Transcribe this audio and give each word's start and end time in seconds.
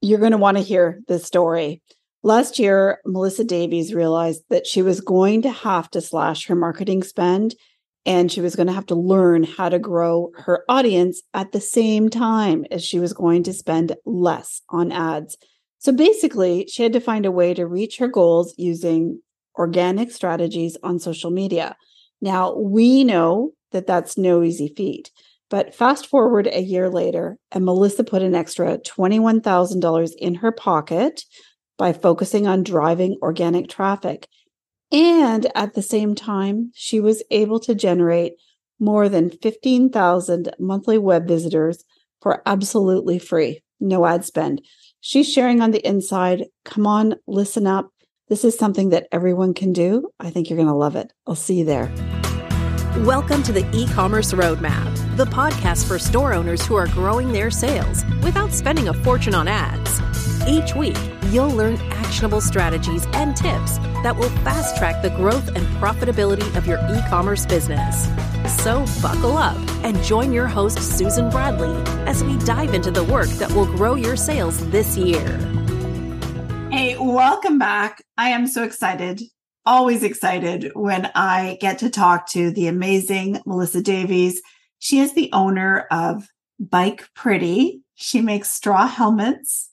You're 0.00 0.18
going 0.18 0.32
to 0.32 0.38
want 0.38 0.56
to 0.56 0.62
hear 0.62 1.00
this 1.08 1.24
story. 1.24 1.82
Last 2.22 2.58
year, 2.58 2.98
Melissa 3.04 3.44
Davies 3.44 3.94
realized 3.94 4.42
that 4.50 4.66
she 4.66 4.82
was 4.82 5.00
going 5.00 5.42
to 5.42 5.50
have 5.50 5.90
to 5.90 6.00
slash 6.00 6.46
her 6.46 6.56
marketing 6.56 7.02
spend 7.02 7.54
and 8.04 8.30
she 8.30 8.40
was 8.40 8.54
going 8.54 8.68
to 8.68 8.72
have 8.72 8.86
to 8.86 8.94
learn 8.94 9.42
how 9.42 9.68
to 9.68 9.80
grow 9.80 10.30
her 10.36 10.64
audience 10.68 11.22
at 11.34 11.50
the 11.50 11.60
same 11.60 12.08
time 12.08 12.64
as 12.70 12.84
she 12.84 13.00
was 13.00 13.12
going 13.12 13.42
to 13.42 13.52
spend 13.52 13.96
less 14.04 14.62
on 14.70 14.92
ads. 14.92 15.36
So 15.78 15.92
basically, 15.92 16.66
she 16.68 16.84
had 16.84 16.92
to 16.92 17.00
find 17.00 17.26
a 17.26 17.32
way 17.32 17.52
to 17.54 17.66
reach 17.66 17.98
her 17.98 18.08
goals 18.08 18.54
using 18.56 19.20
organic 19.58 20.12
strategies 20.12 20.76
on 20.82 21.00
social 21.00 21.30
media. 21.30 21.76
Now, 22.20 22.54
we 22.54 23.02
know 23.04 23.52
that 23.72 23.86
that's 23.86 24.16
no 24.16 24.42
easy 24.42 24.72
feat. 24.76 25.10
But 25.48 25.74
fast 25.74 26.06
forward 26.06 26.48
a 26.48 26.60
year 26.60 26.88
later, 26.90 27.38
and 27.52 27.64
Melissa 27.64 28.02
put 28.02 28.22
an 28.22 28.34
extra 28.34 28.78
$21,000 28.78 30.10
in 30.18 30.36
her 30.36 30.50
pocket 30.50 31.22
by 31.78 31.92
focusing 31.92 32.46
on 32.46 32.64
driving 32.64 33.16
organic 33.22 33.68
traffic. 33.68 34.26
And 34.90 35.50
at 35.54 35.74
the 35.74 35.82
same 35.82 36.14
time, 36.14 36.72
she 36.74 37.00
was 37.00 37.22
able 37.30 37.60
to 37.60 37.74
generate 37.74 38.32
more 38.78 39.08
than 39.08 39.30
15,000 39.30 40.54
monthly 40.58 40.98
web 40.98 41.26
visitors 41.26 41.84
for 42.20 42.42
absolutely 42.46 43.18
free, 43.18 43.62
no 43.80 44.06
ad 44.06 44.24
spend. 44.24 44.62
She's 45.00 45.30
sharing 45.30 45.60
on 45.60 45.70
the 45.70 45.86
inside. 45.86 46.46
Come 46.64 46.86
on, 46.86 47.14
listen 47.26 47.66
up. 47.66 47.90
This 48.28 48.44
is 48.44 48.58
something 48.58 48.90
that 48.90 49.06
everyone 49.12 49.54
can 49.54 49.72
do. 49.72 50.08
I 50.18 50.30
think 50.30 50.50
you're 50.50 50.56
going 50.56 50.68
to 50.68 50.74
love 50.74 50.96
it. 50.96 51.12
I'll 51.26 51.36
see 51.36 51.60
you 51.60 51.64
there. 51.64 52.15
Welcome 53.04 53.42
to 53.42 53.52
the 53.52 53.68
e 53.76 53.86
commerce 53.88 54.32
roadmap, 54.32 55.16
the 55.18 55.26
podcast 55.26 55.86
for 55.86 55.98
store 55.98 56.32
owners 56.32 56.64
who 56.64 56.76
are 56.76 56.86
growing 56.86 57.30
their 57.30 57.50
sales 57.50 58.06
without 58.22 58.52
spending 58.52 58.88
a 58.88 58.94
fortune 58.94 59.34
on 59.34 59.46
ads. 59.46 60.00
Each 60.48 60.74
week, 60.74 60.96
you'll 61.24 61.50
learn 61.50 61.76
actionable 61.92 62.40
strategies 62.40 63.04
and 63.12 63.36
tips 63.36 63.76
that 64.02 64.16
will 64.16 64.30
fast 64.40 64.78
track 64.78 65.02
the 65.02 65.10
growth 65.10 65.46
and 65.48 65.66
profitability 65.76 66.56
of 66.56 66.66
your 66.66 66.78
e 66.90 67.02
commerce 67.10 67.44
business. 67.44 68.08
So, 68.64 68.86
buckle 69.02 69.36
up 69.36 69.58
and 69.84 70.02
join 70.02 70.32
your 70.32 70.46
host, 70.46 70.78
Susan 70.78 71.28
Bradley, 71.28 71.76
as 72.06 72.24
we 72.24 72.38
dive 72.46 72.72
into 72.72 72.90
the 72.90 73.04
work 73.04 73.28
that 73.28 73.52
will 73.52 73.66
grow 73.66 73.94
your 73.94 74.16
sales 74.16 74.66
this 74.70 74.96
year. 74.96 75.36
Hey, 76.70 76.96
welcome 76.98 77.58
back. 77.58 78.02
I 78.16 78.30
am 78.30 78.46
so 78.46 78.64
excited 78.64 79.20
always 79.66 80.02
excited 80.02 80.70
when 80.74 81.10
I 81.14 81.58
get 81.60 81.78
to 81.80 81.90
talk 81.90 82.28
to 82.30 82.50
the 82.50 82.68
amazing 82.68 83.40
Melissa 83.44 83.82
Davies. 83.82 84.40
She 84.78 85.00
is 85.00 85.14
the 85.14 85.30
owner 85.32 85.86
of 85.90 86.28
Bike 86.58 87.08
Pretty. 87.14 87.82
She 87.96 88.20
makes 88.20 88.50
straw 88.50 88.86
helmets 88.86 89.70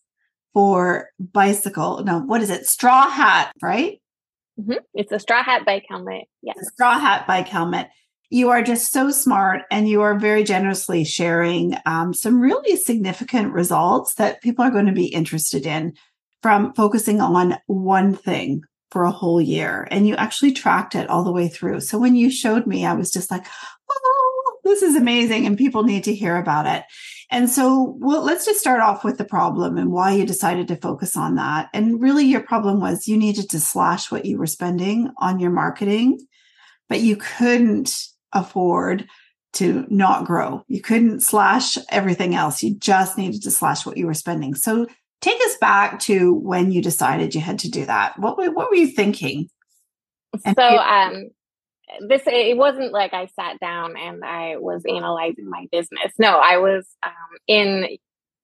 for 0.53 1.09
bicycle. 1.19 2.03
No, 2.03 2.19
what 2.19 2.41
is 2.41 2.50
it? 2.50 2.67
Straw 2.67 3.09
hat, 3.09 3.53
right? 3.61 4.02
Mm-hmm. 4.59 4.80
It's 4.94 5.11
a 5.11 5.19
straw 5.19 5.44
hat 5.44 5.66
bike 5.66 5.85
helmet. 5.89 6.25
Yes. 6.41 6.57
Straw 6.73 7.00
hat 7.00 7.25
bike 7.28 7.47
helmet. 7.47 7.89
You 8.30 8.50
are 8.50 8.63
just 8.63 8.91
so 8.91 9.11
smart 9.11 9.63
and 9.72 9.88
you 9.88 10.02
are 10.02 10.17
very 10.17 10.44
generously 10.44 11.03
sharing 11.03 11.75
um, 11.85 12.13
some 12.13 12.39
really 12.39 12.75
significant 12.75 13.53
results 13.53 14.16
that 14.16 14.41
people 14.41 14.66
are 14.66 14.72
going 14.72 14.88
to 14.88 14.91
be 14.91 15.05
interested 15.05 15.66
in 15.66 15.94
from 16.41 16.73
focusing 16.73 17.22
on 17.22 17.57
one 17.67 18.16
thing 18.16 18.63
for 18.94 19.03
a 19.03 19.11
whole 19.11 19.41
year 19.41 19.88
and 19.89 20.08
you 20.08 20.16
actually 20.16 20.52
tracked 20.52 20.94
it 20.94 21.09
all 21.09 21.23
the 21.23 21.31
way 21.31 21.47
through. 21.47 21.80
So 21.80 21.97
when 21.97 22.16
you 22.16 22.30
showed 22.30 22.67
me, 22.67 22.86
I 22.86 22.94
was 22.94 23.11
just 23.11 23.31
like, 23.31 23.44
oh, 23.91 24.59
this 24.63 24.83
is 24.83 24.95
amazing 24.95 25.47
and 25.47 25.58
people 25.58 25.81
need 25.81 26.03
to 26.03 26.13
hear 26.13 26.38
about 26.38 26.67
it. 26.67 26.83
And 27.31 27.50
so, 27.50 27.97
well, 28.00 28.22
let's 28.22 28.45
just 28.45 28.59
start 28.59 28.81
off 28.81 29.03
with 29.03 29.17
the 29.17 29.25
problem 29.25 29.80
and 29.80 29.91
why 29.91 30.11
you 30.11 30.27
decided 30.27 30.67
to 30.67 30.75
focus 30.75 31.17
on 31.17 31.35
that. 31.35 31.69
And 31.73 32.00
really, 32.00 32.25
your 32.25 32.41
problem 32.41 32.80
was 32.80 33.08
you 33.08 33.17
needed 33.17 33.50
to 33.50 33.59
slash 33.59 34.11
what 34.11 34.25
you 34.25 34.38
were 34.38 34.45
spending 34.45 35.09
on 35.17 35.39
your 35.39 35.50
marketing, 35.50 36.19
but 36.88 37.02
you 37.02 37.16
couldn't 37.16 38.06
afford 38.31 39.07
to 39.53 39.88
not 39.90 40.25
grow. 40.25 40.63
You 40.67 40.81
couldn't 40.81 41.22
slash 41.22 41.79
everything 41.90 42.35
else. 42.35 42.62
You 42.62 42.75
just 42.75 43.17
needed 43.17 43.41
to 43.44 43.51
slash 43.51 43.88
what 43.88 43.97
you 43.97 44.06
were 44.06 44.13
spending. 44.13 44.53
So 44.53 44.85
Take 45.23 45.39
us 45.45 45.56
back 45.56 46.00
to 46.01 46.34
when 46.34 46.73
you 46.73 46.81
decided 46.81 47.34
you 47.34 47.39
had 47.39 47.59
to 47.59 47.72
do 47.72 47.85
that. 47.85 48.19
What 48.19 48.38
were, 48.38 48.51
what 48.51 48.69
were 48.69 48.75
you 48.75 48.88
thinking? 48.88 49.50
so, 50.53 50.78
um, 50.78 51.29
this 52.09 52.23
it 52.25 52.57
wasn't 52.57 52.91
like 52.91 53.13
I 53.13 53.28
sat 53.28 53.57
down 53.61 53.95
and 53.95 54.22
I 54.25 54.57
was 54.57 54.84
analyzing 54.85 55.50
my 55.50 55.67
business. 55.72 56.11
No, 56.19 56.41
I 56.44 56.57
was 56.57 56.89
um, 57.06 57.13
in 57.47 57.97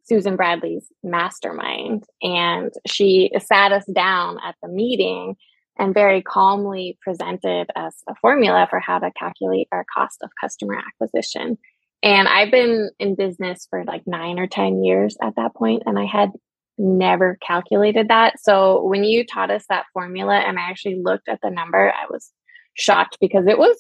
Susan 0.03 0.38
Bradley's 0.38 0.88
mastermind, 1.03 2.06
and 2.22 2.72
she 2.88 3.29
sat 3.40 3.73
us 3.73 3.85
down 3.94 4.38
at 4.41 4.56
the 4.63 4.69
meeting 4.69 5.35
and 5.78 5.94
very 5.94 6.22
calmly 6.22 6.97
presented 7.01 7.67
us 7.75 8.03
a 8.07 8.16
formula 8.22 8.67
for 8.69 8.79
how 8.79 9.00
to 9.00 9.11
calculate 9.19 9.67
our 9.73 9.85
cost 9.94 10.19
of 10.23 10.29
customer 10.40 10.78
acquisition. 10.78 11.57
And 12.03 12.29
I've 12.29 12.51
been 12.51 12.90
in 13.00 13.16
business 13.16 13.67
for 13.69 13.84
like 13.84 14.03
nine 14.07 14.40
or 14.40 14.47
10 14.47 14.81
years 14.85 15.17
at 15.22 15.35
that 15.35 15.56
point, 15.56 15.84
and 15.85 16.00
I 16.00 16.06
had 16.06 16.31
never 16.79 17.38
calculated 17.45 18.07
that. 18.07 18.40
So 18.40 18.84
when 18.84 19.03
you 19.03 19.25
taught 19.25 19.51
us 19.51 19.66
that 19.69 19.85
formula 19.94 20.35
and 20.35 20.57
I 20.57 20.63
actually 20.63 21.01
looked 21.01 21.28
at 21.29 21.40
the 21.41 21.50
number, 21.50 21.91
I 21.91 22.06
was 22.09 22.31
shocked 22.73 23.17
because 23.19 23.45
it 23.47 23.57
was 23.57 23.78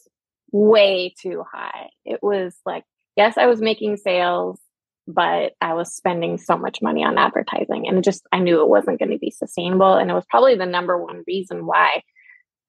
way 0.51 1.13
too 1.19 1.43
high. 1.51 1.89
It 2.05 2.19
was 2.21 2.55
like, 2.65 2.83
yes, 3.15 3.37
I 3.37 3.47
was 3.47 3.61
making 3.61 3.97
sales, 3.97 4.59
but 5.07 5.53
I 5.61 5.73
was 5.73 5.95
spending 5.95 6.37
so 6.37 6.57
much 6.57 6.81
money 6.81 7.03
on 7.03 7.17
advertising 7.17 7.87
and 7.87 8.03
just, 8.03 8.27
I 8.31 8.39
knew 8.39 8.61
it 8.61 8.69
wasn't 8.69 8.99
going 8.99 9.11
to 9.11 9.17
be 9.17 9.31
sustainable. 9.31 9.95
And 9.95 10.11
it 10.11 10.13
was 10.13 10.25
probably 10.29 10.55
the 10.55 10.65
number 10.65 11.03
one 11.03 11.23
reason 11.25 11.65
why 11.65 12.03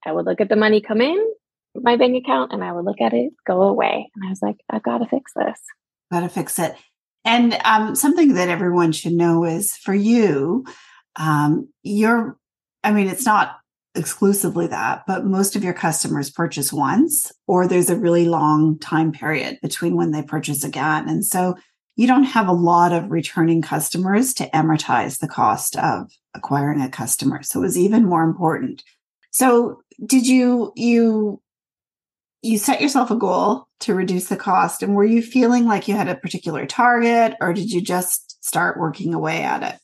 I 0.06 0.12
would 0.12 0.24
look 0.24 0.41
at 0.41 0.48
the 0.48 0.56
money 0.56 0.80
come 0.80 1.00
in 1.00 1.18
my 1.74 1.97
bank 1.97 2.16
account 2.16 2.52
and 2.52 2.64
I 2.64 2.72
would 2.72 2.84
look 2.84 3.00
at 3.00 3.12
it 3.12 3.32
go 3.47 3.62
away. 3.62 4.10
And 4.14 4.24
I 4.24 4.28
was 4.28 4.42
like, 4.42 4.56
I've 4.68 4.82
got 4.82 4.98
to 4.98 5.06
fix 5.06 5.32
this. 5.34 5.60
Got 6.12 6.20
to 6.20 6.28
fix 6.28 6.58
it. 6.58 6.74
And 7.25 7.58
um, 7.64 7.94
something 7.94 8.34
that 8.34 8.48
everyone 8.48 8.92
should 8.92 9.12
know 9.12 9.44
is 9.44 9.76
for 9.76 9.94
you, 9.94 10.64
um, 11.16 11.69
you're, 11.82 12.38
I 12.82 12.92
mean, 12.92 13.08
it's 13.08 13.26
not 13.26 13.56
exclusively 13.94 14.66
that, 14.69 15.03
but 15.06 15.26
most 15.26 15.56
of 15.56 15.64
your 15.64 15.75
customers 15.75 16.30
purchase 16.30 16.72
once, 16.72 17.32
or 17.47 17.66
there's 17.66 17.91
a 17.91 17.97
really 17.97 18.26
long 18.26 18.78
time 18.78 19.12
period 19.12 19.59
between 19.62 19.97
when 19.97 20.12
they 20.12 20.22
purchase 20.22 20.64
again. 20.64 21.09
And 21.09 21.25
so 21.25 21.56
you 21.97 22.06
don't 22.06 22.25
have 22.25 22.48
a 22.48 22.53
lot 22.53 22.92
of 22.92 23.10
returning 23.10 23.60
customers 23.60 24.32
to 24.34 24.48
amortize 24.50 25.19
the 25.19 25.28
cost 25.28 25.76
of 25.76 26.10
acquiring 26.34 26.80
a 26.80 26.88
customer. 26.88 27.42
So 27.42 27.59
it 27.59 27.62
was 27.62 27.76
even 27.76 28.06
more 28.06 28.22
important. 28.22 28.82
So 29.32 29.82
did 30.06 30.26
you, 30.26 30.72
you, 30.76 31.42
you 32.42 32.58
set 32.58 32.80
yourself 32.80 33.10
a 33.10 33.16
goal 33.16 33.68
to 33.80 33.94
reduce 33.94 34.28
the 34.28 34.36
cost? 34.36 34.82
And 34.82 34.94
were 34.94 35.04
you 35.04 35.22
feeling 35.22 35.66
like 35.66 35.88
you 35.88 35.94
had 35.94 36.08
a 36.08 36.14
particular 36.14 36.66
target 36.66 37.34
or 37.40 37.52
did 37.52 37.70
you 37.70 37.80
just 37.80 38.42
start 38.44 38.78
working 38.78 39.14
away 39.14 39.42
at 39.42 39.62
it? 39.62 39.80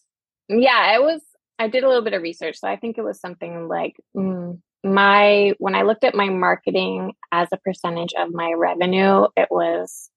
Yeah, 0.49 0.95
it 0.95 1.03
was, 1.03 1.21
I 1.59 1.69
did 1.69 1.85
a 1.85 1.89
little 1.89 2.05
bit 2.05 2.15
of 2.15 2.23
research. 2.23 2.59
So 2.59 2.69
I 2.69 2.77
think 2.77 2.99
it 2.99 3.05
was 3.05 3.21
something 3.21 3.69
like 3.69 3.97
mm, 4.17 4.59
my, 4.85 5.55
when 5.59 5.75
I 5.75 5.83
looked 5.83 6.05
at 6.05 6.15
my 6.15 6.29
marketing 6.29 7.13
as 7.33 7.49
a 7.53 7.59
percentage 7.59 8.15
of 8.19 8.33
my 8.33 8.53
revenue, 8.53 9.27
it 9.37 9.49
was 9.51 10.11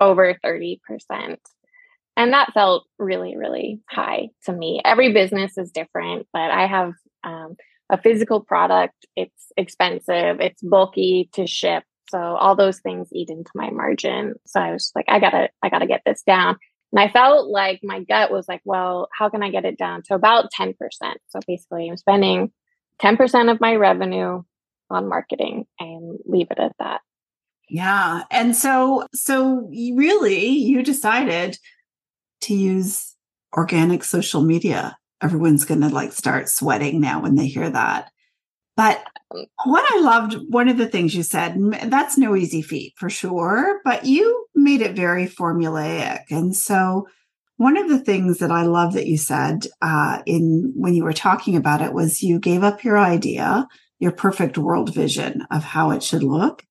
over 0.00 0.36
30%. 0.44 0.78
And 2.16 2.32
that 2.32 2.52
felt 2.52 2.86
really, 2.98 3.36
really 3.36 3.80
high 3.88 4.28
to 4.44 4.52
me. 4.52 4.80
Every 4.84 5.12
business 5.12 5.58
is 5.58 5.72
different, 5.72 6.26
but 6.32 6.50
I 6.50 6.66
have 6.66 6.92
um, 7.24 7.56
a 7.94 8.02
physical 8.02 8.40
product. 8.40 9.06
It's 9.16 9.52
expensive, 9.56 10.40
it's 10.40 10.62
bulky 10.62 11.30
to 11.34 11.46
ship 11.46 11.84
so 12.10 12.18
all 12.18 12.54
those 12.54 12.80
things 12.80 13.08
eat 13.12 13.30
into 13.30 13.50
my 13.54 13.70
margin. 13.70 14.34
So 14.46 14.60
I 14.60 14.72
was 14.72 14.92
like, 14.94 15.06
I 15.08 15.18
gotta, 15.18 15.48
I 15.62 15.68
gotta 15.68 15.86
get 15.86 16.02
this 16.04 16.22
down. 16.22 16.56
And 16.92 17.00
I 17.00 17.10
felt 17.10 17.48
like 17.48 17.80
my 17.82 18.04
gut 18.04 18.30
was 18.30 18.46
like, 18.46 18.60
well, 18.64 19.08
how 19.12 19.28
can 19.28 19.42
I 19.42 19.50
get 19.50 19.64
it 19.64 19.78
down 19.78 20.02
to 20.06 20.14
about 20.14 20.52
10%? 20.52 20.74
So 21.28 21.40
basically 21.46 21.88
I'm 21.88 21.96
spending 21.96 22.52
10% 23.02 23.50
of 23.50 23.60
my 23.60 23.74
revenue 23.74 24.42
on 24.90 25.08
marketing 25.08 25.64
and 25.80 26.18
leave 26.24 26.48
it 26.50 26.60
at 26.60 26.72
that. 26.78 27.00
Yeah. 27.68 28.22
And 28.30 28.54
so, 28.54 29.06
so 29.12 29.68
really 29.72 30.46
you 30.46 30.82
decided 30.82 31.58
to 32.42 32.54
use 32.54 33.16
organic 33.56 34.04
social 34.04 34.42
media. 34.42 34.96
Everyone's 35.24 35.64
going 35.64 35.80
to 35.80 35.88
like 35.88 36.12
start 36.12 36.48
sweating 36.48 37.00
now 37.00 37.22
when 37.22 37.34
they 37.34 37.46
hear 37.46 37.70
that. 37.70 38.10
But 38.76 39.04
what 39.64 39.84
I 39.92 40.00
loved, 40.00 40.36
one 40.48 40.68
of 40.68 40.78
the 40.78 40.88
things 40.88 41.14
you 41.14 41.22
said, 41.22 41.56
that's 41.84 42.18
no 42.18 42.36
easy 42.36 42.60
feat 42.60 42.94
for 42.96 43.08
sure, 43.08 43.80
but 43.84 44.04
you 44.04 44.46
made 44.54 44.80
it 44.80 44.96
very 44.96 45.26
formulaic. 45.26 46.22
And 46.30 46.54
so, 46.54 47.06
one 47.56 47.76
of 47.76 47.88
the 47.88 48.00
things 48.00 48.38
that 48.38 48.50
I 48.50 48.64
love 48.64 48.94
that 48.94 49.06
you 49.06 49.16
said 49.16 49.68
uh, 49.80 50.22
in 50.26 50.72
when 50.74 50.94
you 50.94 51.04
were 51.04 51.12
talking 51.12 51.54
about 51.54 51.82
it 51.82 51.92
was 51.92 52.20
you 52.20 52.40
gave 52.40 52.64
up 52.64 52.82
your 52.82 52.98
idea, 52.98 53.68
your 54.00 54.10
perfect 54.10 54.58
world 54.58 54.92
vision 54.92 55.46
of 55.52 55.62
how 55.62 55.92
it 55.92 56.02
should 56.02 56.24
look, 56.24 56.64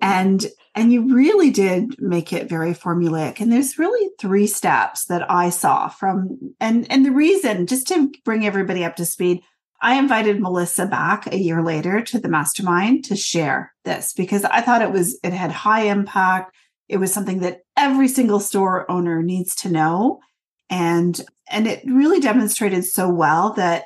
and 0.00 0.46
And 0.74 0.92
you 0.92 1.14
really 1.14 1.50
did 1.50 2.00
make 2.00 2.32
it 2.32 2.48
very 2.48 2.74
formulaic. 2.74 3.40
And 3.40 3.52
there's 3.52 3.78
really 3.78 4.08
three 4.20 4.46
steps 4.46 5.06
that 5.06 5.28
I 5.30 5.50
saw 5.50 5.88
from 5.88 6.54
and 6.60 6.90
and 6.90 7.04
the 7.04 7.10
reason, 7.10 7.66
just 7.66 7.88
to 7.88 8.12
bring 8.24 8.46
everybody 8.46 8.84
up 8.84 8.96
to 8.96 9.04
speed, 9.04 9.42
I 9.82 9.98
invited 9.98 10.40
Melissa 10.40 10.86
back 10.86 11.26
a 11.26 11.38
year 11.38 11.62
later 11.62 12.02
to 12.02 12.18
the 12.20 12.28
mastermind 12.28 13.04
to 13.06 13.16
share 13.16 13.72
this 13.84 14.12
because 14.12 14.44
I 14.44 14.60
thought 14.60 14.82
it 14.82 14.92
was 14.92 15.18
it 15.24 15.32
had 15.32 15.50
high 15.50 15.82
impact. 15.82 16.54
It 16.88 16.98
was 16.98 17.12
something 17.12 17.40
that 17.40 17.60
every 17.76 18.08
single 18.08 18.40
store 18.40 18.90
owner 18.90 19.22
needs 19.22 19.54
to 19.56 19.70
know. 19.70 20.20
And 20.68 21.20
and 21.48 21.66
it 21.66 21.82
really 21.84 22.20
demonstrated 22.20 22.84
so 22.84 23.08
well 23.08 23.54
that 23.54 23.84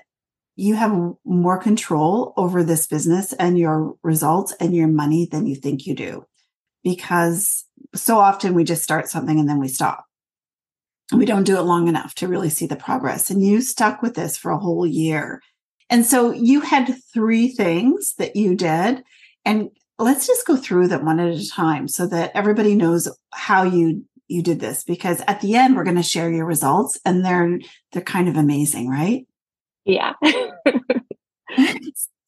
you 0.56 0.74
have 0.74 1.14
more 1.24 1.58
control 1.58 2.32
over 2.36 2.62
this 2.62 2.86
business 2.86 3.32
and 3.34 3.58
your 3.58 3.94
results 4.02 4.52
and 4.60 4.74
your 4.74 4.88
money 4.88 5.26
than 5.30 5.46
you 5.46 5.56
think 5.56 5.86
you 5.86 5.94
do. 5.94 6.26
Because 6.84 7.64
so 7.94 8.18
often 8.18 8.54
we 8.54 8.62
just 8.62 8.82
start 8.82 9.08
something 9.08 9.40
and 9.40 9.48
then 9.48 9.58
we 9.58 9.68
stop. 9.68 10.04
We 11.12 11.26
don't 11.26 11.44
do 11.44 11.58
it 11.58 11.62
long 11.62 11.88
enough 11.88 12.14
to 12.16 12.28
really 12.28 12.50
see 12.50 12.66
the 12.66 12.76
progress. 12.76 13.30
And 13.30 13.44
you 13.44 13.60
stuck 13.60 14.02
with 14.02 14.14
this 14.14 14.36
for 14.36 14.50
a 14.50 14.58
whole 14.58 14.86
year. 14.86 15.42
And 15.90 16.06
so 16.06 16.32
you 16.32 16.60
had 16.60 16.94
three 17.12 17.48
things 17.48 18.14
that 18.18 18.36
you 18.36 18.54
did. 18.54 19.02
And 19.44 19.70
let's 19.98 20.26
just 20.26 20.46
go 20.46 20.56
through 20.56 20.88
them 20.88 21.04
one 21.04 21.20
at 21.20 21.34
a 21.34 21.48
time 21.48 21.88
so 21.88 22.06
that 22.06 22.32
everybody 22.34 22.74
knows 22.74 23.08
how 23.32 23.62
you 23.62 24.04
you 24.26 24.42
did 24.42 24.58
this 24.58 24.84
because 24.84 25.20
at 25.28 25.42
the 25.42 25.54
end 25.54 25.76
we're 25.76 25.84
going 25.84 25.96
to 25.96 26.02
share 26.02 26.30
your 26.30 26.46
results 26.46 26.98
and 27.04 27.24
they're 27.24 27.58
they're 27.92 28.02
kind 28.02 28.28
of 28.28 28.36
amazing, 28.36 28.88
right? 28.88 29.26
Yeah. 29.84 30.14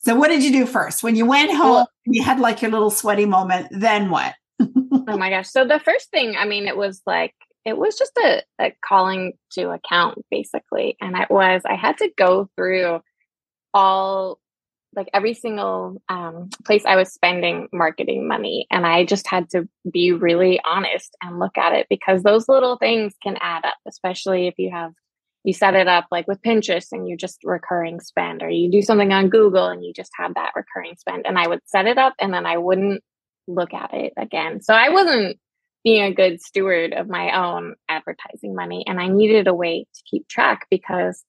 so 0.00 0.14
what 0.14 0.28
did 0.28 0.44
you 0.44 0.52
do 0.52 0.66
first? 0.66 1.02
When 1.02 1.16
you 1.16 1.24
went 1.24 1.50
home, 1.50 1.70
well, 1.70 1.90
you 2.04 2.22
had 2.22 2.38
like 2.38 2.60
your 2.60 2.70
little 2.70 2.90
sweaty 2.90 3.24
moment, 3.24 3.68
then 3.70 4.10
what? 4.10 4.34
Oh 5.06 5.16
my 5.16 5.30
gosh. 5.30 5.48
So 5.48 5.64
the 5.64 5.80
first 5.80 6.10
thing, 6.10 6.36
I 6.36 6.46
mean, 6.46 6.66
it 6.66 6.76
was 6.76 7.02
like 7.06 7.34
it 7.64 7.76
was 7.76 7.96
just 7.98 8.16
a, 8.18 8.42
a 8.60 8.72
calling 8.86 9.32
to 9.52 9.70
account 9.70 10.18
basically. 10.30 10.96
And 11.00 11.16
it 11.16 11.30
was 11.30 11.62
I 11.68 11.74
had 11.74 11.98
to 11.98 12.10
go 12.16 12.48
through 12.56 13.00
all 13.74 14.38
like 14.94 15.08
every 15.12 15.34
single 15.34 16.00
um, 16.08 16.48
place 16.64 16.84
I 16.86 16.96
was 16.96 17.12
spending 17.12 17.68
marketing 17.72 18.26
money. 18.26 18.66
And 18.70 18.86
I 18.86 19.04
just 19.04 19.26
had 19.26 19.50
to 19.50 19.68
be 19.90 20.12
really 20.12 20.58
honest 20.64 21.14
and 21.22 21.38
look 21.38 21.58
at 21.58 21.74
it 21.74 21.86
because 21.90 22.22
those 22.22 22.48
little 22.48 22.78
things 22.78 23.14
can 23.22 23.36
add 23.40 23.64
up, 23.64 23.76
especially 23.86 24.46
if 24.46 24.54
you 24.58 24.70
have 24.72 24.92
you 25.44 25.52
set 25.52 25.74
it 25.74 25.86
up 25.86 26.06
like 26.10 26.26
with 26.26 26.42
Pinterest 26.42 26.88
and 26.90 27.06
you're 27.06 27.16
just 27.16 27.38
recurring 27.44 28.00
spend, 28.00 28.42
or 28.42 28.48
you 28.48 28.68
do 28.68 28.82
something 28.82 29.12
on 29.12 29.28
Google 29.28 29.66
and 29.66 29.84
you 29.84 29.92
just 29.92 30.10
have 30.16 30.34
that 30.34 30.52
recurring 30.56 30.96
spend. 30.96 31.24
And 31.24 31.38
I 31.38 31.46
would 31.46 31.60
set 31.66 31.86
it 31.86 31.98
up 31.98 32.14
and 32.18 32.34
then 32.34 32.46
I 32.46 32.56
wouldn't 32.56 33.04
look 33.46 33.74
at 33.74 33.94
it 33.94 34.12
again. 34.16 34.60
So 34.60 34.74
I 34.74 34.90
wasn't 34.90 35.38
being 35.86 36.02
a 36.02 36.12
good 36.12 36.42
steward 36.42 36.92
of 36.92 37.08
my 37.08 37.30
own 37.40 37.76
advertising 37.88 38.56
money. 38.56 38.84
And 38.88 39.00
I 39.00 39.06
needed 39.06 39.46
a 39.46 39.54
way 39.54 39.86
to 39.94 40.02
keep 40.10 40.26
track 40.26 40.66
because 40.68 41.24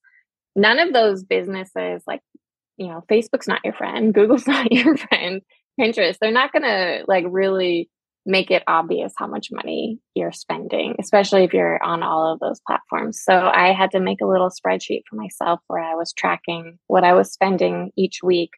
none 0.56 0.80
of 0.80 0.94
those 0.94 1.24
businesses, 1.24 2.02
like, 2.08 2.22
you 2.76 2.88
know, 2.88 3.04
Facebook's 3.08 3.48
not 3.48 3.62
your 3.64 3.74
friend, 3.74 4.14
Google's 4.16 4.48
not 4.48 4.72
your 4.72 4.98
friend, 4.98 5.42
Pinterest, 5.80 6.18
they're 6.20 6.32
not 6.32 6.52
going 6.52 6.64
to 6.64 7.04
like 7.08 7.26
really 7.30 7.88
make 8.26 8.50
it 8.50 8.64
obvious 8.68 9.14
how 9.16 9.28
much 9.28 9.50
money 9.52 10.00
you're 10.16 10.32
spending, 10.32 10.96
especially 11.00 11.44
if 11.44 11.54
you're 11.54 11.82
on 11.84 12.02
all 12.02 12.34
of 12.34 12.40
those 12.40 12.60
platforms. 12.66 13.22
So 13.24 13.34
I 13.54 13.74
had 13.74 13.92
to 13.92 14.00
make 14.00 14.22
a 14.22 14.28
little 14.28 14.50
spreadsheet 14.50 15.04
for 15.08 15.18
myself 15.18 15.60
where 15.68 15.82
I 15.82 15.94
was 15.94 16.14
tracking 16.14 16.80
what 16.88 17.04
I 17.04 17.14
was 17.14 17.32
spending 17.32 17.92
each 17.96 18.22
week 18.24 18.50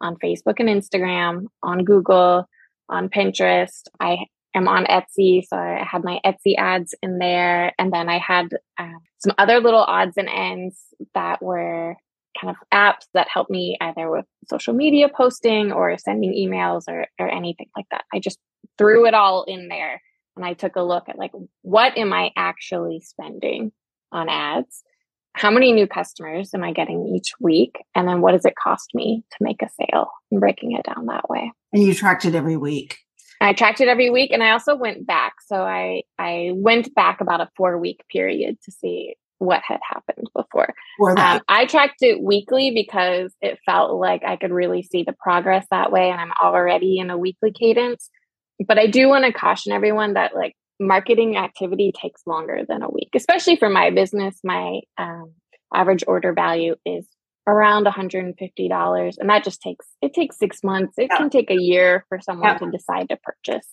on 0.00 0.16
Facebook 0.16 0.60
and 0.60 0.68
Instagram, 0.68 1.46
on 1.62 1.84
Google, 1.84 2.48
on 2.90 3.08
Pinterest. 3.08 3.82
I 3.98 4.18
am 4.54 4.68
on 4.68 4.84
Etsy, 4.84 5.42
so 5.46 5.56
I 5.56 5.86
had 5.90 6.04
my 6.04 6.20
Etsy 6.24 6.54
ads 6.58 6.94
in 7.02 7.18
there. 7.18 7.72
And 7.78 7.92
then 7.92 8.08
I 8.08 8.18
had 8.18 8.48
uh, 8.78 8.98
some 9.18 9.34
other 9.38 9.60
little 9.60 9.82
odds 9.82 10.16
and 10.16 10.28
ends 10.28 10.78
that 11.14 11.42
were 11.42 11.96
kind 12.40 12.50
of 12.50 12.56
apps 12.72 13.06
that 13.14 13.28
help 13.32 13.50
me 13.50 13.76
either 13.80 14.10
with 14.10 14.24
social 14.48 14.74
media 14.74 15.08
posting 15.08 15.72
or 15.72 15.96
sending 15.98 16.32
emails 16.32 16.84
or, 16.88 17.06
or 17.18 17.28
anything 17.28 17.68
like 17.76 17.86
that. 17.90 18.04
I 18.12 18.18
just 18.18 18.38
threw 18.78 19.06
it 19.06 19.14
all 19.14 19.44
in 19.44 19.68
there 19.68 20.00
and 20.36 20.44
I 20.44 20.54
took 20.54 20.76
a 20.76 20.82
look 20.82 21.08
at 21.08 21.18
like, 21.18 21.32
what 21.62 21.96
am 21.98 22.12
I 22.12 22.30
actually 22.36 23.00
spending 23.00 23.72
on 24.12 24.28
ads? 24.28 24.82
How 25.40 25.50
many 25.50 25.72
new 25.72 25.86
customers 25.86 26.50
am 26.52 26.62
I 26.62 26.72
getting 26.72 27.14
each 27.16 27.32
week? 27.40 27.82
And 27.94 28.06
then 28.06 28.20
what 28.20 28.32
does 28.32 28.44
it 28.44 28.52
cost 28.62 28.90
me 28.92 29.24
to 29.30 29.36
make 29.40 29.62
a 29.62 29.70
sale 29.70 30.10
and 30.30 30.38
breaking 30.38 30.72
it 30.72 30.84
down 30.84 31.06
that 31.06 31.30
way? 31.30 31.50
And 31.72 31.82
you 31.82 31.94
tracked 31.94 32.26
it 32.26 32.34
every 32.34 32.58
week. 32.58 32.98
I 33.40 33.54
tracked 33.54 33.80
it 33.80 33.88
every 33.88 34.10
week 34.10 34.32
and 34.32 34.42
I 34.42 34.50
also 34.50 34.76
went 34.76 35.06
back. 35.06 35.32
So 35.46 35.56
I 35.56 36.02
I 36.18 36.50
went 36.52 36.94
back 36.94 37.22
about 37.22 37.40
a 37.40 37.48
four 37.56 37.78
week 37.78 38.02
period 38.12 38.58
to 38.64 38.70
see 38.70 39.14
what 39.38 39.62
had 39.66 39.80
happened 39.82 40.28
before. 40.36 40.74
Um, 41.16 41.40
I 41.48 41.64
tracked 41.64 42.02
it 42.02 42.20
weekly 42.20 42.72
because 42.72 43.32
it 43.40 43.58
felt 43.64 43.98
like 43.98 44.22
I 44.22 44.36
could 44.36 44.52
really 44.52 44.82
see 44.82 45.04
the 45.04 45.16
progress 45.18 45.66
that 45.70 45.90
way, 45.90 46.10
and 46.10 46.20
I'm 46.20 46.32
already 46.42 46.98
in 46.98 47.08
a 47.08 47.16
weekly 47.16 47.50
cadence. 47.50 48.10
But 48.68 48.78
I 48.78 48.88
do 48.88 49.08
want 49.08 49.24
to 49.24 49.32
caution 49.32 49.72
everyone 49.72 50.12
that 50.12 50.34
like 50.34 50.54
marketing 50.80 51.36
activity 51.36 51.92
takes 51.92 52.22
longer 52.26 52.64
than 52.66 52.82
a 52.82 52.90
week, 52.90 53.10
especially 53.14 53.56
for 53.56 53.68
my 53.68 53.90
business. 53.90 54.40
My 54.42 54.80
um, 54.98 55.34
average 55.72 56.04
order 56.06 56.32
value 56.32 56.74
is 56.84 57.06
around 57.46 57.86
$150 57.86 59.14
and 59.18 59.30
that 59.30 59.44
just 59.44 59.60
takes 59.60 59.86
it 60.02 60.14
takes 60.14 60.38
six 60.38 60.62
months 60.62 60.94
it 60.98 61.08
yeah. 61.10 61.16
can 61.16 61.30
take 61.30 61.50
a 61.50 61.56
year 61.56 62.04
for 62.08 62.20
someone 62.20 62.48
yeah. 62.48 62.58
to 62.58 62.70
decide 62.70 63.08
to 63.08 63.16
purchase 63.16 63.66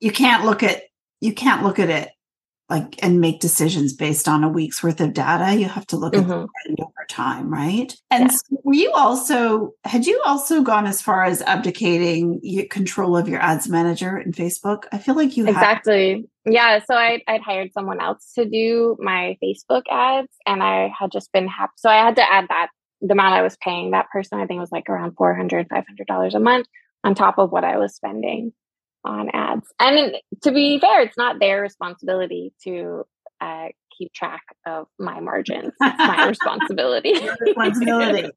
you 0.00 0.10
can't 0.10 0.44
look 0.44 0.62
at 0.62 0.84
you 1.20 1.32
can't 1.32 1.62
look 1.62 1.78
at 1.78 1.90
it 1.90 2.10
like 2.70 2.96
and 3.04 3.20
make 3.20 3.40
decisions 3.40 3.92
based 3.92 4.26
on 4.26 4.42
a 4.42 4.48
week's 4.48 4.82
worth 4.82 5.00
of 5.00 5.12
data 5.12 5.54
you 5.54 5.68
have 5.68 5.86
to 5.86 5.96
look 5.96 6.14
mm-hmm. 6.14 6.30
at 6.32 6.48
the 6.66 6.82
over 6.82 7.06
time 7.08 7.52
right 7.52 7.94
and 8.10 8.24
yeah. 8.24 8.30
so 8.30 8.60
were 8.64 8.74
you 8.74 8.90
also 8.92 9.72
had 9.84 10.06
you 10.06 10.20
also 10.24 10.62
gone 10.62 10.86
as 10.86 11.02
far 11.02 11.24
as 11.24 11.42
abdicating 11.42 12.40
control 12.70 13.16
of 13.16 13.28
your 13.28 13.40
ads 13.40 13.68
manager 13.68 14.18
in 14.18 14.32
facebook 14.32 14.84
i 14.92 14.98
feel 14.98 15.14
like 15.14 15.36
you 15.36 15.46
exactly 15.46 16.26
yeah 16.46 16.80
so 16.84 16.94
I, 16.94 17.22
i'd 17.28 17.42
hired 17.42 17.72
someone 17.72 18.00
else 18.00 18.32
to 18.34 18.44
do 18.44 18.96
my 19.00 19.36
facebook 19.42 19.82
ads 19.90 20.32
and 20.46 20.62
i 20.62 20.92
had 20.98 21.10
just 21.12 21.32
been 21.32 21.48
happy 21.48 21.72
so 21.76 21.88
i 21.88 21.96
had 21.96 22.16
to 22.16 22.32
add 22.32 22.46
that 22.48 22.68
the 23.00 23.12
amount 23.12 23.34
i 23.34 23.42
was 23.42 23.56
paying 23.58 23.90
that 23.92 24.10
person 24.10 24.40
i 24.40 24.46
think 24.46 24.60
was 24.60 24.72
like 24.72 24.88
around 24.88 25.14
400 25.16 25.68
500 25.68 26.06
dollars 26.06 26.34
a 26.34 26.40
month 26.40 26.66
on 27.02 27.14
top 27.14 27.38
of 27.38 27.50
what 27.52 27.64
i 27.64 27.78
was 27.78 27.94
spending 27.94 28.52
on 29.04 29.30
ads. 29.32 29.72
And 29.78 30.16
to 30.42 30.52
be 30.52 30.78
fair, 30.80 31.02
it's 31.02 31.16
not 31.16 31.38
their 31.38 31.60
responsibility 31.60 32.52
to 32.64 33.04
uh, 33.40 33.68
keep 33.96 34.12
track 34.12 34.42
of 34.66 34.86
my 34.98 35.20
margins. 35.20 35.72
It's 35.80 35.98
my 35.98 36.26
responsibility. 36.28 37.14
responsibility. 37.40 38.30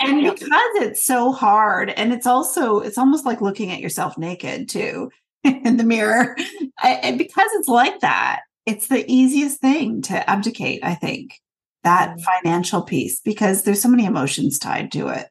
And 0.00 0.22
because 0.30 0.48
it's 0.76 1.04
so 1.04 1.32
hard, 1.32 1.90
and 1.90 2.12
it's 2.12 2.26
also 2.26 2.80
it's 2.80 2.98
almost 2.98 3.26
like 3.26 3.40
looking 3.40 3.70
at 3.72 3.80
yourself 3.80 4.16
naked 4.16 4.68
too 4.68 5.10
in 5.64 5.76
the 5.76 5.84
mirror. 5.84 6.36
And 6.82 7.18
because 7.18 7.50
it's 7.54 7.68
like 7.68 8.00
that, 8.00 8.40
it's 8.66 8.88
the 8.88 9.04
easiest 9.10 9.60
thing 9.60 10.02
to 10.02 10.30
abdicate. 10.30 10.82
I 10.82 10.94
think 10.94 11.40
that 11.82 12.10
mm-hmm. 12.10 12.20
financial 12.20 12.82
piece 12.82 13.20
because 13.20 13.62
there's 13.62 13.82
so 13.82 13.88
many 13.88 14.06
emotions 14.06 14.58
tied 14.58 14.90
to 14.92 15.08
it. 15.08 15.28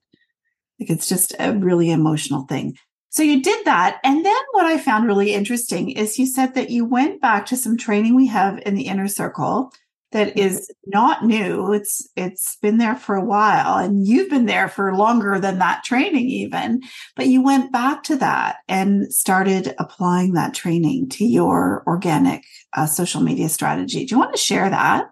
Like 0.80 0.90
it's 0.90 1.10
just 1.10 1.34
a 1.40 1.54
really 1.54 1.92
emotional 1.92 2.46
thing. 2.46 2.78
So 3.10 3.22
you 3.22 3.42
did 3.42 3.66
that. 3.66 4.00
And 4.04 4.26
then 4.26 4.42
what 4.52 4.66
I 4.66 4.78
found 4.78 5.06
really 5.06 5.34
interesting 5.34 5.92
is 5.92 6.18
you 6.18 6.26
said 6.26 6.56
that 6.56 6.72
you 6.72 6.86
went 6.86 7.22
back 7.22 7.46
to 7.48 7.56
some 7.56 7.78
training 7.78 8.16
we 8.16 8.28
have 8.28 8.60
in 8.66 8.76
the 8.76 8.88
inner 8.88 9.08
circle 9.08 9.72
that 10.14 10.36
mm-hmm. 10.36 10.56
not 10.86 11.26
new. 11.26 11.74
It's 11.74 12.08
it's 12.16 12.56
been 12.58 12.78
there 12.78 12.96
for 12.96 13.16
a 13.16 13.24
while 13.24 13.78
and 13.78 14.08
you've 14.08 14.30
been 14.30 14.46
there 14.46 14.68
for 14.68 14.96
longer 14.96 15.40
than 15.40 15.60
that 15.60 15.84
training 15.84 16.28
even. 16.30 16.82
But 17.16 17.28
you 17.28 17.44
went 17.44 17.72
back 17.72 18.04
to 18.04 18.16
that 18.18 18.58
and 18.68 19.14
started 19.14 19.76
applying 19.78 20.34
that 20.34 20.54
training 20.54 21.10
to 21.10 21.26
your 21.26 21.84
organic 21.86 22.44
uh, 22.74 22.86
social 22.86 23.22
media 23.22 23.50
strategy. 23.50 24.06
Do 24.06 24.16
you 24.16 24.20
want 24.20 24.34
to 24.34 24.42
share 24.42 24.70
that? 24.70 25.10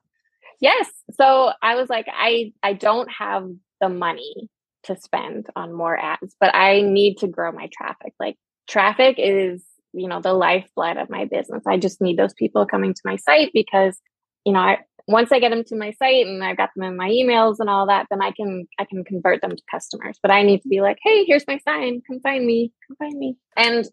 Yes. 0.59 0.89
So 1.11 1.51
I 1.61 1.75
was 1.75 1.89
like 1.89 2.07
I 2.11 2.53
I 2.63 2.73
don't 2.73 3.09
have 3.11 3.49
the 3.81 3.89
money 3.89 4.49
to 4.83 4.95
spend 4.95 5.47
on 5.55 5.73
more 5.73 5.97
ads, 5.97 6.35
but 6.39 6.55
I 6.55 6.81
need 6.81 7.17
to 7.19 7.27
grow 7.27 7.51
my 7.51 7.69
traffic. 7.71 8.13
Like 8.19 8.37
traffic 8.67 9.15
is, 9.17 9.63
you 9.93 10.07
know, 10.07 10.21
the 10.21 10.33
lifeblood 10.33 10.97
of 10.97 11.09
my 11.09 11.25
business. 11.25 11.63
I 11.67 11.77
just 11.77 12.01
need 12.01 12.17
those 12.17 12.33
people 12.33 12.65
coming 12.65 12.93
to 12.93 13.01
my 13.03 13.17
site 13.17 13.51
because, 13.53 13.97
you 14.45 14.53
know, 14.53 14.59
I, 14.59 14.79
once 15.11 15.31
I 15.31 15.39
get 15.39 15.49
them 15.49 15.63
to 15.65 15.75
my 15.75 15.91
site 15.91 16.25
and 16.25 16.43
I've 16.43 16.57
got 16.57 16.69
them 16.75 16.85
in 16.85 16.97
my 16.97 17.09
emails 17.09 17.57
and 17.59 17.69
all 17.69 17.87
that, 17.87 18.07
then 18.09 18.21
I 18.21 18.31
can 18.31 18.67
I 18.79 18.85
can 18.85 19.03
convert 19.03 19.41
them 19.41 19.51
to 19.51 19.63
customers. 19.69 20.17
But 20.21 20.31
I 20.31 20.43
need 20.43 20.61
to 20.61 20.67
be 20.67 20.81
like, 20.81 20.97
hey, 21.03 21.25
here's 21.25 21.47
my 21.47 21.59
sign. 21.59 22.01
Come 22.07 22.19
find 22.21 22.45
me. 22.45 22.71
Come 22.87 22.97
find 22.97 23.17
me. 23.17 23.37
And 23.55 23.85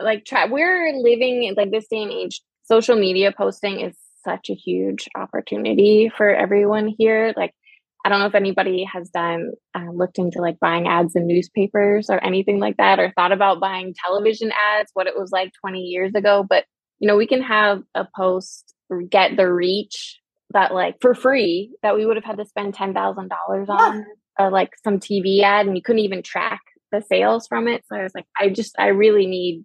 like, 0.00 0.24
try. 0.24 0.46
We're 0.46 0.92
living 0.96 1.54
like 1.56 1.70
this 1.70 1.86
day 1.88 2.02
and 2.02 2.12
age. 2.12 2.40
Social 2.64 2.96
media 2.96 3.32
posting 3.36 3.80
is 3.80 3.96
such 4.24 4.48
a 4.48 4.54
huge 4.54 5.08
opportunity 5.14 6.10
for 6.16 6.34
everyone 6.34 6.88
here. 6.88 7.34
Like 7.36 7.54
I 8.04 8.08
don't 8.08 8.18
know 8.18 8.26
if 8.26 8.34
anybody 8.34 8.84
has 8.84 9.08
done 9.10 9.52
uh, 9.74 9.90
looked 9.92 10.18
into 10.18 10.40
like 10.40 10.60
buying 10.60 10.86
ads 10.86 11.16
in 11.16 11.26
newspapers 11.26 12.10
or 12.10 12.22
anything 12.22 12.58
like 12.60 12.76
that, 12.76 12.98
or 12.98 13.12
thought 13.16 13.32
about 13.32 13.60
buying 13.60 13.94
television 14.04 14.52
ads, 14.52 14.90
what 14.94 15.06
it 15.06 15.18
was 15.18 15.30
like 15.32 15.52
20 15.60 15.80
years 15.80 16.14
ago. 16.14 16.44
But 16.48 16.64
you 16.98 17.08
know, 17.08 17.16
we 17.16 17.26
can 17.26 17.42
have 17.42 17.82
a 17.94 18.06
post 18.16 18.74
get 19.10 19.36
the 19.36 19.50
reach 19.50 20.20
that 20.54 20.72
like 20.72 20.96
for 21.00 21.14
free 21.14 21.74
that 21.82 21.94
we 21.94 22.06
would 22.06 22.16
have 22.16 22.24
had 22.24 22.38
to 22.38 22.46
spend 22.46 22.74
ten 22.74 22.94
thousand 22.94 23.28
dollars 23.28 23.68
on, 23.68 24.06
yeah. 24.38 24.48
like 24.48 24.72
some 24.82 24.98
TV 24.98 25.42
ad, 25.42 25.66
and 25.66 25.76
you 25.76 25.82
couldn't 25.82 26.00
even 26.00 26.22
track 26.22 26.60
the 26.90 27.02
sales 27.02 27.46
from 27.46 27.68
it. 27.68 27.84
So 27.86 27.96
I 27.96 28.02
was 28.02 28.14
like, 28.14 28.26
I 28.40 28.48
just 28.48 28.74
I 28.78 28.88
really 28.88 29.26
need 29.26 29.64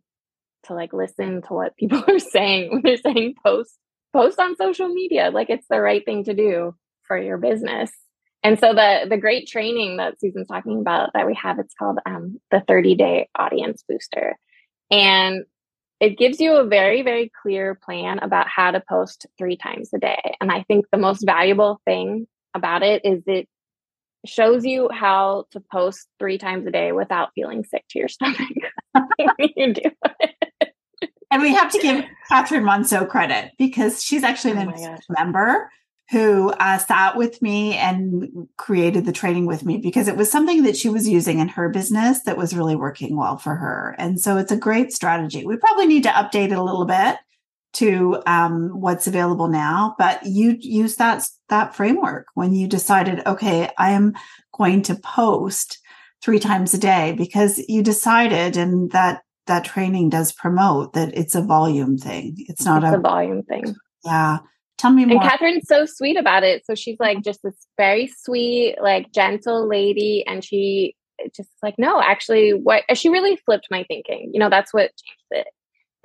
to 0.63 0.73
like 0.73 0.91
listen 0.91 1.41
to 1.43 1.53
what 1.53 1.75
people 1.77 2.03
are 2.07 2.19
saying 2.19 2.71
when 2.71 2.81
they're 2.83 2.97
saying 2.97 3.35
post 3.43 3.75
post 4.13 4.39
on 4.39 4.57
social 4.57 4.89
media. 4.89 5.31
Like 5.33 5.49
it's 5.49 5.67
the 5.69 5.79
right 5.79 6.03
thing 6.03 6.25
to 6.25 6.33
do 6.33 6.75
for 7.07 7.17
your 7.17 7.37
business. 7.37 7.91
And 8.43 8.57
so 8.59 8.73
the 8.73 9.05
the 9.09 9.17
great 9.17 9.47
training 9.47 9.97
that 9.97 10.19
Susan's 10.19 10.47
talking 10.47 10.79
about 10.79 11.11
that 11.13 11.27
we 11.27 11.37
have, 11.41 11.59
it's 11.59 11.73
called 11.73 11.99
um, 12.05 12.39
the 12.51 12.63
30 12.67 12.95
day 12.95 13.29
audience 13.37 13.83
booster. 13.87 14.37
And 14.91 15.43
it 15.99 16.17
gives 16.17 16.39
you 16.39 16.55
a 16.57 16.65
very, 16.65 17.01
very 17.01 17.31
clear 17.41 17.75
plan 17.75 18.19
about 18.19 18.47
how 18.47 18.71
to 18.71 18.81
post 18.87 19.27
three 19.37 19.57
times 19.57 19.89
a 19.93 19.99
day. 19.99 20.35
And 20.39 20.51
I 20.51 20.63
think 20.63 20.85
the 20.91 20.97
most 20.97 21.25
valuable 21.25 21.81
thing 21.85 22.27
about 22.53 22.83
it 22.83 23.03
is 23.03 23.23
it 23.27 23.47
shows 24.25 24.65
you 24.65 24.89
how 24.91 25.45
to 25.51 25.59
post 25.71 26.07
three 26.19 26.37
times 26.37 26.65
a 26.67 26.71
day 26.71 26.91
without 26.91 27.29
feeling 27.35 27.63
sick 27.63 27.85
to 27.89 27.99
your 27.99 28.07
stomach 28.07 28.47
you 29.55 29.73
do 29.73 29.81
it. 30.19 30.73
And 31.31 31.41
we 31.41 31.53
have 31.53 31.71
to 31.71 31.79
give 31.79 32.03
Catherine 32.27 32.63
Monceau 32.63 33.07
credit 33.07 33.51
because 33.57 34.03
she's 34.03 34.23
actually 34.23 34.53
oh 34.53 34.69
an 34.71 34.99
member 35.09 35.69
who 36.11 36.49
uh, 36.49 36.77
sat 36.79 37.15
with 37.15 37.41
me 37.41 37.75
and 37.75 38.47
created 38.57 39.05
the 39.05 39.11
training 39.11 39.45
with 39.45 39.63
me 39.63 39.77
because 39.77 40.07
it 40.07 40.17
was 40.17 40.31
something 40.31 40.63
that 40.63 40.75
she 40.75 40.89
was 40.89 41.07
using 41.07 41.37
in 41.39 41.47
her 41.47 41.69
business 41.69 42.23
that 42.23 42.37
was 42.37 42.55
really 42.55 42.75
working 42.75 43.15
well 43.15 43.37
for 43.37 43.55
her. 43.55 43.95
And 43.99 44.19
so 44.19 44.37
it's 44.37 44.51
a 44.51 44.57
great 44.57 44.91
strategy. 44.91 45.45
We 45.45 45.57
probably 45.57 45.85
need 45.85 46.03
to 46.03 46.09
update 46.09 46.51
it 46.51 46.57
a 46.57 46.63
little 46.63 46.85
bit 46.85 47.17
to 47.73 48.23
um, 48.25 48.69
what's 48.81 49.05
available 49.05 49.47
now, 49.47 49.95
but 49.99 50.25
you 50.25 50.57
use 50.59 50.95
that 50.95 51.27
that 51.49 51.75
framework 51.75 52.25
when 52.33 52.53
you 52.53 52.67
decided, 52.67 53.21
okay, 53.27 53.69
I 53.77 53.91
am 53.91 54.13
going 54.51 54.81
to 54.83 54.95
post 54.95 55.77
three 56.23 56.39
times 56.39 56.73
a 56.73 56.79
day 56.79 57.13
because 57.15 57.59
you 57.69 57.83
decided, 57.83 58.57
and 58.57 58.89
that 58.91 59.21
that 59.45 59.65
training 59.65 60.09
does 60.09 60.31
promote 60.31 60.93
that 60.93 61.15
it's 61.15 61.35
a 61.35 61.43
volume 61.43 61.99
thing. 61.99 62.35
It's 62.47 62.65
not 62.65 62.83
it's 62.83 62.93
a, 62.93 62.97
a 62.97 63.01
volume 63.01 63.43
thing. 63.43 63.75
Yeah. 64.03 64.39
Tell 64.79 64.91
me 64.91 65.05
more. 65.05 65.21
And 65.21 65.29
Catherine's 65.29 65.67
so 65.67 65.85
sweet 65.85 66.17
about 66.17 66.43
it. 66.43 66.65
So 66.65 66.73
she's 66.73 66.97
like 66.99 67.21
just 67.21 67.41
this 67.43 67.67
very 67.77 68.07
sweet, 68.07 68.77
like 68.81 69.11
gentle 69.11 69.67
lady. 69.67 70.25
And 70.25 70.43
she 70.43 70.95
just 71.35 71.49
like, 71.61 71.75
no, 71.77 72.01
actually, 72.01 72.51
what 72.51 72.83
she 72.93 73.09
really 73.09 73.35
flipped 73.35 73.67
my 73.69 73.83
thinking. 73.83 74.31
You 74.33 74.39
know, 74.39 74.49
that's 74.49 74.73
what 74.73 74.91
changed 74.95 75.31
it, 75.31 75.47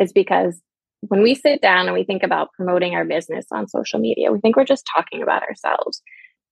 is 0.03 0.13
because 0.13 0.61
when 1.03 1.23
we 1.23 1.37
sit 1.37 1.63
down 1.63 1.87
and 1.87 1.95
we 1.95 2.03
think 2.03 2.25
about 2.25 2.53
promoting 2.55 2.97
our 2.97 3.05
business 3.05 3.47
on 3.53 3.69
social 3.69 4.01
media, 4.01 4.33
we 4.33 4.41
think 4.41 4.57
we're 4.57 4.65
just 4.65 4.89
talking 4.93 5.23
about 5.23 5.45
ourselves. 5.45 6.03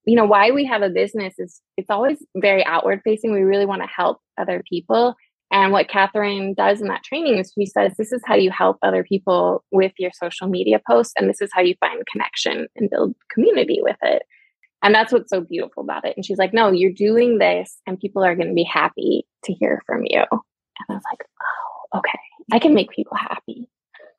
You 0.04 0.14
know, 0.14 0.24
why 0.24 0.52
we 0.52 0.64
have 0.66 0.82
a 0.82 0.90
business 0.90 1.34
is 1.38 1.60
it's 1.76 1.90
always 1.90 2.24
very 2.36 2.64
outward 2.64 3.00
facing. 3.02 3.32
We 3.32 3.40
really 3.40 3.66
want 3.66 3.82
to 3.82 3.88
help 3.88 4.20
other 4.38 4.62
people. 4.68 5.16
And 5.52 5.70
what 5.70 5.88
Catherine 5.88 6.54
does 6.54 6.80
in 6.80 6.88
that 6.88 7.04
training 7.04 7.36
is 7.36 7.52
she 7.54 7.66
says, 7.66 7.92
this 7.98 8.10
is 8.10 8.22
how 8.24 8.34
you 8.34 8.50
help 8.50 8.78
other 8.82 9.04
people 9.04 9.62
with 9.70 9.92
your 9.98 10.10
social 10.14 10.48
media 10.48 10.80
posts. 10.88 11.12
And 11.18 11.28
this 11.28 11.42
is 11.42 11.50
how 11.52 11.60
you 11.60 11.74
find 11.78 12.02
connection 12.10 12.68
and 12.74 12.88
build 12.88 13.14
community 13.30 13.80
with 13.82 13.98
it. 14.02 14.22
And 14.82 14.94
that's 14.94 15.12
what's 15.12 15.28
so 15.28 15.42
beautiful 15.42 15.82
about 15.82 16.06
it. 16.06 16.16
And 16.16 16.24
she's 16.24 16.38
like, 16.38 16.54
no, 16.54 16.72
you're 16.72 16.90
doing 16.90 17.36
this 17.36 17.78
and 17.86 18.00
people 18.00 18.24
are 18.24 18.34
going 18.34 18.48
to 18.48 18.54
be 18.54 18.64
happy 18.64 19.26
to 19.44 19.52
hear 19.52 19.82
from 19.86 20.04
you. 20.06 20.22
And 20.22 20.86
I 20.88 20.94
was 20.94 21.02
like, 21.12 21.22
oh, 21.42 21.98
okay, 21.98 22.18
I 22.50 22.58
can 22.58 22.72
make 22.72 22.90
people 22.90 23.16
happy. 23.16 23.68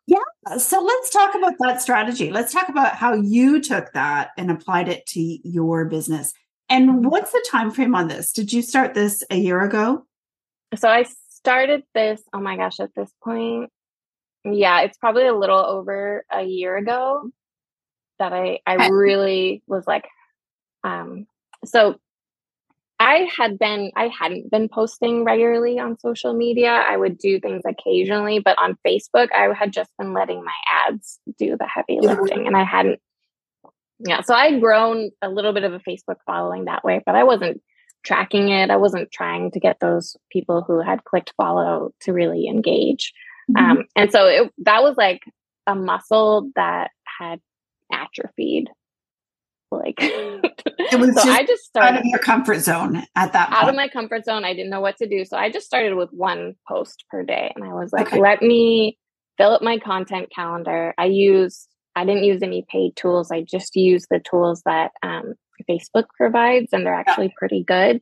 Yeah. 0.05 0.19
So 0.59 0.81
let's 0.81 1.09
talk 1.09 1.33
about 1.33 1.53
that 1.61 1.81
strategy. 1.81 2.29
Let's 2.29 2.53
talk 2.53 2.69
about 2.69 2.95
how 2.95 3.15
you 3.15 3.59
took 3.59 3.91
that 3.93 4.29
and 4.37 4.51
applied 4.51 4.87
it 4.87 5.05
to 5.07 5.19
your 5.19 5.85
business. 5.85 6.33
And 6.69 6.89
mm-hmm. 6.89 7.09
what's 7.09 7.31
the 7.31 7.45
time 7.49 7.71
frame 7.71 7.95
on 7.95 8.07
this? 8.07 8.31
Did 8.31 8.53
you 8.53 8.61
start 8.61 8.93
this 8.93 9.23
a 9.31 9.37
year 9.37 9.61
ago? 9.61 10.05
So 10.75 10.89
I 10.89 11.05
started 11.43 11.83
this, 11.93 12.21
oh 12.33 12.39
my 12.39 12.55
gosh, 12.55 12.79
at 12.79 12.95
this 12.95 13.11
point, 13.21 13.69
yeah, 14.45 14.81
it's 14.81 14.97
probably 14.97 15.27
a 15.27 15.35
little 15.35 15.59
over 15.59 16.25
a 16.31 16.43
year 16.43 16.77
ago 16.77 17.29
that 18.19 18.31
I 18.31 18.59
I 18.65 18.87
really 18.87 19.61
was 19.67 19.85
like 19.87 20.05
um 20.83 21.25
so 21.65 21.99
I 22.99 23.27
had 23.35 23.59
been 23.59 23.91
I 23.95 24.07
hadn't 24.07 24.51
been 24.51 24.69
posting 24.69 25.25
regularly 25.25 25.79
on 25.79 25.99
social 25.99 26.33
media. 26.33 26.71
I 26.71 26.95
would 26.95 27.17
do 27.17 27.39
things 27.39 27.63
occasionally, 27.67 28.39
but 28.39 28.57
on 28.61 28.77
Facebook 28.87 29.27
I 29.35 29.53
had 29.53 29.73
just 29.73 29.89
been 29.97 30.13
letting 30.13 30.43
my 30.43 30.53
ads 30.87 31.19
do 31.37 31.57
the 31.57 31.67
heavy 31.67 31.99
lifting 31.99 32.47
and 32.47 32.55
I 32.55 32.63
hadn't 32.63 32.99
yeah, 33.99 34.21
so 34.21 34.33
I'd 34.33 34.61
grown 34.61 35.11
a 35.21 35.29
little 35.29 35.53
bit 35.53 35.63
of 35.63 35.73
a 35.73 35.79
Facebook 35.79 36.17
following 36.25 36.65
that 36.65 36.83
way, 36.83 37.01
but 37.05 37.15
I 37.15 37.23
wasn't 37.23 37.61
tracking 38.03 38.49
it. 38.49 38.69
I 38.69 38.77
wasn't 38.77 39.11
trying 39.11 39.51
to 39.51 39.59
get 39.59 39.79
those 39.79 40.15
people 40.31 40.63
who 40.65 40.81
had 40.81 41.03
clicked 41.03 41.33
follow 41.37 41.91
to 42.01 42.13
really 42.13 42.47
engage. 42.47 43.13
Mm-hmm. 43.51 43.71
Um, 43.71 43.85
and 43.95 44.11
so 44.11 44.25
it, 44.27 44.53
that 44.59 44.83
was 44.83 44.95
like 44.97 45.21
a 45.67 45.75
muscle 45.75 46.51
that 46.55 46.91
had 47.19 47.39
atrophied. 47.91 48.69
Like 49.71 49.95
it 49.99 50.99
was 50.99 51.15
so 51.21 51.29
I 51.29 51.43
just 51.45 51.63
started 51.63 51.97
out 51.97 51.99
of 52.01 52.05
your 52.05 52.19
comfort 52.19 52.59
zone 52.59 53.03
at 53.15 53.33
that 53.33 53.49
point. 53.49 53.63
Out 53.63 53.69
of 53.69 53.75
my 53.75 53.87
comfort 53.87 54.25
zone. 54.25 54.45
I 54.45 54.53
didn't 54.53 54.69
know 54.69 54.81
what 54.81 54.97
to 54.97 55.07
do. 55.07 55.25
So 55.25 55.35
I 55.35 55.49
just 55.49 55.65
started 55.65 55.95
with 55.95 56.09
one 56.11 56.55
post 56.67 57.05
per 57.09 57.23
day. 57.23 57.51
And 57.55 57.65
I 57.65 57.73
was 57.73 57.91
like, 57.91 58.07
okay. 58.07 58.19
let 58.19 58.41
me 58.41 58.97
fill 59.37 59.51
up 59.51 59.63
my 59.63 59.79
content 59.79 60.29
calendar. 60.33 60.93
I 60.97 61.05
use 61.05 61.67
I 61.95 62.05
didn't 62.05 62.23
use 62.23 62.41
any 62.41 62.65
paid 62.69 62.95
tools. 62.95 63.31
I 63.31 63.41
just 63.41 63.75
used 63.75 64.07
the 64.09 64.19
tools 64.19 64.61
that 64.65 64.91
um, 65.03 65.35
Facebook 65.69 66.05
provides, 66.17 66.73
and 66.73 66.85
they're 66.85 66.93
actually 66.93 67.33
pretty 67.37 67.63
good. 67.63 68.01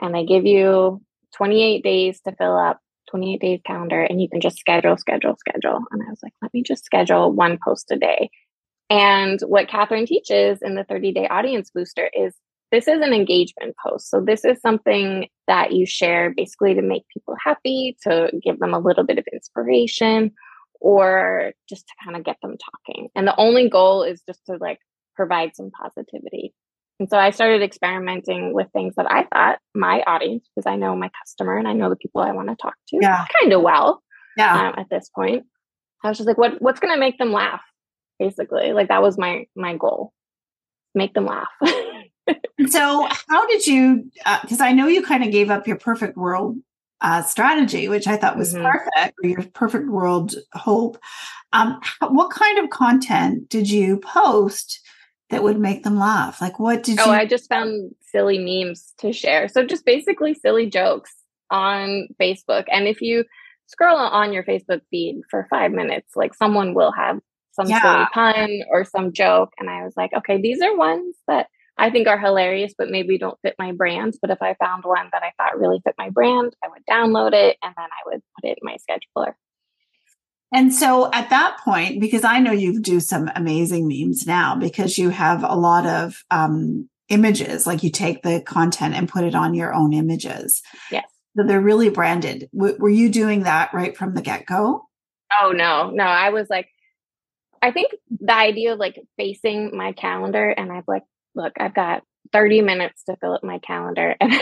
And 0.00 0.14
they 0.14 0.24
give 0.24 0.46
you 0.46 1.00
28 1.36 1.82
days 1.82 2.20
to 2.22 2.32
fill 2.36 2.58
up 2.58 2.80
28 3.10 3.40
days 3.40 3.60
calendar, 3.64 4.02
and 4.02 4.20
you 4.20 4.28
can 4.28 4.40
just 4.40 4.58
schedule, 4.58 4.96
schedule, 4.96 5.36
schedule. 5.38 5.80
And 5.90 6.02
I 6.02 6.10
was 6.10 6.20
like, 6.22 6.32
let 6.40 6.52
me 6.54 6.62
just 6.62 6.84
schedule 6.84 7.32
one 7.32 7.58
post 7.64 7.90
a 7.90 7.96
day. 7.96 8.30
And 8.90 9.40
what 9.42 9.68
Catherine 9.68 10.06
teaches 10.06 10.58
in 10.60 10.74
the 10.74 10.84
30 10.84 11.12
day 11.12 11.28
audience 11.28 11.70
booster 11.74 12.10
is 12.12 12.34
this 12.70 12.88
is 12.88 13.00
an 13.00 13.12
engagement 13.12 13.74
post. 13.82 14.10
So, 14.10 14.20
this 14.20 14.44
is 14.44 14.60
something 14.60 15.28
that 15.46 15.72
you 15.72 15.86
share 15.86 16.32
basically 16.34 16.74
to 16.74 16.82
make 16.82 17.04
people 17.12 17.36
happy, 17.42 17.96
to 18.02 18.30
give 18.42 18.58
them 18.58 18.74
a 18.74 18.78
little 18.78 19.04
bit 19.04 19.18
of 19.18 19.26
inspiration, 19.32 20.32
or 20.80 21.52
just 21.68 21.86
to 21.86 21.94
kind 22.04 22.16
of 22.16 22.24
get 22.24 22.36
them 22.42 22.56
talking. 22.58 23.08
And 23.14 23.26
the 23.26 23.36
only 23.36 23.68
goal 23.68 24.02
is 24.02 24.22
just 24.26 24.40
to 24.46 24.56
like 24.56 24.78
provide 25.14 25.54
some 25.54 25.70
positivity. 25.70 26.54
And 27.02 27.10
so 27.10 27.18
I 27.18 27.30
started 27.30 27.62
experimenting 27.62 28.52
with 28.54 28.68
things 28.72 28.94
that 28.94 29.10
I 29.10 29.24
thought 29.24 29.58
my 29.74 30.04
audience, 30.06 30.48
because 30.54 30.70
I 30.70 30.76
know 30.76 30.94
my 30.94 31.10
customer 31.20 31.56
and 31.56 31.66
I 31.66 31.72
know 31.72 31.88
the 31.88 31.96
people 31.96 32.20
I 32.20 32.30
want 32.30 32.48
to 32.48 32.54
talk 32.54 32.76
to 32.90 32.98
yeah. 33.02 33.26
kind 33.40 33.52
of 33.52 33.60
well. 33.60 34.04
Yeah. 34.36 34.68
Um, 34.68 34.74
at 34.78 34.88
this 34.88 35.10
point, 35.12 35.44
I 36.04 36.08
was 36.10 36.18
just 36.18 36.28
like, 36.28 36.38
what 36.38 36.62
What's 36.62 36.78
going 36.78 36.94
to 36.94 37.00
make 37.00 37.18
them 37.18 37.32
laugh? 37.32 37.60
Basically, 38.20 38.72
like 38.72 38.86
that 38.86 39.02
was 39.02 39.18
my 39.18 39.46
my 39.56 39.76
goal, 39.76 40.12
make 40.94 41.12
them 41.12 41.26
laugh. 41.26 41.48
so, 42.68 43.08
how 43.28 43.48
did 43.48 43.66
you? 43.66 44.08
Because 44.42 44.60
uh, 44.60 44.66
I 44.66 44.70
know 44.70 44.86
you 44.86 45.02
kind 45.02 45.24
of 45.24 45.32
gave 45.32 45.50
up 45.50 45.66
your 45.66 45.78
perfect 45.78 46.16
world 46.16 46.56
uh, 47.00 47.22
strategy, 47.22 47.88
which 47.88 48.06
I 48.06 48.16
thought 48.16 48.38
was 48.38 48.54
mm-hmm. 48.54 48.64
perfect, 48.64 49.16
or 49.24 49.28
your 49.28 49.42
perfect 49.54 49.88
world 49.88 50.36
hope. 50.52 50.98
Um, 51.52 51.80
what 52.00 52.30
kind 52.30 52.60
of 52.60 52.70
content 52.70 53.48
did 53.48 53.68
you 53.68 53.98
post 53.98 54.78
that 55.32 55.42
would 55.42 55.58
make 55.58 55.82
them 55.82 55.98
laugh? 55.98 56.40
Like, 56.40 56.58
what 56.58 56.82
did 56.82 57.00
oh, 57.00 57.06
you? 57.06 57.10
Oh, 57.10 57.14
I 57.14 57.26
just 57.26 57.48
found 57.48 57.94
silly 58.02 58.38
memes 58.38 58.92
to 58.98 59.12
share. 59.12 59.48
So, 59.48 59.64
just 59.64 59.84
basically 59.84 60.34
silly 60.34 60.68
jokes 60.68 61.12
on 61.50 62.08
Facebook. 62.20 62.64
And 62.70 62.86
if 62.86 63.00
you 63.00 63.24
scroll 63.66 63.96
on 63.96 64.32
your 64.32 64.44
Facebook 64.44 64.82
feed 64.90 65.22
for 65.30 65.46
five 65.48 65.72
minutes, 65.72 66.12
like 66.14 66.34
someone 66.34 66.74
will 66.74 66.92
have 66.92 67.18
some 67.52 67.66
yeah. 67.66 67.80
silly 67.80 68.06
pun 68.12 68.60
or 68.70 68.84
some 68.84 69.12
joke. 69.12 69.52
And 69.58 69.70
I 69.70 69.84
was 69.84 69.94
like, 69.96 70.12
okay, 70.18 70.40
these 70.40 70.60
are 70.60 70.76
ones 70.76 71.16
that 71.26 71.48
I 71.78 71.88
think 71.88 72.08
are 72.08 72.18
hilarious, 72.18 72.74
but 72.76 72.90
maybe 72.90 73.16
don't 73.16 73.38
fit 73.40 73.54
my 73.58 73.72
brand. 73.72 74.14
But 74.20 74.30
if 74.30 74.42
I 74.42 74.54
found 74.54 74.84
one 74.84 75.08
that 75.12 75.22
I 75.22 75.32
thought 75.38 75.58
really 75.58 75.80
fit 75.82 75.94
my 75.96 76.10
brand, 76.10 76.54
I 76.62 76.68
would 76.68 76.84
download 76.88 77.32
it 77.32 77.56
and 77.62 77.72
then 77.74 77.86
I 77.86 78.02
would 78.06 78.22
put 78.38 78.50
it 78.50 78.58
in 78.60 78.66
my 78.66 78.76
scheduler. 78.76 79.32
And 80.52 80.72
so 80.72 81.10
at 81.12 81.30
that 81.30 81.58
point, 81.64 82.00
because 82.00 82.24
I 82.24 82.38
know 82.38 82.52
you 82.52 82.80
do 82.80 83.00
some 83.00 83.30
amazing 83.34 83.88
memes 83.88 84.26
now 84.26 84.54
because 84.54 84.98
you 84.98 85.08
have 85.08 85.42
a 85.42 85.56
lot 85.56 85.86
of 85.86 86.22
um, 86.30 86.88
images, 87.08 87.66
like 87.66 87.82
you 87.82 87.90
take 87.90 88.22
the 88.22 88.42
content 88.42 88.94
and 88.94 89.08
put 89.08 89.24
it 89.24 89.34
on 89.34 89.54
your 89.54 89.72
own 89.72 89.92
images. 89.92 90.62
Yes. 90.90 91.04
So 91.36 91.44
they're 91.46 91.60
really 91.60 91.88
branded. 91.88 92.50
W- 92.54 92.76
were 92.78 92.90
you 92.90 93.08
doing 93.08 93.44
that 93.44 93.72
right 93.72 93.96
from 93.96 94.14
the 94.14 94.20
get 94.20 94.44
go? 94.44 94.86
Oh, 95.40 95.52
no, 95.52 95.90
no. 95.90 96.04
I 96.04 96.28
was 96.28 96.50
like, 96.50 96.68
I 97.62 97.70
think 97.70 97.92
the 98.10 98.34
idea 98.34 98.74
of 98.74 98.78
like 98.78 99.00
facing 99.16 99.74
my 99.74 99.92
calendar 99.92 100.50
and 100.50 100.70
I've 100.70 100.86
like, 100.86 101.04
look, 101.34 101.54
I've 101.58 101.74
got 101.74 102.02
30 102.32 102.60
minutes 102.60 103.04
to 103.04 103.16
fill 103.16 103.34
up 103.34 103.44
my 103.44 103.58
calendar 103.58 104.14
and 104.20 104.32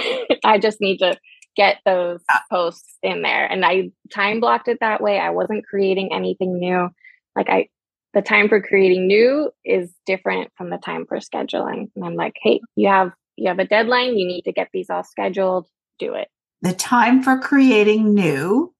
I 0.45 0.59
just 0.59 0.81
need 0.81 0.99
to 0.99 1.17
get 1.57 1.78
those 1.85 2.21
posts 2.50 2.97
in 3.02 3.23
there. 3.23 3.47
And 3.47 3.64
I 3.64 3.90
time 4.12 4.40
blocked 4.40 4.69
it 4.69 4.78
that 4.80 5.00
way. 5.00 5.19
I 5.19 5.30
wasn't 5.30 5.66
creating 5.66 6.12
anything 6.12 6.59
new. 6.59 6.88
Like 7.37 7.49
I 7.49 7.69
the 8.12 8.23
time 8.23 8.49
for 8.49 8.61
creating 8.61 9.07
new 9.07 9.50
is 9.64 9.92
different 10.04 10.50
from 10.57 10.71
the 10.71 10.78
time 10.78 11.07
for 11.07 11.19
scheduling. 11.19 11.90
And 11.95 12.04
I'm 12.04 12.16
like, 12.16 12.35
hey, 12.42 12.61
you 12.76 12.88
have 12.88 13.12
you 13.37 13.49
have 13.49 13.59
a 13.59 13.64
deadline, 13.64 14.19
you 14.19 14.26
need 14.26 14.42
to 14.42 14.52
get 14.52 14.69
these 14.73 14.90
all 14.90 15.04
scheduled, 15.04 15.66
do 15.99 16.14
it. 16.14 16.28
The 16.62 16.73
time 16.73 17.23
for 17.23 17.38
creating 17.38 18.14
new 18.14 18.75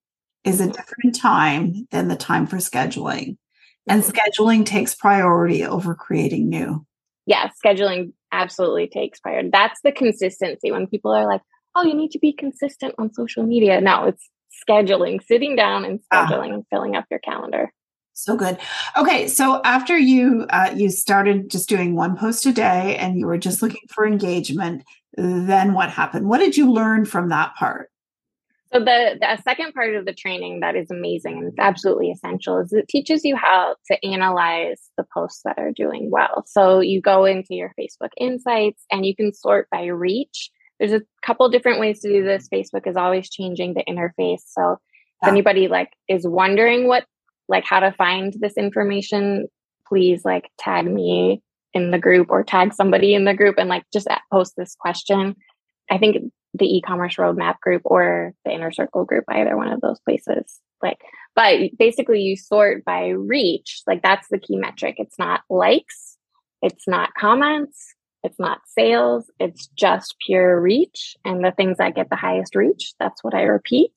is 0.45 0.61
a 0.61 0.67
different 0.67 1.15
time 1.15 1.87
than 1.91 2.09
the 2.09 2.17
time 2.17 2.47
for 2.47 2.57
scheduling. 2.57 3.37
And 3.89 4.03
mm-hmm. 4.03 4.13
scheduling 4.13 4.67
takes 4.67 4.95
priority 4.95 5.65
over 5.65 5.95
creating 5.95 6.49
new. 6.49 6.87
Yeah, 7.27 7.51
scheduling 7.65 8.13
absolutely 8.33 8.89
takes 8.89 9.21
priority. 9.21 9.51
That's 9.51 9.81
the 9.83 9.93
consistency. 9.93 10.71
When 10.71 10.87
people 10.87 11.13
are 11.13 11.27
like, 11.27 11.43
oh, 11.75 11.85
you 11.85 11.95
need 11.95 12.11
to 12.13 12.19
be 12.19 12.33
consistent 12.33 12.95
on 12.99 13.13
social 13.13 13.45
media. 13.45 13.81
No, 13.81 14.05
it's 14.07 14.29
scheduling, 14.69 15.23
sitting 15.25 15.57
down 15.57 15.85
and 15.85 16.01
ah. 16.11 16.27
scheduling 16.27 16.55
and 16.55 16.65
filling 16.71 16.97
up 16.97 17.05
your 17.11 17.21
calendar. 17.21 17.73
So 18.13 18.37
good. 18.37 18.59
Okay, 18.99 19.29
so 19.29 19.63
after 19.65 19.97
you 19.97 20.47
uh, 20.51 20.73
you 20.77 20.91
started 20.91 21.51
just 21.51 21.69
doing 21.69 21.95
one 21.95 22.17
post 22.17 22.45
a 22.45 22.53
day 22.53 22.97
and 22.97 23.19
you 23.19 23.27
were 23.27 23.39
just 23.39 23.63
looking 23.63 23.81
for 23.89 24.07
engagement, 24.07 24.85
then 25.17 25.73
what 25.73 25.91
happened? 25.91 26.29
What 26.29 26.39
did 26.39 26.57
you 26.57 26.71
learn 26.71 27.05
from 27.07 27.31
that 27.31 27.55
part? 27.57 27.91
So 28.73 28.79
the, 28.79 29.19
the 29.19 29.43
second 29.43 29.73
part 29.73 29.97
of 29.97 30.05
the 30.05 30.13
training 30.13 30.61
that 30.61 30.77
is 30.77 30.91
amazing 30.93 31.39
and 31.39 31.49
it's 31.49 31.59
absolutely 31.59 32.11
essential 32.13 32.59
is 32.59 32.73
it 32.73 32.87
teaches 32.89 33.25
you 33.25 33.35
how 33.35 33.75
to 33.91 34.07
analyze 34.07 34.91
the 34.97 35.05
posts 35.13 35.43
that 35.45 35.59
are 35.59 35.73
doing 35.73 36.09
well. 36.11 36.45
So 36.47 36.79
you 36.79 37.01
go 37.01 37.25
into 37.25 37.55
your 37.55 37.75
Facebook 37.79 38.11
insights 38.17 38.85
and 38.93 39.05
you 39.05 39.17
can 39.17 39.33
sort 39.33 39.69
by 39.71 39.87
reach. 39.87 40.51
There's 40.81 40.93
a 40.93 41.03
couple 41.23 41.49
different 41.51 41.79
ways 41.79 42.01
to 42.01 42.09
do 42.09 42.25
this. 42.25 42.49
Facebook 42.49 42.87
is 42.87 42.97
always 42.97 43.31
changing 43.31 43.75
the 43.75 43.85
interface. 43.89 44.41
So 44.47 44.79
if 45.23 45.29
anybody 45.29 45.69
like 45.69 45.93
is 46.09 46.27
wondering 46.27 46.89
what 46.89 47.05
like 47.49 47.65
how 47.65 47.81
to 47.81 47.93
find 47.93 48.35
this 48.41 48.55
information, 48.55 49.47
please 49.87 50.25
like 50.25 50.51
tag 50.59 50.87
me 50.87 51.43
in 51.75 51.91
the 51.91 51.99
group 51.99 52.31
or 52.31 52.43
tag 52.43 52.73
somebody 52.73 53.15
in 53.15 53.27
the 53.27 53.35
group 53.35 53.57
and 53.59 53.69
like 53.69 53.85
just 53.93 54.09
post 54.33 54.55
this 54.57 54.75
question. 54.75 55.37
I 55.91 55.99
think 55.99 56.33
the 56.55 56.77
e-commerce 56.77 57.17
roadmap 57.17 57.61
group 57.61 57.83
or 57.85 58.33
the 58.45 58.53
inner 58.53 58.73
circle 58.73 59.05
group 59.05 59.25
either 59.29 59.57
one 59.57 59.69
of 59.69 59.81
those 59.81 60.01
places 60.01 60.59
like 60.83 61.01
but 61.37 61.71
basically 61.79 62.21
you 62.21 62.37
sort 62.37 62.85
by 62.85 63.09
reach 63.09 63.83
like 63.87 64.03
that's 64.03 64.27
the 64.31 64.39
key 64.39 64.57
metric 64.57 64.97
it's 64.99 65.19
not 65.19 65.43
likes 65.49 66.17
it's 66.61 66.89
not 66.89 67.15
comments 67.15 67.95
it's 68.23 68.39
not 68.39 68.61
sales 68.67 69.31
it's 69.39 69.69
just 69.69 70.17
pure 70.25 70.61
reach 70.61 71.17
and 71.25 71.45
the 71.45 71.53
things 71.53 71.79
that 71.79 71.95
get 71.95 72.09
the 72.11 72.17
highest 72.17 72.55
reach 72.55 72.95
that's 72.99 73.23
what 73.25 73.35
i 73.35 73.43
repeat. 73.43 73.93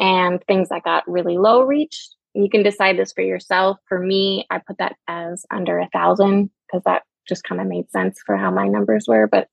And 0.00 0.40
things 0.44 0.68
that 0.68 0.84
got 0.84 1.10
really 1.10 1.38
low 1.38 1.62
reach 1.62 2.08
you 2.34 2.48
can 2.48 2.62
decide 2.62 2.96
this 2.96 3.12
for 3.12 3.22
yourself. 3.22 3.78
For 3.88 3.98
me 3.98 4.46
i 4.50 4.58
put 4.58 4.78
that 4.78 4.96
as 5.08 5.44
under 5.50 5.78
a 5.78 5.88
thousand 5.92 6.50
because 6.66 6.84
that 6.84 7.02
just 7.28 7.44
kind 7.44 7.60
of 7.60 7.66
made 7.66 7.90
sense 7.90 8.20
for 8.24 8.36
how 8.36 8.50
my 8.50 8.68
numbers 8.68 9.06
were 9.08 9.26
but 9.26 9.48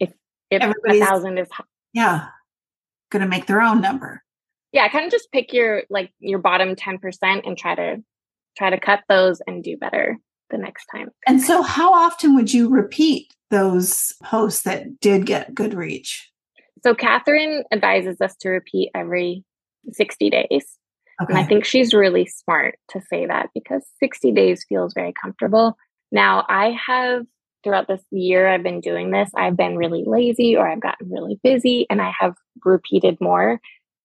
if 0.00 0.12
if 0.50 0.62
a 0.62 0.98
thousand 0.98 1.38
is 1.38 1.48
yeah. 1.92 2.28
Going 3.10 3.22
to 3.22 3.28
make 3.28 3.46
their 3.46 3.62
own 3.62 3.80
number. 3.80 4.22
Yeah 4.72 4.88
kind 4.88 5.06
of 5.06 5.12
just 5.12 5.32
pick 5.32 5.52
your 5.52 5.84
like 5.88 6.12
your 6.18 6.40
bottom 6.40 6.74
10% 6.74 7.46
and 7.46 7.56
try 7.56 7.74
to 7.74 8.02
try 8.56 8.70
to 8.70 8.80
cut 8.80 9.00
those 9.08 9.40
and 9.46 9.62
do 9.62 9.76
better 9.76 10.18
the 10.50 10.58
next 10.58 10.86
time. 10.94 11.08
And 11.26 11.40
so 11.40 11.62
how 11.62 11.92
often 11.92 12.34
would 12.34 12.52
you 12.52 12.68
repeat 12.68 13.34
those 13.50 14.12
posts 14.22 14.62
that 14.62 15.00
did 15.00 15.26
get 15.26 15.54
good 15.54 15.74
reach? 15.74 16.30
So 16.82 16.94
catherine 16.94 17.64
advises 17.72 18.20
us 18.20 18.36
to 18.40 18.50
repeat 18.50 18.90
every 18.94 19.44
60 19.92 20.30
days. 20.30 20.78
Okay. 21.20 21.32
and 21.32 21.38
i 21.38 21.44
think 21.44 21.64
she's 21.64 21.92
really 21.92 22.26
smart 22.26 22.78
to 22.90 23.00
say 23.10 23.26
that 23.26 23.48
because 23.52 23.84
60 23.98 24.30
days 24.32 24.64
feels 24.68 24.94
very 24.94 25.12
comfortable. 25.20 25.76
Now 26.12 26.44
i 26.48 26.76
have 26.86 27.24
throughout 27.64 27.88
this 27.88 28.02
year 28.10 28.48
I've 28.48 28.62
been 28.62 28.80
doing 28.80 29.10
this, 29.10 29.28
I've 29.36 29.56
been 29.56 29.76
really 29.76 30.04
lazy 30.06 30.56
or 30.56 30.68
I've 30.68 30.80
gotten 30.80 31.10
really 31.10 31.40
busy 31.42 31.86
and 31.90 32.00
I 32.00 32.12
have 32.20 32.34
repeated 32.64 33.18
more 33.20 33.60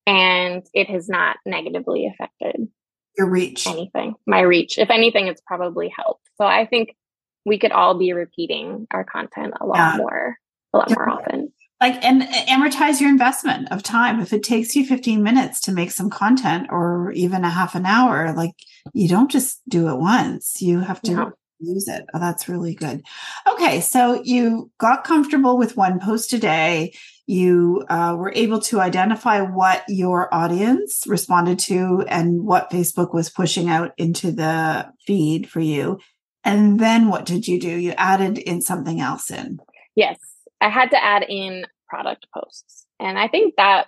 and 0.06 0.66
it 0.74 0.90
has 0.90 1.08
not 1.08 1.36
negatively 1.46 2.06
affected 2.06 2.68
your 3.16 3.28
reach. 3.28 3.66
Anything. 3.66 4.14
My 4.26 4.40
reach. 4.40 4.78
If 4.78 4.90
anything, 4.90 5.26
it's 5.28 5.42
probably 5.46 5.92
helped. 5.94 6.28
So 6.36 6.44
I 6.44 6.66
think 6.66 6.96
we 7.44 7.58
could 7.58 7.72
all 7.72 7.98
be 7.98 8.12
repeating 8.12 8.86
our 8.90 9.04
content 9.04 9.54
a 9.60 9.66
lot 9.66 9.76
yeah. 9.76 9.96
more, 9.96 10.38
a 10.72 10.76
lot 10.76 10.90
yeah. 10.90 10.94
more 10.96 11.10
often. 11.10 11.52
Like 11.80 12.02
and 12.04 12.22
uh, 12.22 12.26
amortize 12.46 13.00
your 13.00 13.10
investment 13.10 13.70
of 13.70 13.82
time. 13.82 14.20
If 14.20 14.32
it 14.32 14.42
takes 14.42 14.74
you 14.74 14.86
15 14.86 15.22
minutes 15.22 15.60
to 15.62 15.72
make 15.72 15.90
some 15.90 16.08
content 16.08 16.68
or 16.70 17.12
even 17.12 17.44
a 17.44 17.50
half 17.50 17.74
an 17.74 17.84
hour, 17.84 18.32
like 18.32 18.54
you 18.92 19.08
don't 19.08 19.30
just 19.30 19.60
do 19.68 19.88
it 19.88 19.98
once. 19.98 20.62
You 20.62 20.80
have 20.80 21.02
to 21.02 21.14
no 21.14 21.32
use 21.60 21.88
it. 21.88 22.04
Oh, 22.14 22.18
that's 22.18 22.48
really 22.48 22.74
good. 22.74 23.02
Okay, 23.46 23.80
so 23.80 24.20
you 24.24 24.70
got 24.78 25.04
comfortable 25.04 25.56
with 25.56 25.76
one 25.76 26.00
post 26.00 26.32
a 26.32 26.38
day. 26.38 26.94
You 27.26 27.84
uh, 27.88 28.16
were 28.18 28.32
able 28.34 28.60
to 28.60 28.80
identify 28.80 29.40
what 29.40 29.84
your 29.88 30.32
audience 30.34 31.04
responded 31.06 31.58
to 31.60 32.04
and 32.08 32.44
what 32.44 32.70
Facebook 32.70 33.14
was 33.14 33.30
pushing 33.30 33.68
out 33.68 33.92
into 33.96 34.30
the 34.30 34.92
feed 35.06 35.48
for 35.48 35.60
you. 35.60 35.98
And 36.44 36.78
then 36.78 37.08
what 37.08 37.24
did 37.24 37.48
you 37.48 37.58
do? 37.58 37.70
You 37.70 37.92
added 37.92 38.36
in 38.38 38.60
something 38.60 39.00
else 39.00 39.30
in. 39.30 39.58
Yes, 39.96 40.18
I 40.60 40.68
had 40.68 40.90
to 40.90 41.02
add 41.02 41.24
in 41.28 41.64
product 41.88 42.26
posts. 42.34 42.86
And 43.00 43.18
I 43.18 43.28
think 43.28 43.54
that 43.56 43.86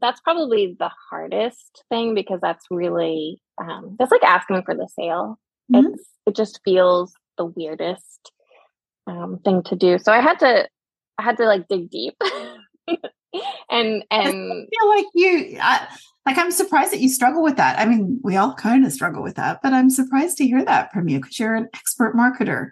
that's 0.00 0.20
probably 0.20 0.76
the 0.78 0.90
hardest 1.10 1.84
thing 1.88 2.14
because 2.14 2.40
that's 2.42 2.66
really 2.70 3.40
um, 3.58 3.96
that's 3.98 4.10
like 4.10 4.22
asking 4.22 4.62
for 4.64 4.74
the 4.74 4.88
sale. 4.98 5.38
Mm-hmm. 5.72 5.94
It's 5.94 6.04
it 6.26 6.36
just 6.36 6.60
feels 6.64 7.14
the 7.38 7.44
weirdest 7.44 8.32
um, 9.06 9.40
thing 9.44 9.62
to 9.64 9.76
do. 9.76 9.98
So 9.98 10.12
I 10.12 10.20
had 10.20 10.38
to 10.40 10.68
I 11.18 11.22
had 11.22 11.36
to 11.38 11.44
like 11.44 11.68
dig 11.68 11.90
deep. 11.90 12.14
and 13.70 14.04
and 14.10 14.52
I 14.52 14.66
feel 14.70 14.88
like 14.88 15.06
you 15.14 15.58
I, 15.60 15.86
like 16.24 16.38
I'm 16.38 16.50
surprised 16.50 16.92
that 16.92 17.00
you 17.00 17.08
struggle 17.08 17.42
with 17.42 17.56
that. 17.56 17.78
I 17.78 17.86
mean, 17.86 18.20
we 18.22 18.36
all 18.36 18.54
kind 18.54 18.84
of 18.84 18.92
struggle 18.92 19.22
with 19.22 19.36
that, 19.36 19.60
but 19.62 19.72
I'm 19.72 19.90
surprised 19.90 20.38
to 20.38 20.46
hear 20.46 20.64
that 20.64 20.92
from 20.92 21.08
you 21.08 21.20
because 21.20 21.38
you're 21.38 21.54
an 21.54 21.68
expert 21.74 22.14
marketer. 22.16 22.70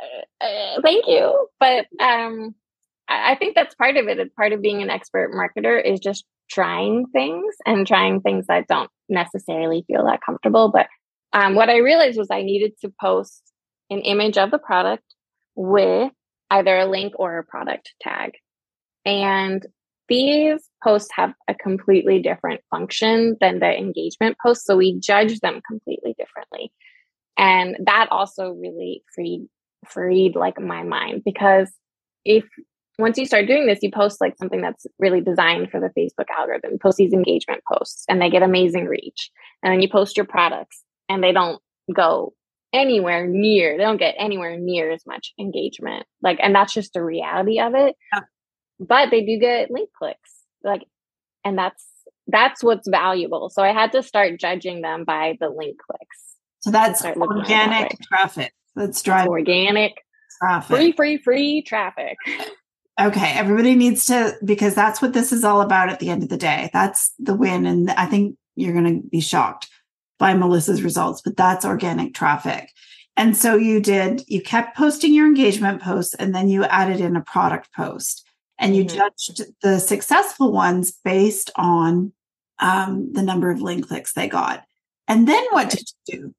Uh, 0.00 0.44
uh, 0.44 0.80
thank 0.82 1.06
you, 1.06 1.48
but 1.58 1.86
um, 2.00 2.54
I, 3.08 3.32
I 3.32 3.34
think 3.34 3.54
that's 3.54 3.74
part 3.74 3.96
of 3.96 4.08
it. 4.08 4.34
Part 4.36 4.52
of 4.52 4.62
being 4.62 4.82
an 4.82 4.90
expert 4.90 5.32
marketer 5.32 5.84
is 5.84 6.00
just 6.00 6.24
trying 6.48 7.06
things 7.12 7.54
and 7.66 7.86
trying 7.86 8.20
things 8.20 8.46
that 8.46 8.66
don't 8.68 8.90
necessarily 9.08 9.84
feel 9.86 10.04
that 10.06 10.20
comfortable, 10.24 10.70
but 10.70 10.86
um, 11.32 11.54
what 11.54 11.68
I 11.68 11.78
realized 11.78 12.18
was 12.18 12.28
I 12.30 12.42
needed 12.42 12.72
to 12.80 12.92
post 13.00 13.42
an 13.90 14.00
image 14.00 14.38
of 14.38 14.50
the 14.50 14.58
product 14.58 15.04
with 15.54 16.12
either 16.50 16.78
a 16.78 16.86
link 16.86 17.14
or 17.16 17.38
a 17.38 17.44
product 17.44 17.94
tag. 18.00 18.32
And 19.04 19.64
these 20.08 20.60
posts 20.82 21.10
have 21.14 21.32
a 21.48 21.54
completely 21.54 22.20
different 22.20 22.60
function 22.70 23.36
than 23.40 23.60
the 23.60 23.70
engagement 23.70 24.36
posts. 24.42 24.66
So 24.66 24.76
we 24.76 24.98
judge 24.98 25.38
them 25.40 25.60
completely 25.66 26.14
differently. 26.18 26.72
And 27.38 27.76
that 27.86 28.08
also 28.10 28.50
really 28.50 29.02
freed 29.14 29.46
freed 29.88 30.36
like 30.36 30.60
my 30.60 30.82
mind 30.82 31.22
because 31.24 31.72
if 32.26 32.44
once 32.98 33.16
you 33.16 33.24
start 33.24 33.46
doing 33.46 33.66
this, 33.66 33.78
you 33.80 33.90
post 33.90 34.20
like 34.20 34.36
something 34.36 34.60
that's 34.60 34.86
really 34.98 35.22
designed 35.22 35.70
for 35.70 35.80
the 35.80 35.88
Facebook 35.98 36.26
algorithm, 36.38 36.78
post 36.78 36.98
these 36.98 37.14
engagement 37.14 37.62
posts 37.66 38.04
and 38.08 38.20
they 38.20 38.28
get 38.28 38.42
amazing 38.42 38.84
reach. 38.84 39.30
And 39.62 39.72
then 39.72 39.80
you 39.80 39.88
post 39.88 40.18
your 40.18 40.26
products 40.26 40.84
and 41.10 41.22
they 41.22 41.32
don't 41.32 41.60
go 41.94 42.32
anywhere 42.72 43.26
near 43.26 43.76
they 43.76 43.82
don't 43.82 43.98
get 43.98 44.14
anywhere 44.16 44.56
near 44.56 44.90
as 44.90 45.04
much 45.04 45.34
engagement 45.38 46.06
like 46.22 46.38
and 46.40 46.54
that's 46.54 46.72
just 46.72 46.92
the 46.94 47.02
reality 47.02 47.60
of 47.60 47.74
it. 47.74 47.96
Yeah. 48.14 48.20
but 48.78 49.10
they 49.10 49.24
do 49.24 49.38
get 49.38 49.70
link 49.70 49.90
clicks 49.98 50.30
like 50.62 50.84
and 51.44 51.58
that's 51.58 51.84
that's 52.28 52.62
what's 52.62 52.88
valuable. 52.88 53.50
So 53.50 53.62
i 53.62 53.72
had 53.72 53.90
to 53.92 54.04
start 54.04 54.38
judging 54.38 54.82
them 54.82 55.04
by 55.04 55.36
the 55.40 55.48
link 55.48 55.78
clicks 55.84 56.36
so 56.60 56.70
that's 56.70 57.04
organic 57.04 57.90
that 57.90 57.98
traffic 58.02 58.52
let's 58.76 59.02
drive 59.02 59.26
organic 59.26 59.94
traffic. 60.40 60.76
free 60.76 60.92
free 60.92 61.18
free 61.18 61.62
traffic. 61.62 62.16
Okay 63.00 63.32
everybody 63.34 63.74
needs 63.74 64.04
to 64.06 64.36
because 64.44 64.76
that's 64.76 65.02
what 65.02 65.12
this 65.12 65.32
is 65.32 65.42
all 65.42 65.60
about 65.60 65.88
at 65.88 65.98
the 65.98 66.08
end 66.08 66.22
of 66.22 66.28
the 66.28 66.36
day. 66.36 66.70
That's 66.72 67.12
the 67.18 67.34
win 67.34 67.66
and 67.66 67.90
i 67.90 68.06
think 68.06 68.36
you're 68.54 68.74
going 68.74 69.02
to 69.02 69.08
be 69.08 69.20
shocked 69.20 69.68
by 70.20 70.34
Melissa's 70.34 70.84
results, 70.84 71.20
but 71.22 71.36
that's 71.36 71.64
organic 71.64 72.14
traffic. 72.14 72.70
And 73.16 73.36
so 73.36 73.56
you 73.56 73.80
did, 73.80 74.22
you 74.28 74.40
kept 74.40 74.76
posting 74.76 75.12
your 75.12 75.26
engagement 75.26 75.82
posts 75.82 76.14
and 76.14 76.32
then 76.32 76.48
you 76.48 76.64
added 76.64 77.00
in 77.00 77.16
a 77.16 77.22
product 77.22 77.72
post 77.74 78.24
and 78.58 78.76
you 78.76 78.84
mm-hmm. 78.84 78.96
judged 78.96 79.42
the 79.62 79.80
successful 79.80 80.52
ones 80.52 80.92
based 81.04 81.50
on 81.56 82.12
um, 82.60 83.12
the 83.12 83.22
number 83.22 83.50
of 83.50 83.62
link 83.62 83.88
clicks 83.88 84.12
they 84.12 84.28
got. 84.28 84.64
And 85.08 85.26
then 85.26 85.44
what 85.50 85.70
did 85.70 85.90
you 86.06 86.18
do? 86.18 86.34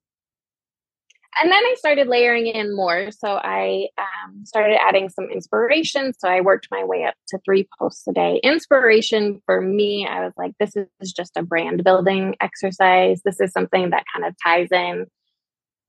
And 1.40 1.50
then 1.50 1.62
I 1.64 1.74
started 1.78 2.08
layering 2.08 2.46
in 2.46 2.74
more. 2.74 3.10
So 3.10 3.28
I 3.28 3.88
um, 3.98 4.44
started 4.44 4.78
adding 4.80 5.08
some 5.08 5.30
inspiration. 5.30 6.12
So 6.18 6.28
I 6.28 6.40
worked 6.40 6.68
my 6.70 6.84
way 6.84 7.04
up 7.04 7.14
to 7.28 7.38
three 7.44 7.68
posts 7.78 8.06
a 8.06 8.12
day. 8.12 8.40
Inspiration 8.42 9.40
for 9.46 9.60
me, 9.60 10.06
I 10.06 10.24
was 10.24 10.34
like, 10.36 10.52
this 10.60 10.76
is 10.76 11.12
just 11.12 11.36
a 11.36 11.42
brand 11.42 11.84
building 11.84 12.36
exercise. 12.40 13.22
This 13.24 13.40
is 13.40 13.52
something 13.52 13.90
that 13.90 14.04
kind 14.14 14.26
of 14.26 14.34
ties 14.44 14.68
in 14.70 15.06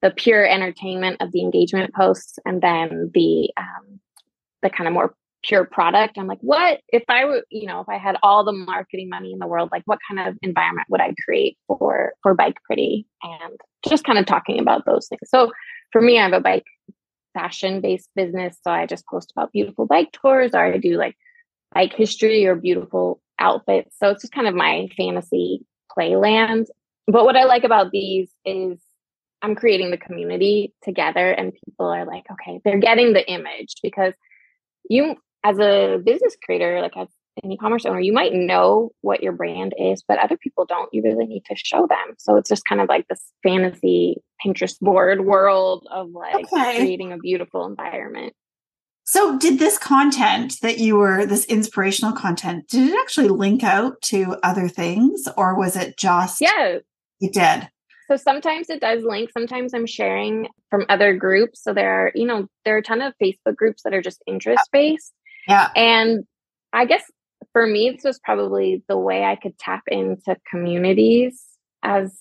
the 0.02 0.12
pure 0.12 0.46
entertainment 0.46 1.18
of 1.22 1.32
the 1.32 1.42
engagement 1.42 1.94
posts 1.94 2.38
and 2.46 2.62
then 2.62 3.12
the 3.14 3.50
um, 3.58 4.00
the 4.62 4.70
kind 4.70 4.88
of 4.88 4.94
more 4.94 5.14
pure 5.44 5.66
product. 5.66 6.18
I'm 6.18 6.28
like, 6.28 6.40
what 6.42 6.82
if 6.90 7.04
I 7.10 7.26
were, 7.26 7.44
you 7.50 7.68
know, 7.68 7.82
if 7.82 7.90
I 7.90 7.98
had 7.98 8.18
all 8.24 8.44
the 8.44 8.54
marketing 8.54 9.10
money 9.10 9.32
in 9.32 9.40
the 9.40 9.48
world, 9.48 9.70
like 9.72 9.84
what 9.86 10.00
kind 10.10 10.28
of 10.28 10.38
environment 10.42 10.88
would 10.90 11.02
I 11.02 11.14
create 11.26 11.58
for 11.68 12.14
for 12.22 12.34
Bike 12.34 12.58
Pretty? 12.66 13.06
And 13.22 13.60
just 13.88 14.04
kind 14.04 14.20
of 14.20 14.26
talking 14.26 14.60
about 14.60 14.86
those 14.86 15.08
things. 15.08 15.30
So 15.30 15.52
for 15.92 16.02
me, 16.02 16.18
I 16.18 16.24
have 16.24 16.34
a 16.34 16.40
bike 16.40 16.66
fashion 17.34 17.82
based 17.82 18.10
business. 18.16 18.58
So 18.64 18.72
I 18.72 18.86
just 18.86 19.06
post 19.08 19.32
about 19.36 19.52
beautiful 19.52 19.86
bike 19.86 20.12
tours 20.12 20.52
or 20.54 20.60
I 20.60 20.78
do 20.78 20.98
like 20.98 21.16
bike 21.74 21.94
history 21.94 22.46
or 22.46 22.56
beautiful 22.56 23.22
outfits. 23.40 23.96
So 23.98 24.10
it's 24.10 24.22
just 24.22 24.34
kind 24.34 24.48
of 24.48 24.56
my 24.56 24.88
fantasy 24.96 25.66
playland. 25.96 26.66
But 27.08 27.26
what 27.26 27.36
I 27.36 27.44
like 27.44 27.64
about 27.64 27.92
these 27.92 28.32
is 28.46 28.80
I'm 29.42 29.56
creating 29.56 29.92
the 29.92 29.98
community 29.98 30.74
together 30.84 31.30
and 31.30 31.52
people 31.66 31.88
are 31.88 32.06
like, 32.06 32.24
okay, 32.32 32.62
they're 32.64 32.80
getting 32.80 33.12
the 33.14 33.30
image 33.30 33.76
because 33.82 34.14
you 34.90 35.16
as 35.44 35.60
a 35.60 36.00
business 36.04 36.36
creator, 36.44 36.82
like 36.82 36.96
as 36.98 37.08
an 37.44 37.52
e-commerce 37.52 37.86
owner, 37.86 38.00
you 38.00 38.14
might 38.14 38.34
know 38.34 38.92
what 39.02 39.24
your 39.24 39.34
brand 39.34 39.74
is, 39.78 40.04
but 40.08 40.20
other 40.20 40.38
people 40.38 40.66
don't. 40.66 40.90
You 40.94 41.02
really 41.04 41.26
need 41.26 41.44
to 41.46 41.56
show 41.56 41.88
them. 41.88 42.16
So 42.18 42.38
it's 42.38 42.50
just 42.50 42.66
kind 42.66 42.80
of 42.80 42.90
like 42.90 43.08
this 43.08 43.24
fantasy 43.42 44.18
Pinterest 44.46 44.80
board 44.80 45.26
world 45.26 45.88
of 45.92 46.12
like 46.12 46.36
okay. 46.36 46.78
creating 46.78 47.12
a 47.12 47.18
beautiful 47.18 47.66
environment. 47.66 48.34
So 49.06 49.38
did 49.38 49.60
this 49.60 49.78
content 49.78 50.56
that 50.62 50.78
you 50.78 50.96
were 50.96 51.26
this 51.26 51.46
inspirational 51.46 52.14
content, 52.14 52.68
did 52.70 52.90
it 52.90 53.00
actually 53.00 53.28
link 53.28 53.64
out 53.64 54.02
to 54.04 54.38
other 54.44 54.70
things 54.70 55.28
or 55.36 55.58
was 55.58 55.76
it 55.76 55.98
just 55.98 56.40
Yeah. 56.40 56.80
It 57.20 57.34
did. 57.34 57.70
So 58.08 58.18
sometimes 58.18 58.70
it 58.70 58.82
does 58.82 59.04
link. 59.04 59.32
Sometimes 59.32 59.74
I'm 59.74 59.86
sharing 59.86 60.48
from 60.70 60.86
other 60.90 61.16
groups. 61.16 61.64
So 61.64 61.74
there 61.74 61.92
are, 61.92 62.12
you 62.16 62.26
know, 62.26 62.48
there 62.66 62.76
are 62.76 62.80
a 62.80 62.84
ton 62.84 63.02
of 63.02 63.14
Facebook 63.22 63.56
groups 63.56 63.84
that 63.84 63.94
are 63.94 64.02
just 64.02 64.22
oh. 64.28 64.34
interest 64.34 64.70
based. 64.72 65.14
Yeah. 65.48 65.70
And 65.76 66.24
I 66.72 66.86
guess 66.86 67.04
for 67.52 67.68
me, 67.68 67.92
this 67.92 68.04
was 68.04 68.20
probably 68.20 68.84
the 68.88 68.98
way 68.98 69.24
I 69.24 69.36
could 69.36 69.58
tap 69.58 69.84
into 69.88 70.36
communities 70.50 71.44
as, 71.84 72.18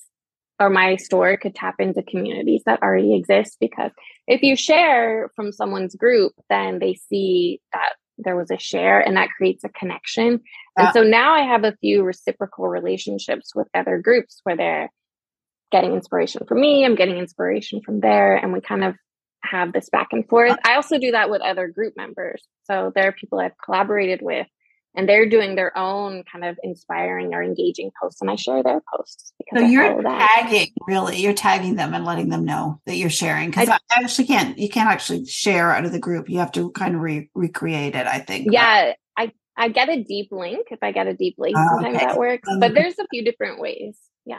or 0.60 0.70
my 0.70 0.96
store 0.96 1.36
could 1.36 1.54
tap 1.54 1.76
into 1.78 2.02
communities 2.02 2.62
that 2.66 2.82
already 2.82 3.14
exist. 3.14 3.56
Because 3.60 3.90
if 4.26 4.42
you 4.42 4.56
share 4.56 5.30
from 5.34 5.52
someone's 5.52 5.94
group, 5.94 6.32
then 6.50 6.78
they 6.78 6.94
see 6.94 7.60
that 7.72 7.94
there 8.18 8.36
was 8.36 8.50
a 8.50 8.58
share 8.58 9.00
and 9.00 9.16
that 9.16 9.30
creates 9.36 9.64
a 9.64 9.68
connection. 9.70 10.40
Yeah. 10.76 10.84
And 10.86 10.92
so 10.92 11.02
now 11.02 11.34
I 11.34 11.42
have 11.42 11.64
a 11.64 11.76
few 11.80 12.02
reciprocal 12.02 12.68
relationships 12.68 13.54
with 13.54 13.68
other 13.74 13.98
groups 13.98 14.40
where 14.44 14.56
they're 14.56 14.92
getting 15.72 15.94
inspiration 15.94 16.44
from 16.46 16.60
me, 16.60 16.84
I'm 16.84 16.94
getting 16.94 17.16
inspiration 17.16 17.80
from 17.80 18.00
there, 18.00 18.36
and 18.36 18.52
we 18.52 18.60
kind 18.60 18.84
of 18.84 18.94
have 19.44 19.72
this 19.72 19.88
back 19.90 20.08
and 20.12 20.28
forth. 20.28 20.56
I 20.64 20.74
also 20.74 20.98
do 20.98 21.10
that 21.12 21.30
with 21.30 21.42
other 21.42 21.68
group 21.68 21.94
members. 21.96 22.42
So 22.64 22.92
there 22.94 23.08
are 23.08 23.12
people 23.12 23.40
I've 23.40 23.58
collaborated 23.64 24.20
with 24.22 24.46
and 24.94 25.08
they're 25.08 25.28
doing 25.28 25.54
their 25.54 25.76
own 25.76 26.22
kind 26.30 26.44
of 26.44 26.58
inspiring 26.62 27.34
or 27.34 27.42
engaging 27.42 27.90
posts 28.00 28.20
and 28.20 28.30
I 28.30 28.36
share 28.36 28.62
their 28.62 28.82
posts. 28.94 29.32
So 29.54 29.60
you're 29.60 30.02
tagging 30.02 30.68
really, 30.86 31.18
you're 31.18 31.32
tagging 31.32 31.76
them 31.76 31.94
and 31.94 32.04
letting 32.04 32.28
them 32.28 32.44
know 32.44 32.80
that 32.86 32.96
you're 32.96 33.10
sharing 33.10 33.50
because 33.50 33.68
I, 33.68 33.74
I, 33.74 34.02
actually 34.02 34.26
can't, 34.26 34.58
you 34.58 34.68
can't 34.68 34.90
actually 34.90 35.24
share 35.26 35.70
out 35.70 35.84
of 35.84 35.92
the 35.92 35.98
group. 35.98 36.28
You 36.28 36.38
have 36.38 36.52
to 36.52 36.70
kind 36.72 36.94
of 36.94 37.00
re- 37.00 37.30
recreate 37.34 37.94
it, 37.94 38.06
I 38.06 38.18
think. 38.18 38.48
Yeah. 38.50 38.64
I, 38.64 38.94
I 39.56 39.68
get 39.68 39.88
a 39.88 40.02
deep 40.02 40.28
link. 40.30 40.68
If 40.70 40.78
I 40.82 40.92
get 40.92 41.06
a 41.06 41.14
deep 41.14 41.36
link, 41.38 41.56
oh, 41.58 41.68
sometimes 41.70 41.96
okay. 41.96 42.06
that 42.06 42.18
works, 42.18 42.48
um, 42.48 42.60
but 42.60 42.74
there's 42.74 42.98
a 42.98 43.06
few 43.10 43.24
different 43.24 43.60
ways 43.60 43.96
yeah. 44.24 44.38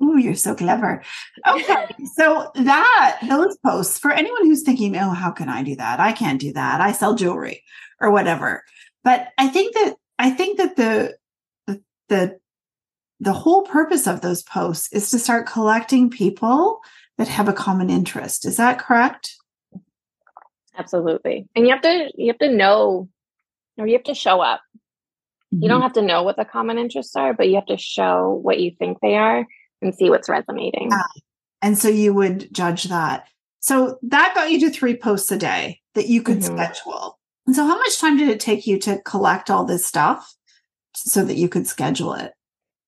Oh, 0.00 0.16
you're 0.16 0.34
so 0.34 0.54
clever. 0.54 1.02
Okay. 1.46 1.86
so 2.16 2.50
that 2.54 3.18
those 3.28 3.58
posts 3.58 3.98
for 3.98 4.10
anyone 4.10 4.46
who's 4.46 4.62
thinking, 4.62 4.96
oh, 4.96 5.10
how 5.10 5.30
can 5.30 5.48
I 5.48 5.62
do 5.62 5.76
that? 5.76 6.00
I 6.00 6.12
can't 6.12 6.40
do 6.40 6.52
that. 6.54 6.80
I 6.80 6.92
sell 6.92 7.14
jewelry 7.14 7.62
or 8.00 8.10
whatever. 8.10 8.64
But 9.04 9.28
I 9.36 9.48
think 9.48 9.74
that 9.74 9.96
I 10.18 10.30
think 10.30 10.58
that 10.58 10.76
the 10.76 11.16
the 11.66 11.82
the, 12.08 12.38
the 13.20 13.32
whole 13.32 13.62
purpose 13.62 14.06
of 14.06 14.22
those 14.22 14.42
posts 14.42 14.90
is 14.92 15.10
to 15.10 15.18
start 15.18 15.46
collecting 15.46 16.08
people 16.08 16.80
that 17.18 17.28
have 17.28 17.48
a 17.48 17.52
common 17.52 17.90
interest. 17.90 18.46
Is 18.46 18.56
that 18.56 18.78
correct? 18.78 19.34
Absolutely. 20.78 21.48
And 21.54 21.66
you 21.66 21.72
have 21.72 21.82
to 21.82 22.10
you 22.16 22.28
have 22.28 22.38
to 22.38 22.54
know 22.54 23.08
or 23.78 23.86
you 23.86 23.94
have 23.94 24.04
to 24.04 24.14
show 24.14 24.40
up 24.40 24.60
Mm-hmm. 25.52 25.62
You 25.62 25.68
don't 25.68 25.78
mm-hmm. 25.78 25.82
have 25.84 25.92
to 25.94 26.02
know 26.02 26.22
what 26.22 26.36
the 26.36 26.44
common 26.44 26.78
interests 26.78 27.16
are, 27.16 27.32
but 27.32 27.48
you 27.48 27.54
have 27.54 27.66
to 27.66 27.78
show 27.78 28.38
what 28.42 28.60
you 28.60 28.72
think 28.78 28.98
they 29.00 29.16
are 29.16 29.46
and 29.80 29.94
see 29.94 30.10
what's 30.10 30.28
resonating. 30.28 30.88
Yeah. 30.90 31.02
And 31.62 31.78
so 31.78 31.88
you 31.88 32.12
would 32.12 32.52
judge 32.52 32.84
that. 32.84 33.26
So 33.60 33.98
that 34.02 34.34
got 34.34 34.50
you 34.50 34.60
to 34.60 34.70
three 34.70 34.96
posts 34.96 35.32
a 35.32 35.38
day 35.38 35.80
that 35.94 36.08
you 36.08 36.22
could 36.22 36.38
mm-hmm. 36.38 36.56
schedule. 36.56 37.18
And 37.46 37.56
so, 37.56 37.66
how 37.66 37.78
much 37.78 37.98
time 37.98 38.18
did 38.18 38.28
it 38.28 38.40
take 38.40 38.66
you 38.66 38.78
to 38.80 39.00
collect 39.02 39.48
all 39.48 39.64
this 39.64 39.86
stuff 39.86 40.34
so 40.94 41.24
that 41.24 41.36
you 41.36 41.48
could 41.48 41.66
schedule 41.66 42.12
it? 42.12 42.32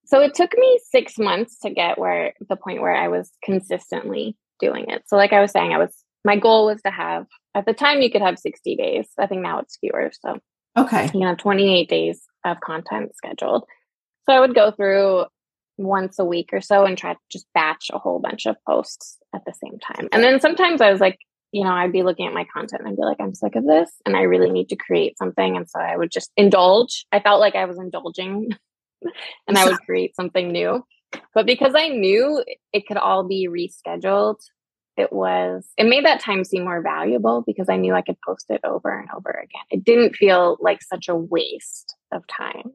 So, 0.04 0.20
it 0.20 0.34
took 0.34 0.52
me 0.54 0.80
six 0.90 1.18
months 1.18 1.58
to 1.60 1.70
get 1.70 1.98
where 1.98 2.34
the 2.46 2.56
point 2.56 2.82
where 2.82 2.94
I 2.94 3.08
was 3.08 3.30
consistently 3.42 4.36
doing 4.60 4.84
it. 4.88 5.04
So, 5.06 5.16
like 5.16 5.32
I 5.32 5.40
was 5.40 5.50
saying, 5.50 5.72
I 5.72 5.78
was 5.78 6.04
my 6.26 6.36
goal 6.36 6.66
was 6.66 6.82
to 6.82 6.90
have 6.90 7.26
at 7.54 7.64
the 7.64 7.72
time 7.72 8.02
you 8.02 8.10
could 8.10 8.20
have 8.20 8.38
60 8.38 8.76
days. 8.76 9.08
I 9.18 9.26
think 9.26 9.40
now 9.40 9.60
it's 9.60 9.78
fewer. 9.78 10.12
So, 10.20 10.38
okay, 10.76 11.10
you 11.12 11.20
know, 11.20 11.34
28 11.34 11.88
days 11.88 12.20
of 12.44 12.60
content 12.60 13.14
scheduled. 13.16 13.64
So 14.26 14.32
I 14.34 14.40
would 14.40 14.54
go 14.54 14.70
through 14.70 15.26
once 15.76 16.18
a 16.18 16.24
week 16.24 16.50
or 16.52 16.60
so 16.60 16.84
and 16.84 16.96
try 16.96 17.14
to 17.14 17.18
just 17.30 17.46
batch 17.54 17.90
a 17.92 17.98
whole 17.98 18.18
bunch 18.18 18.46
of 18.46 18.56
posts 18.66 19.18
at 19.34 19.44
the 19.44 19.54
same 19.54 19.78
time. 19.78 20.08
And 20.12 20.22
then 20.22 20.40
sometimes 20.40 20.80
I 20.80 20.90
was 20.90 21.00
like, 21.00 21.18
you 21.52 21.64
know, 21.64 21.70
I'd 21.70 21.92
be 21.92 22.02
looking 22.02 22.26
at 22.26 22.34
my 22.34 22.46
content 22.52 22.82
and 22.82 22.88
I'd 22.88 22.96
be 22.96 23.02
like, 23.02 23.20
I'm 23.20 23.34
sick 23.34 23.56
of 23.56 23.66
this 23.66 23.90
and 24.06 24.16
I 24.16 24.22
really 24.22 24.50
need 24.50 24.68
to 24.68 24.76
create 24.76 25.18
something. 25.18 25.56
And 25.56 25.68
so 25.68 25.80
I 25.80 25.96
would 25.96 26.10
just 26.10 26.30
indulge. 26.36 27.06
I 27.10 27.20
felt 27.20 27.40
like 27.40 27.56
I 27.56 27.64
was 27.64 27.78
indulging 27.78 28.50
and 29.48 29.58
I 29.58 29.64
would 29.66 29.80
create 29.80 30.14
something 30.14 30.52
new. 30.52 30.84
But 31.34 31.46
because 31.46 31.74
I 31.74 31.88
knew 31.88 32.44
it 32.72 32.86
could 32.86 32.96
all 32.96 33.26
be 33.26 33.48
rescheduled, 33.48 34.36
it 35.00 35.12
was, 35.12 35.66
it 35.76 35.84
made 35.84 36.04
that 36.04 36.20
time 36.20 36.44
seem 36.44 36.64
more 36.64 36.82
valuable 36.82 37.42
because 37.46 37.68
I 37.68 37.76
knew 37.76 37.94
I 37.94 38.02
could 38.02 38.20
post 38.24 38.46
it 38.50 38.60
over 38.62 38.90
and 38.90 39.08
over 39.16 39.30
again. 39.30 39.62
It 39.70 39.84
didn't 39.84 40.14
feel 40.14 40.56
like 40.60 40.82
such 40.82 41.08
a 41.08 41.16
waste 41.16 41.96
of 42.12 42.24
time. 42.26 42.72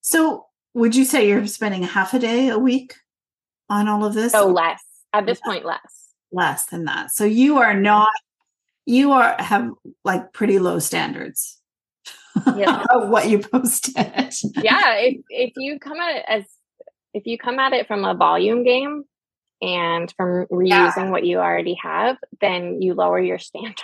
So, 0.00 0.46
would 0.74 0.96
you 0.96 1.04
say 1.04 1.28
you're 1.28 1.46
spending 1.46 1.82
half 1.82 2.12
a 2.14 2.18
day 2.18 2.48
a 2.48 2.58
week 2.58 2.94
on 3.68 3.88
all 3.88 4.04
of 4.04 4.14
this? 4.14 4.34
Oh, 4.34 4.48
less. 4.48 4.82
At 5.12 5.26
this 5.26 5.40
point, 5.40 5.64
less. 5.64 6.14
Less 6.32 6.64
than 6.66 6.86
that. 6.86 7.10
So 7.10 7.24
you 7.24 7.58
are 7.58 7.74
not. 7.74 8.08
You 8.86 9.12
are 9.12 9.36
have 9.38 9.70
like 10.04 10.32
pretty 10.32 10.58
low 10.58 10.78
standards. 10.78 11.58
Yeah. 12.56 12.82
of 12.90 13.10
what 13.10 13.28
you 13.28 13.40
posted. 13.40 13.94
yeah, 14.62 14.94
if 14.96 15.20
if 15.28 15.52
you 15.56 15.78
come 15.78 16.00
at 16.00 16.16
it 16.16 16.24
as 16.26 16.44
if 17.12 17.26
you 17.26 17.36
come 17.36 17.58
at 17.58 17.74
it 17.74 17.86
from 17.86 18.06
a 18.06 18.14
volume 18.14 18.64
game 18.64 19.04
and 19.62 20.12
from 20.16 20.46
reusing 20.46 20.68
yeah. 20.68 21.10
what 21.10 21.24
you 21.24 21.38
already 21.38 21.78
have, 21.82 22.16
then 22.40 22.82
you 22.82 22.94
lower 22.94 23.20
your 23.20 23.38
standard. 23.38 23.76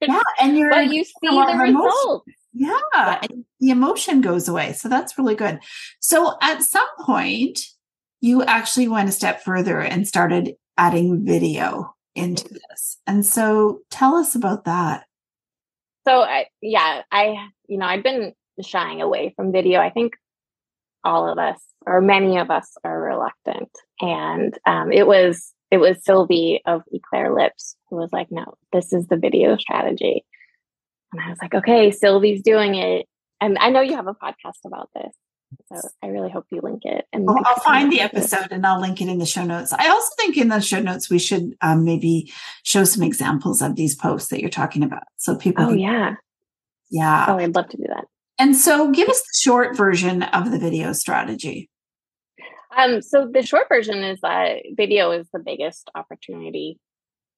Yeah, 0.00 0.20
and 0.40 0.56
you're 0.56 0.70
but 0.70 0.92
you 0.92 1.04
see 1.04 1.12
the 1.22 1.56
results. 1.60 2.30
Yeah, 2.52 2.78
yeah. 2.94 3.20
the 3.58 3.70
emotion 3.70 4.20
goes 4.20 4.48
away. 4.48 4.72
So 4.74 4.88
that's 4.88 5.18
really 5.18 5.34
good. 5.34 5.58
So 5.98 6.36
at 6.40 6.62
some 6.62 6.86
point, 7.00 7.60
you 8.20 8.44
actually 8.44 8.88
went 8.88 9.08
a 9.08 9.12
step 9.12 9.42
further 9.42 9.80
and 9.80 10.06
started 10.06 10.54
adding 10.78 11.26
video 11.26 11.94
into 12.14 12.44
mm-hmm. 12.44 12.56
this. 12.70 12.98
And 13.06 13.26
so 13.26 13.80
tell 13.90 14.14
us 14.14 14.36
about 14.36 14.64
that. 14.66 15.04
So 16.06 16.20
I, 16.22 16.46
yeah, 16.62 17.02
I, 17.10 17.48
you 17.66 17.78
know, 17.78 17.86
I've 17.86 18.02
been 18.02 18.34
shying 18.62 19.02
away 19.02 19.32
from 19.34 19.52
video. 19.52 19.80
I 19.80 19.90
think 19.90 20.14
all 21.02 21.28
of 21.28 21.38
us 21.38 21.60
or 21.86 22.00
many 22.00 22.38
of 22.38 22.50
us 22.50 22.76
are 22.84 23.00
reluctant. 23.00 23.70
And 24.00 24.56
um, 24.66 24.92
it 24.92 25.06
was 25.06 25.52
it 25.70 25.78
was 25.78 26.04
Sylvie 26.04 26.62
of 26.66 26.82
Eclair 26.92 27.34
Lips 27.34 27.76
who 27.90 27.96
was 27.96 28.12
like, 28.12 28.28
no, 28.30 28.54
this 28.72 28.92
is 28.92 29.06
the 29.08 29.16
video 29.16 29.56
strategy. 29.56 30.24
And 31.12 31.22
I 31.22 31.30
was 31.30 31.38
like, 31.40 31.54
okay, 31.54 31.90
Sylvie's 31.90 32.42
doing 32.42 32.74
it. 32.74 33.06
And 33.40 33.58
I 33.58 33.70
know 33.70 33.80
you 33.80 33.96
have 33.96 34.06
a 34.06 34.14
podcast 34.14 34.64
about 34.64 34.90
this. 34.94 35.12
So 35.72 35.88
I 36.02 36.08
really 36.08 36.30
hope 36.30 36.46
you 36.50 36.60
link 36.62 36.84
it. 36.84 37.06
And 37.12 37.28
I'll, 37.28 37.38
I'll 37.44 37.62
find 37.62 37.92
the 37.92 38.00
episode 38.00 38.48
and 38.50 38.66
I'll 38.66 38.80
link 38.80 39.00
it 39.00 39.08
in 39.08 39.18
the 39.18 39.26
show 39.26 39.44
notes. 39.44 39.72
I 39.72 39.88
also 39.88 40.10
think 40.16 40.36
in 40.36 40.48
the 40.48 40.60
show 40.60 40.80
notes 40.80 41.10
we 41.10 41.18
should 41.18 41.54
um, 41.60 41.84
maybe 41.84 42.32
show 42.62 42.84
some 42.84 43.02
examples 43.02 43.62
of 43.62 43.76
these 43.76 43.94
posts 43.94 44.30
that 44.30 44.40
you're 44.40 44.50
talking 44.50 44.82
about, 44.82 45.04
so 45.16 45.36
people. 45.36 45.64
Oh 45.64 45.68
can, 45.68 45.78
yeah, 45.78 46.14
yeah. 46.90 47.26
Oh, 47.28 47.38
I'd 47.38 47.54
love 47.54 47.68
to 47.68 47.76
do 47.76 47.84
that. 47.88 48.06
And 48.38 48.56
so, 48.56 48.90
give 48.90 49.08
us 49.08 49.20
the 49.20 49.38
short 49.40 49.76
version 49.76 50.22
of 50.22 50.50
the 50.50 50.58
video 50.58 50.92
strategy. 50.92 51.70
Um, 52.76 53.02
so 53.02 53.28
the 53.32 53.42
short 53.42 53.68
version 53.68 54.02
is 54.02 54.20
that 54.22 54.62
video 54.76 55.10
is 55.10 55.28
the 55.32 55.38
biggest 55.38 55.90
opportunity 55.94 56.78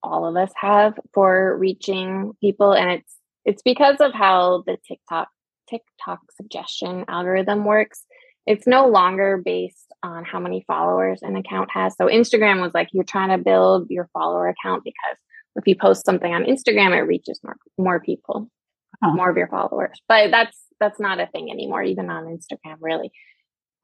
all 0.02 0.26
of 0.26 0.36
us 0.36 0.52
have 0.56 0.98
for 1.12 1.56
reaching 1.58 2.32
people 2.40 2.72
and 2.72 2.90
it's 2.90 3.16
it's 3.44 3.62
because 3.62 3.96
of 4.00 4.12
how 4.12 4.62
the 4.66 4.76
TikTok 4.86 5.28
TikTok 5.68 6.20
suggestion 6.36 7.04
algorithm 7.08 7.64
works. 7.64 8.04
It's 8.46 8.66
no 8.66 8.86
longer 8.86 9.40
based 9.44 9.92
on 10.02 10.24
how 10.24 10.38
many 10.38 10.64
followers 10.66 11.20
an 11.22 11.36
account 11.36 11.70
has. 11.72 11.96
So 11.96 12.06
Instagram 12.06 12.60
was 12.60 12.72
like 12.74 12.88
you're 12.92 13.04
trying 13.04 13.30
to 13.30 13.38
build 13.38 13.88
your 13.90 14.08
follower 14.12 14.48
account 14.48 14.84
because 14.84 15.16
if 15.56 15.66
you 15.66 15.74
post 15.74 16.04
something 16.04 16.32
on 16.32 16.44
Instagram, 16.44 16.96
it 16.96 17.02
reaches 17.02 17.40
more 17.42 17.56
more 17.78 18.00
people, 18.00 18.48
oh. 19.04 19.12
more 19.12 19.30
of 19.30 19.36
your 19.36 19.48
followers. 19.48 20.00
But 20.08 20.30
that's 20.30 20.56
that's 20.78 21.00
not 21.00 21.20
a 21.20 21.26
thing 21.26 21.50
anymore, 21.50 21.82
even 21.82 22.10
on 22.10 22.24
Instagram, 22.24 22.76
really. 22.80 23.10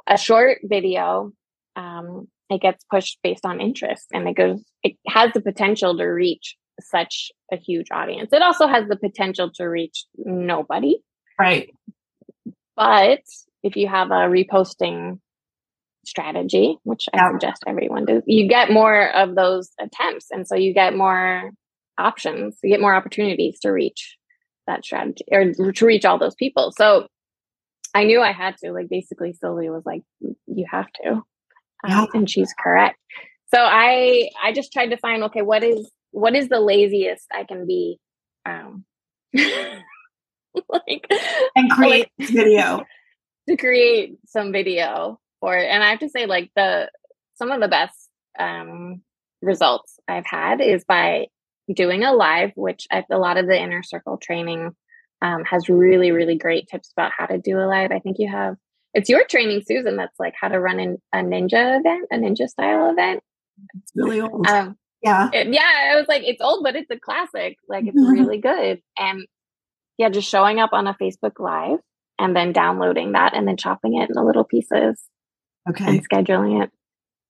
A 0.06 0.18
short 0.18 0.58
video, 0.64 1.32
um, 1.76 2.28
it 2.50 2.60
gets 2.60 2.84
pushed 2.90 3.18
based 3.22 3.46
on 3.46 3.60
interest 3.60 4.08
and 4.12 4.28
it 4.28 4.36
goes 4.36 4.62
it 4.82 4.96
has 5.06 5.32
the 5.32 5.40
potential 5.40 5.96
to 5.96 6.04
reach 6.04 6.56
such 6.80 7.30
a 7.52 7.56
huge 7.56 7.88
audience. 7.92 8.32
It 8.32 8.42
also 8.42 8.66
has 8.66 8.88
the 8.88 8.96
potential 8.96 9.50
to 9.54 9.64
reach 9.64 10.04
nobody. 10.16 10.96
Right. 11.38 11.70
But 12.76 13.20
if 13.62 13.76
you 13.76 13.88
have 13.88 14.10
a 14.10 14.28
reposting 14.28 15.18
strategy, 16.04 16.78
which 16.82 17.08
I 17.12 17.30
suggest 17.30 17.62
everyone 17.66 18.04
do, 18.06 18.22
you 18.26 18.48
get 18.48 18.70
more 18.70 19.10
of 19.14 19.34
those 19.34 19.70
attempts. 19.80 20.26
And 20.30 20.46
so 20.46 20.56
you 20.56 20.74
get 20.74 20.96
more 20.96 21.50
options, 21.98 22.58
you 22.62 22.70
get 22.70 22.80
more 22.80 22.94
opportunities 22.94 23.60
to 23.60 23.70
reach 23.70 24.16
that 24.66 24.84
strategy 24.84 25.24
or 25.30 25.52
to 25.72 25.86
reach 25.86 26.04
all 26.04 26.18
those 26.18 26.34
people. 26.34 26.72
So 26.76 27.06
I 27.94 28.04
knew 28.04 28.20
I 28.20 28.32
had 28.32 28.56
to, 28.64 28.72
like, 28.72 28.88
basically, 28.88 29.34
Sylvia 29.34 29.70
was 29.70 29.84
like, 29.84 30.02
you 30.20 30.66
have 30.70 30.86
to. 31.04 31.22
Um, 31.84 32.08
and 32.14 32.30
she's 32.30 32.54
correct. 32.58 32.98
So 33.54 33.60
I, 33.60 34.30
I 34.42 34.52
just 34.52 34.72
tried 34.72 34.88
to 34.88 34.96
find, 34.96 35.24
okay, 35.24 35.42
what 35.42 35.62
is, 35.62 35.90
what 36.10 36.34
is 36.34 36.48
the 36.48 36.60
laziest 36.60 37.26
I 37.32 37.44
can 37.44 37.66
be? 37.66 37.98
Um, 38.46 38.84
like, 39.34 41.06
and 41.56 41.70
create 41.70 42.08
like, 42.18 42.28
video 42.30 42.84
to 43.48 43.56
create 43.56 44.16
some 44.26 44.52
video 44.52 45.20
for 45.40 45.56
it. 45.56 45.66
And 45.66 45.82
I 45.82 45.90
have 45.90 46.00
to 46.00 46.08
say, 46.08 46.26
like, 46.26 46.50
the, 46.56 46.90
some 47.34 47.50
of 47.50 47.60
the 47.60 47.68
best, 47.68 48.08
um, 48.38 49.02
results 49.42 49.98
I've 50.08 50.26
had 50.26 50.60
is 50.60 50.84
by 50.84 51.26
doing 51.72 52.04
a 52.04 52.12
live, 52.12 52.52
which 52.54 52.86
I, 52.90 53.04
a 53.10 53.18
lot 53.18 53.36
of 53.36 53.46
the 53.46 53.60
inner 53.60 53.82
circle 53.82 54.16
training 54.16 54.74
um, 55.20 55.44
has 55.44 55.68
really, 55.68 56.12
really 56.12 56.36
great 56.36 56.68
tips 56.68 56.92
about 56.96 57.12
how 57.16 57.26
to 57.26 57.38
do 57.38 57.58
a 57.58 57.66
live. 57.66 57.92
I 57.92 57.98
think 57.98 58.16
you 58.18 58.30
have, 58.30 58.56
it's 58.94 59.08
your 59.08 59.24
training, 59.26 59.62
Susan, 59.66 59.96
that's 59.96 60.18
like 60.18 60.34
how 60.38 60.48
to 60.48 60.60
run 60.60 60.80
an, 60.80 60.98
a 61.12 61.18
ninja 61.18 61.80
event, 61.80 62.08
a 62.12 62.16
ninja 62.16 62.48
style 62.48 62.90
event. 62.90 63.22
It's 63.76 63.92
really 63.94 64.20
old. 64.20 64.46
Um, 64.46 64.76
yeah. 65.02 65.30
It, 65.32 65.52
yeah. 65.52 65.90
I 65.92 65.96
was 65.96 66.06
like, 66.08 66.22
it's 66.24 66.40
old, 66.40 66.62
but 66.62 66.76
it's 66.76 66.90
a 66.90 66.98
classic. 66.98 67.56
Like 67.68 67.86
it's 67.86 67.96
really 67.96 68.38
good. 68.38 68.80
And 68.98 69.26
yeah, 69.98 70.08
just 70.08 70.28
showing 70.28 70.58
up 70.58 70.70
on 70.72 70.86
a 70.86 70.94
Facebook 70.94 71.38
live 71.38 71.78
and 72.18 72.36
then 72.36 72.52
downloading 72.52 73.12
that 73.12 73.34
and 73.34 73.46
then 73.48 73.56
chopping 73.56 73.96
it 73.96 74.08
into 74.08 74.22
little 74.22 74.44
pieces. 74.44 75.00
Okay. 75.68 75.84
And 75.86 76.08
scheduling 76.08 76.62
it. 76.62 76.70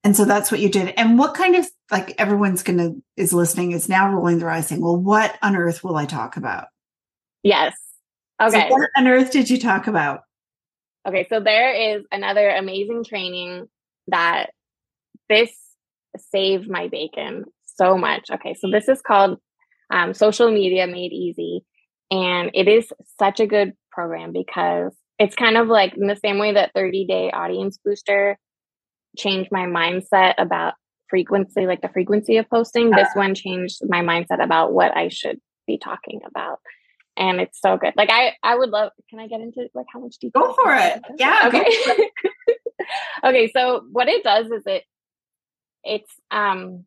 And 0.04 0.16
so 0.16 0.24
that's 0.24 0.50
what 0.50 0.60
you 0.60 0.68
did. 0.68 0.92
And 0.96 1.18
what 1.18 1.34
kind 1.34 1.54
of 1.54 1.66
like 1.90 2.14
everyone's 2.18 2.62
gonna 2.62 2.94
is 3.16 3.32
listening 3.32 3.70
is 3.72 3.88
now 3.88 4.12
rolling 4.12 4.38
their 4.38 4.50
eyes 4.50 4.66
saying, 4.66 4.80
Well, 4.80 4.96
what 4.96 5.38
on 5.42 5.54
earth 5.54 5.84
will 5.84 5.96
I 5.96 6.06
talk 6.06 6.36
about? 6.36 6.66
Yes. 7.44 7.76
Okay. 8.40 8.68
So 8.68 8.74
what 8.74 8.90
on 8.96 9.06
earth 9.06 9.30
did 9.30 9.48
you 9.48 9.58
talk 9.60 9.86
about? 9.86 10.22
Okay, 11.06 11.26
so 11.28 11.40
there 11.40 11.96
is 11.96 12.04
another 12.12 12.48
amazing 12.48 13.04
training 13.04 13.66
that 14.08 14.50
this 15.28 15.50
saved 16.16 16.68
my 16.68 16.88
bacon 16.88 17.44
so 17.64 17.96
much. 17.96 18.30
Okay, 18.30 18.54
so 18.54 18.70
this 18.70 18.88
is 18.88 19.00
called 19.02 19.38
um, 19.90 20.14
Social 20.14 20.50
Media 20.50 20.86
Made 20.86 21.12
Easy. 21.12 21.64
And 22.10 22.50
it 22.54 22.68
is 22.68 22.92
such 23.18 23.40
a 23.40 23.46
good 23.46 23.72
program 23.90 24.32
because 24.32 24.94
it's 25.18 25.34
kind 25.34 25.56
of 25.56 25.68
like 25.68 25.96
in 25.96 26.06
the 26.06 26.16
same 26.16 26.38
way 26.38 26.52
that 26.52 26.72
30 26.74 27.06
Day 27.06 27.30
Audience 27.30 27.78
Booster 27.84 28.38
changed 29.16 29.50
my 29.50 29.66
mindset 29.66 30.34
about 30.38 30.74
frequency, 31.08 31.66
like 31.66 31.82
the 31.82 31.88
frequency 31.88 32.36
of 32.38 32.48
posting. 32.48 32.90
This 32.90 33.08
one 33.14 33.34
changed 33.34 33.80
my 33.86 34.00
mindset 34.00 34.42
about 34.42 34.72
what 34.72 34.96
I 34.96 35.08
should 35.08 35.38
be 35.66 35.78
talking 35.78 36.20
about. 36.26 36.58
And 37.16 37.40
it's 37.40 37.60
so 37.60 37.76
good. 37.76 37.92
Like 37.96 38.10
I, 38.10 38.32
I 38.42 38.56
would 38.56 38.70
love. 38.70 38.92
Can 39.10 39.20
I 39.20 39.26
get 39.26 39.40
into 39.40 39.68
like 39.74 39.86
how 39.92 40.00
much 40.00 40.16
detail? 40.18 40.42
Go 40.42 40.54
for 40.54 40.74
it. 40.74 41.02
Yeah. 41.18 41.38
Okay. 41.46 42.10
okay. 43.24 43.52
So 43.54 43.84
what 43.92 44.08
it 44.08 44.24
does 44.24 44.46
is 44.46 44.62
it, 44.66 44.84
it's 45.84 46.10
um 46.30 46.84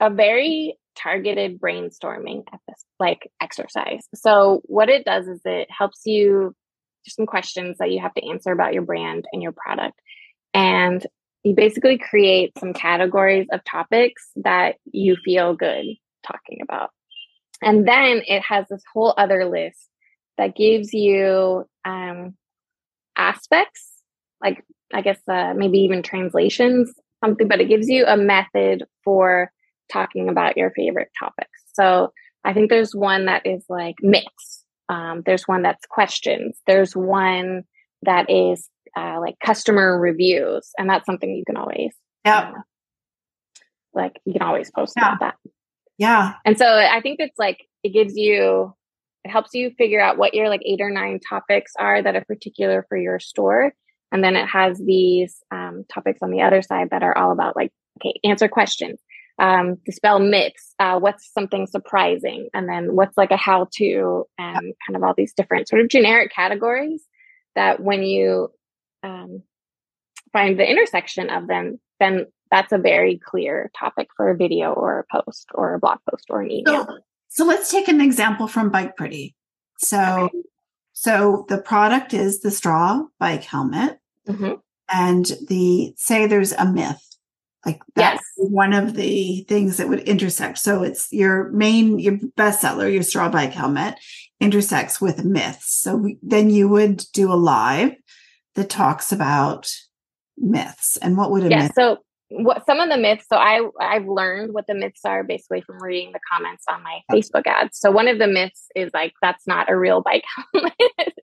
a 0.00 0.10
very 0.10 0.76
targeted 0.96 1.60
brainstorming 1.60 2.44
like 2.98 3.30
exercise. 3.40 4.06
So 4.14 4.62
what 4.64 4.88
it 4.88 5.04
does 5.04 5.28
is 5.28 5.40
it 5.44 5.68
helps 5.70 6.00
you 6.04 6.54
some 7.06 7.26
questions 7.26 7.76
that 7.78 7.90
you 7.90 8.00
have 8.00 8.14
to 8.14 8.28
answer 8.28 8.50
about 8.50 8.74
your 8.74 8.82
brand 8.82 9.26
and 9.32 9.42
your 9.42 9.52
product. 9.52 10.00
And 10.54 11.06
you 11.44 11.54
basically 11.54 11.98
create 11.98 12.52
some 12.58 12.72
categories 12.72 13.46
of 13.52 13.62
topics 13.64 14.30
that 14.36 14.76
you 14.90 15.16
feel 15.24 15.54
good 15.54 15.84
talking 16.26 16.58
about. 16.62 16.90
And 17.62 17.86
then 17.86 18.22
it 18.26 18.42
has 18.42 18.66
this 18.68 18.82
whole 18.92 19.14
other 19.16 19.44
list 19.44 19.88
that 20.36 20.54
gives 20.54 20.92
you 20.92 21.64
um, 21.84 22.34
aspects, 23.16 23.90
like 24.42 24.64
I 24.92 25.00
guess 25.00 25.18
uh, 25.28 25.54
maybe 25.56 25.78
even 25.78 26.02
translations, 26.02 26.92
something, 27.24 27.48
but 27.48 27.60
it 27.60 27.68
gives 27.68 27.88
you 27.88 28.04
a 28.06 28.16
method 28.16 28.84
for 29.04 29.50
talking 29.90 30.28
about 30.28 30.56
your 30.56 30.70
favorite 30.70 31.08
topics. 31.18 31.62
So 31.72 32.12
I 32.44 32.52
think 32.52 32.70
there's 32.70 32.94
one 32.94 33.26
that 33.26 33.46
is 33.46 33.64
like 33.68 33.96
mix. 34.00 34.26
Um, 34.88 35.22
there's 35.26 35.48
one 35.48 35.62
that's 35.62 35.84
questions. 35.86 36.58
There's 36.66 36.94
one 36.94 37.64
that 38.02 38.30
is 38.30 38.68
uh, 38.96 39.18
like 39.20 39.36
customer 39.44 39.98
reviews, 39.98 40.70
and 40.78 40.88
that's 40.88 41.06
something 41.06 41.34
you 41.34 41.44
can 41.44 41.56
always 41.56 41.92
yeah, 42.24 42.52
uh, 42.54 42.60
like 43.94 44.20
you 44.24 44.32
can 44.32 44.42
always 44.42 44.70
post 44.70 44.94
yeah. 44.96 45.08
about 45.08 45.20
that. 45.20 45.34
Yeah, 45.98 46.34
and 46.44 46.58
so 46.58 46.66
I 46.66 47.00
think 47.00 47.20
it's 47.20 47.38
like 47.38 47.66
it 47.82 47.90
gives 47.90 48.16
you 48.16 48.74
it 49.24 49.30
helps 49.30 49.54
you 49.54 49.72
figure 49.76 50.00
out 50.00 50.18
what 50.18 50.34
your 50.34 50.48
like 50.48 50.62
eight 50.64 50.80
or 50.80 50.90
nine 50.90 51.18
topics 51.26 51.72
are 51.78 52.02
that 52.02 52.14
are 52.14 52.24
particular 52.24 52.86
for 52.88 52.96
your 52.96 53.18
store, 53.18 53.72
and 54.12 54.22
then 54.22 54.36
it 54.36 54.46
has 54.46 54.78
these 54.78 55.42
um, 55.50 55.84
topics 55.92 56.20
on 56.22 56.30
the 56.30 56.42
other 56.42 56.62
side 56.62 56.88
that 56.90 57.02
are 57.02 57.16
all 57.16 57.32
about 57.32 57.56
like 57.56 57.72
okay, 58.00 58.18
answer 58.24 58.48
questions. 58.48 59.00
Um, 59.38 59.76
dispel 59.84 60.18
myths. 60.18 60.74
Uh, 60.78 60.98
what's 60.98 61.30
something 61.32 61.66
surprising, 61.66 62.48
and 62.54 62.68
then 62.68 62.94
what's 62.94 63.16
like 63.16 63.30
a 63.30 63.36
how-to, 63.36 64.24
and 64.38 64.74
kind 64.86 64.96
of 64.96 65.02
all 65.02 65.14
these 65.14 65.34
different 65.34 65.68
sort 65.68 65.82
of 65.82 65.88
generic 65.88 66.32
categories 66.32 67.04
that 67.54 67.80
when 67.80 68.02
you 68.02 68.48
um, 69.02 69.42
find 70.32 70.58
the 70.58 70.70
intersection 70.70 71.30
of 71.30 71.48
them, 71.48 71.80
then 72.00 72.26
that's 72.50 72.72
a 72.72 72.78
very 72.78 73.18
clear 73.18 73.70
topic 73.78 74.08
for 74.16 74.30
a 74.30 74.36
video 74.36 74.72
or 74.72 75.00
a 75.00 75.16
post 75.16 75.48
or 75.54 75.74
a 75.74 75.78
blog 75.78 75.98
post 76.10 76.26
or 76.30 76.42
an 76.42 76.50
email. 76.50 76.86
So, 76.86 76.98
so 77.28 77.44
let's 77.44 77.70
take 77.70 77.88
an 77.88 78.00
example 78.00 78.48
from 78.48 78.70
Bike 78.70 78.96
Pretty. 78.96 79.34
So, 79.78 79.98
okay. 79.98 80.38
so 80.92 81.44
the 81.48 81.58
product 81.58 82.14
is 82.14 82.40
the 82.40 82.50
straw 82.50 83.02
bike 83.18 83.44
helmet, 83.44 83.98
mm-hmm. 84.28 84.54
and 84.88 85.26
the 85.48 85.92
say 85.96 86.26
there's 86.26 86.52
a 86.52 86.64
myth 86.64 87.06
like 87.66 87.82
that's 87.96 88.22
yes. 88.38 88.48
one 88.48 88.72
of 88.72 88.94
the 88.94 89.44
things 89.48 89.76
that 89.76 89.88
would 89.88 90.00
intersect. 90.00 90.58
So 90.58 90.84
it's 90.84 91.12
your 91.12 91.50
main, 91.50 91.98
your 91.98 92.16
bestseller, 92.38 92.90
your 92.90 93.02
straw 93.02 93.28
bike 93.28 93.52
helmet 93.52 93.98
intersects 94.40 95.00
with 95.00 95.24
myths. 95.24 95.74
So 95.76 95.96
we, 95.96 96.18
then 96.22 96.48
you 96.48 96.68
would 96.68 97.04
do 97.12 97.32
a 97.32 97.34
live 97.34 97.92
that 98.54 98.70
talks 98.70 99.10
about 99.10 99.68
myths 100.38 100.96
and 100.98 101.16
what 101.16 101.32
would 101.32 101.44
a 101.44 101.48
yeah, 101.50 101.62
myth 101.62 101.72
so 101.74 101.98
what 102.28 102.66
some 102.66 102.80
of 102.80 102.88
the 102.88 102.96
myths 102.96 103.26
so 103.28 103.36
i 103.36 103.60
i've 103.80 104.06
learned 104.06 104.52
what 104.52 104.66
the 104.66 104.74
myths 104.74 105.04
are 105.04 105.22
basically 105.22 105.60
from 105.60 105.80
reading 105.80 106.10
the 106.12 106.20
comments 106.32 106.64
on 106.68 106.82
my 106.82 107.00
facebook 107.12 107.46
ads. 107.46 107.78
So 107.78 107.90
one 107.90 108.08
of 108.08 108.18
the 108.18 108.26
myths 108.26 108.66
is 108.74 108.90
like 108.92 109.12
that's 109.22 109.46
not 109.46 109.70
a 109.70 109.76
real 109.76 110.02
bike 110.02 110.24
helmet 110.52 110.72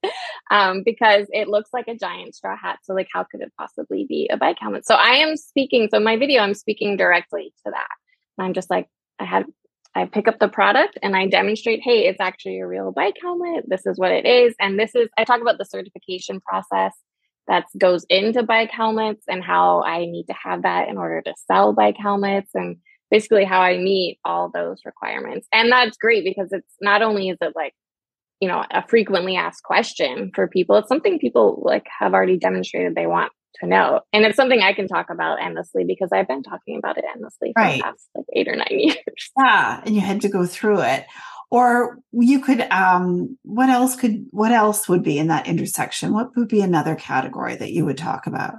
um, 0.51 0.83
because 0.83 1.27
it 1.31 1.49
looks 1.49 1.71
like 1.73 1.87
a 1.87 1.95
giant 1.95 2.35
straw 2.35 2.55
hat. 2.57 2.79
So 2.83 2.93
like 2.93 3.09
how 3.11 3.23
could 3.23 3.41
it 3.41 3.51
possibly 3.57 4.05
be 4.07 4.29
a 4.31 4.37
bike 4.37 4.57
helmet? 4.59 4.85
So 4.85 4.95
i 4.95 5.15
am 5.15 5.35
speaking 5.35 5.89
so 5.91 5.99
my 5.99 6.17
video 6.17 6.41
i'm 6.41 6.53
speaking 6.53 6.95
directly 6.95 7.53
to 7.65 7.71
that. 7.71 7.87
And 8.37 8.45
i'm 8.45 8.53
just 8.53 8.69
like 8.69 8.87
i 9.19 9.25
had 9.25 9.45
I 9.95 10.05
pick 10.05 10.27
up 10.27 10.39
the 10.39 10.47
product 10.47 10.97
and 11.03 11.15
I 11.15 11.27
demonstrate, 11.27 11.81
hey, 11.83 12.07
it's 12.07 12.19
actually 12.19 12.59
a 12.59 12.65
real 12.65 12.91
bike 12.91 13.17
helmet. 13.21 13.65
This 13.67 13.85
is 13.85 13.99
what 13.99 14.11
it 14.11 14.25
is. 14.25 14.55
And 14.59 14.79
this 14.79 14.95
is, 14.95 15.07
I 15.19 15.23
talk 15.23 15.39
about 15.39 15.59
the 15.59 15.65
certification 15.65 16.41
process 16.41 16.97
that 17.47 17.65
goes 17.77 18.05
into 18.09 18.43
bike 18.43 18.71
helmets 18.71 19.23
and 19.27 19.43
how 19.43 19.83
I 19.83 19.99
need 19.99 20.25
to 20.25 20.35
have 20.43 20.63
that 20.63 20.87
in 20.87 20.97
order 20.97 21.21
to 21.21 21.33
sell 21.47 21.73
bike 21.73 21.97
helmets 21.97 22.49
and 22.53 22.77
basically 23.11 23.43
how 23.45 23.61
I 23.61 23.77
meet 23.77 24.19
all 24.25 24.49
those 24.51 24.81
requirements. 24.85 25.47
And 25.53 25.71
that's 25.71 25.97
great 25.97 26.23
because 26.23 26.49
it's 26.51 26.75
not 26.81 27.01
only 27.01 27.29
is 27.29 27.37
it 27.41 27.53
like, 27.55 27.73
you 28.39 28.47
know, 28.47 28.63
a 28.71 28.85
frequently 28.87 29.35
asked 29.35 29.63
question 29.63 30.31
for 30.33 30.47
people, 30.47 30.77
it's 30.77 30.87
something 30.87 31.19
people 31.19 31.61
like 31.65 31.85
have 31.99 32.13
already 32.13 32.37
demonstrated 32.37 32.95
they 32.95 33.07
want 33.07 33.31
to 33.61 33.67
know. 33.67 34.01
And 34.11 34.25
it's 34.25 34.35
something 34.35 34.61
I 34.61 34.73
can 34.73 34.87
talk 34.87 35.07
about 35.11 35.41
endlessly 35.41 35.83
because 35.85 36.09
I've 36.11 36.27
been 36.27 36.43
talking 36.43 36.77
about 36.77 36.97
it 36.97 37.05
endlessly 37.13 37.51
for 37.55 37.61
right. 37.61 37.77
the 37.77 37.83
past 37.83 38.09
like 38.15 38.25
eight 38.35 38.47
or 38.47 38.55
nine 38.55 38.67
years. 38.71 39.31
Yeah. 39.37 39.81
And 39.85 39.95
you 39.95 40.01
had 40.01 40.21
to 40.21 40.29
go 40.29 40.45
through 40.45 40.81
it. 40.81 41.05
Or 41.53 41.99
you 42.11 42.39
could 42.39 42.61
um 42.71 43.37
what 43.43 43.69
else 43.69 43.95
could 43.95 44.25
what 44.31 44.51
else 44.51 44.89
would 44.89 45.03
be 45.03 45.19
in 45.19 45.27
that 45.27 45.47
intersection? 45.47 46.11
What 46.11 46.35
would 46.35 46.47
be 46.47 46.61
another 46.61 46.95
category 46.95 47.55
that 47.55 47.71
you 47.71 47.85
would 47.85 47.97
talk 47.97 48.25
about? 48.25 48.55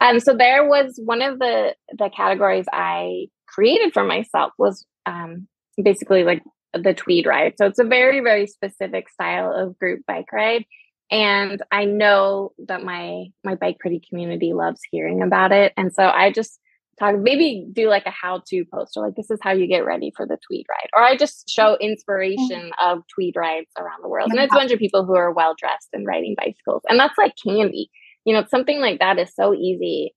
Um 0.00 0.18
so 0.18 0.34
there 0.34 0.66
was 0.66 0.98
one 1.04 1.20
of 1.20 1.38
the 1.38 1.74
the 1.98 2.08
categories 2.08 2.64
I 2.72 3.26
created 3.46 3.92
for 3.92 4.02
myself 4.02 4.52
was 4.56 4.86
um 5.04 5.46
basically 5.82 6.24
like 6.24 6.42
the 6.72 6.94
tweed 6.94 7.26
ride. 7.26 7.52
So 7.58 7.66
it's 7.66 7.78
a 7.78 7.84
very, 7.84 8.20
very 8.20 8.46
specific 8.46 9.10
style 9.10 9.52
of 9.52 9.78
group 9.78 10.00
bike 10.06 10.32
ride 10.32 10.64
and 11.10 11.62
i 11.70 11.84
know 11.84 12.52
that 12.66 12.82
my 12.82 13.26
my 13.44 13.54
bike 13.54 13.78
pretty 13.78 14.00
community 14.08 14.52
loves 14.54 14.80
hearing 14.90 15.22
about 15.22 15.52
it 15.52 15.72
and 15.76 15.92
so 15.92 16.04
i 16.04 16.32
just 16.32 16.58
talk 16.98 17.18
maybe 17.18 17.66
do 17.72 17.88
like 17.88 18.06
a 18.06 18.10
how 18.10 18.42
to 18.46 18.64
post 18.72 18.96
or 18.96 19.06
like 19.06 19.14
this 19.14 19.30
is 19.30 19.38
how 19.42 19.52
you 19.52 19.66
get 19.66 19.84
ready 19.84 20.12
for 20.16 20.26
the 20.26 20.38
tweed 20.46 20.66
ride 20.68 20.88
or 20.94 21.02
i 21.02 21.16
just 21.16 21.48
show 21.48 21.72
mm-hmm. 21.72 21.90
inspiration 21.90 22.70
of 22.82 23.02
tweed 23.12 23.34
rides 23.36 23.70
around 23.78 24.02
the 24.02 24.08
world 24.08 24.30
and 24.30 24.38
it's 24.40 24.52
a 24.52 24.56
bunch 24.56 24.72
of 24.72 24.78
people 24.78 25.04
who 25.04 25.16
are 25.16 25.32
well 25.32 25.54
dressed 25.58 25.88
and 25.92 26.06
riding 26.06 26.34
bicycles 26.36 26.82
and 26.88 26.98
that's 26.98 27.16
like 27.18 27.34
candy 27.44 27.90
you 28.24 28.34
know 28.34 28.44
something 28.48 28.80
like 28.80 28.98
that 28.98 29.18
is 29.18 29.34
so 29.34 29.54
easy 29.54 30.14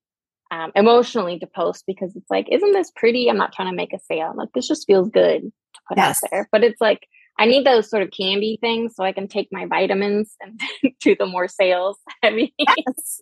um, 0.52 0.72
emotionally 0.76 1.40
to 1.40 1.48
post 1.48 1.86
because 1.88 2.16
it's 2.16 2.30
like 2.30 2.48
isn't 2.52 2.74
this 2.74 2.92
pretty 2.96 3.30
i'm 3.30 3.38
not 3.38 3.52
trying 3.52 3.70
to 3.70 3.76
make 3.76 3.94
a 3.94 4.00
sale 4.00 4.30
I'm 4.32 4.38
like 4.38 4.54
this 4.54 4.68
just 4.68 4.86
feels 4.86 5.10
good 5.10 5.42
to 5.42 5.82
put 5.88 5.98
yes. 5.98 6.22
out 6.24 6.30
there 6.32 6.50
but 6.52 6.64
it's 6.64 6.80
like 6.80 7.08
I 7.38 7.46
need 7.46 7.66
those 7.66 7.90
sort 7.90 8.04
of 8.04 8.12
candy 8.12 8.58
things 8.62 8.96
so 8.96 9.04
I 9.04 9.12
can 9.12 9.28
take 9.28 9.50
my 9.52 9.66
vitamins 9.66 10.36
and 10.40 10.60
do 11.02 11.16
the 11.18 11.26
more 11.26 11.48
sales 11.48 11.98
heavy. 12.24 12.54
Yes. 12.58 13.22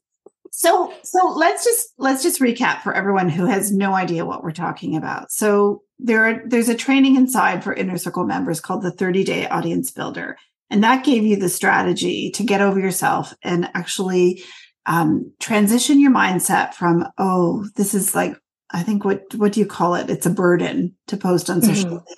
So 0.55 0.93
so 1.03 1.33
let's 1.35 1.65
just 1.65 1.93
let's 1.97 2.21
just 2.21 2.39
recap 2.39 2.81
for 2.81 2.93
everyone 2.93 3.27
who 3.27 3.47
has 3.47 3.71
no 3.71 3.95
idea 3.95 4.23
what 4.23 4.43
we're 4.43 4.51
talking 4.51 4.95
about. 4.95 5.31
So 5.31 5.81
there 5.97 6.25
are 6.25 6.41
there's 6.45 6.69
a 6.69 6.75
training 6.75 7.15
inside 7.15 7.63
for 7.63 7.73
inner 7.73 7.97
circle 7.97 8.23
members 8.23 8.61
called 8.61 8.83
the 8.83 8.91
30 8.91 9.23
day 9.23 9.47
audience 9.47 9.89
builder. 9.89 10.37
And 10.69 10.83
that 10.83 11.03
gave 11.03 11.23
you 11.23 11.37
the 11.37 11.49
strategy 11.49 12.29
to 12.35 12.43
get 12.43 12.61
over 12.61 12.79
yourself 12.79 13.33
and 13.41 13.67
actually 13.73 14.43
um, 14.85 15.33
transition 15.39 15.99
your 15.99 16.11
mindset 16.11 16.75
from, 16.75 17.07
oh, 17.17 17.67
this 17.75 17.95
is 17.95 18.13
like, 18.13 18.37
I 18.69 18.83
think 18.83 19.03
what 19.03 19.23
what 19.35 19.53
do 19.53 19.59
you 19.59 19.65
call 19.65 19.95
it? 19.95 20.11
It's 20.11 20.27
a 20.27 20.31
burden 20.31 20.95
to 21.07 21.17
post 21.17 21.49
on 21.49 21.63
social 21.63 21.85
mm-hmm. 21.85 21.95
media 21.95 22.15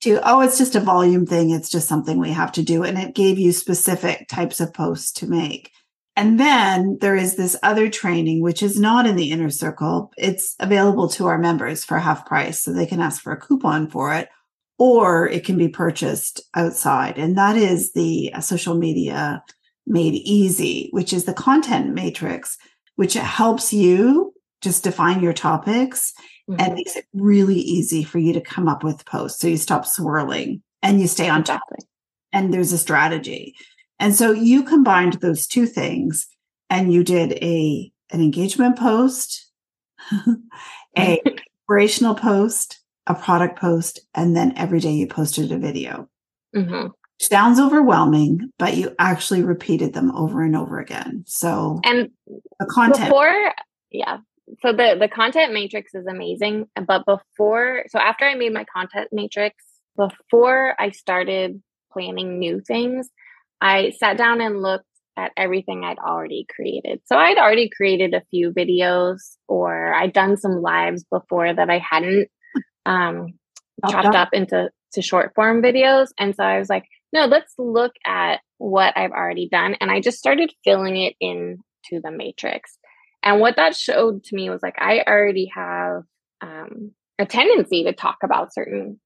to, 0.00 0.20
oh, 0.28 0.42
it's 0.42 0.58
just 0.58 0.76
a 0.76 0.80
volume 0.80 1.24
thing. 1.24 1.50
It's 1.50 1.70
just 1.70 1.88
something 1.88 2.18
we 2.18 2.32
have 2.32 2.52
to 2.52 2.62
do. 2.62 2.84
And 2.84 2.98
it 2.98 3.14
gave 3.14 3.38
you 3.38 3.52
specific 3.52 4.28
types 4.28 4.60
of 4.60 4.74
posts 4.74 5.10
to 5.12 5.26
make. 5.26 5.70
And 6.18 6.40
then 6.40 6.98
there 7.00 7.14
is 7.14 7.36
this 7.36 7.56
other 7.62 7.88
training, 7.88 8.42
which 8.42 8.60
is 8.60 8.76
not 8.76 9.06
in 9.06 9.14
the 9.14 9.30
inner 9.30 9.50
circle. 9.50 10.12
It's 10.18 10.56
available 10.58 11.08
to 11.10 11.26
our 11.26 11.38
members 11.38 11.84
for 11.84 11.96
half 11.96 12.26
price. 12.26 12.60
So 12.60 12.72
they 12.72 12.86
can 12.86 13.00
ask 13.00 13.22
for 13.22 13.32
a 13.32 13.40
coupon 13.40 13.88
for 13.88 14.12
it, 14.12 14.28
or 14.78 15.28
it 15.28 15.44
can 15.44 15.56
be 15.56 15.68
purchased 15.68 16.40
outside. 16.56 17.18
And 17.18 17.38
that 17.38 17.54
is 17.54 17.92
the 17.92 18.32
uh, 18.34 18.40
social 18.40 18.74
media 18.74 19.44
made 19.86 20.14
easy, 20.14 20.88
which 20.90 21.12
is 21.12 21.24
the 21.24 21.32
content 21.32 21.94
matrix, 21.94 22.58
which 22.96 23.14
helps 23.14 23.72
you 23.72 24.34
just 24.60 24.82
define 24.82 25.22
your 25.22 25.32
topics 25.32 26.12
mm-hmm. 26.50 26.60
and 26.60 26.74
makes 26.74 26.96
it 26.96 27.06
really 27.14 27.60
easy 27.60 28.02
for 28.02 28.18
you 28.18 28.32
to 28.32 28.40
come 28.40 28.66
up 28.66 28.82
with 28.82 29.06
posts. 29.06 29.40
So 29.40 29.46
you 29.46 29.56
stop 29.56 29.86
swirling 29.86 30.64
and 30.82 31.00
you 31.00 31.06
stay 31.06 31.28
on 31.28 31.44
topic. 31.44 31.84
And 32.32 32.52
there's 32.52 32.72
a 32.72 32.78
strategy. 32.78 33.54
And 33.98 34.14
so 34.14 34.32
you 34.32 34.62
combined 34.62 35.14
those 35.14 35.46
two 35.46 35.66
things 35.66 36.26
and 36.70 36.92
you 36.92 37.02
did 37.04 37.32
a 37.42 37.92
an 38.10 38.20
engagement 38.20 38.78
post, 38.78 39.50
a 40.96 41.20
inspirational 41.26 42.14
post, 42.14 42.80
a 43.06 43.14
product 43.14 43.58
post, 43.58 44.00
and 44.14 44.36
then 44.36 44.56
every 44.56 44.80
day 44.80 44.92
you 44.92 45.06
posted 45.06 45.52
a 45.52 45.58
video. 45.58 46.08
Mm-hmm. 46.54 46.88
Sounds 47.20 47.58
overwhelming, 47.58 48.50
but 48.58 48.76
you 48.76 48.94
actually 48.98 49.42
repeated 49.42 49.92
them 49.92 50.14
over 50.14 50.42
and 50.42 50.56
over 50.56 50.78
again. 50.78 51.24
So 51.26 51.80
and 51.84 52.10
the 52.26 52.66
content 52.66 53.08
before, 53.08 53.52
yeah, 53.90 54.18
so 54.62 54.72
the 54.72 54.96
the 54.98 55.08
content 55.08 55.52
matrix 55.52 55.94
is 55.94 56.06
amazing 56.06 56.66
but 56.86 57.04
before 57.04 57.84
so 57.88 57.98
after 57.98 58.24
i 58.24 58.34
made 58.34 58.52
my 58.52 58.64
content 58.64 59.08
matrix 59.12 59.56
before 59.96 60.74
i 60.78 60.90
started 60.90 61.62
planning 61.92 62.38
new 62.38 62.60
things 62.60 63.08
i 63.60 63.90
sat 63.98 64.16
down 64.16 64.40
and 64.40 64.62
looked 64.62 64.84
at 65.16 65.32
everything 65.36 65.84
i'd 65.84 65.98
already 65.98 66.46
created. 66.54 67.00
So 67.06 67.16
i'd 67.16 67.38
already 67.38 67.70
created 67.74 68.14
a 68.14 68.22
few 68.30 68.52
videos 68.52 69.18
or 69.48 69.94
i'd 69.94 70.12
done 70.12 70.36
some 70.36 70.62
lives 70.62 71.04
before 71.10 71.52
that 71.52 71.70
i 71.70 71.78
hadn't 71.78 72.28
um 72.86 73.28
chopped 73.90 74.14
up 74.14 74.30
into 74.32 74.70
to 74.92 75.02
short 75.02 75.32
form 75.34 75.62
videos. 75.62 76.08
And 76.18 76.34
so 76.34 76.44
i 76.44 76.58
was 76.58 76.68
like 76.68 76.84
no 77.12 77.26
let's 77.26 77.54
look 77.58 77.92
at 78.06 78.40
what 78.58 78.96
i've 78.96 79.12
already 79.12 79.48
done. 79.50 79.76
And 79.80 79.90
i 79.90 80.00
just 80.00 80.18
started 80.18 80.52
filling 80.64 80.96
it 80.96 81.14
in 81.20 81.58
to 81.86 82.00
the 82.02 82.10
matrix. 82.10 82.78
And 83.22 83.40
what 83.40 83.56
that 83.56 83.76
showed 83.76 84.24
to 84.24 84.36
me 84.36 84.50
was 84.50 84.62
like, 84.62 84.76
I 84.78 85.02
already 85.06 85.50
have 85.54 86.02
um, 86.40 86.92
a 87.18 87.26
tendency 87.26 87.84
to 87.84 87.92
talk 87.92 88.18
about 88.22 88.54
certain 88.54 89.00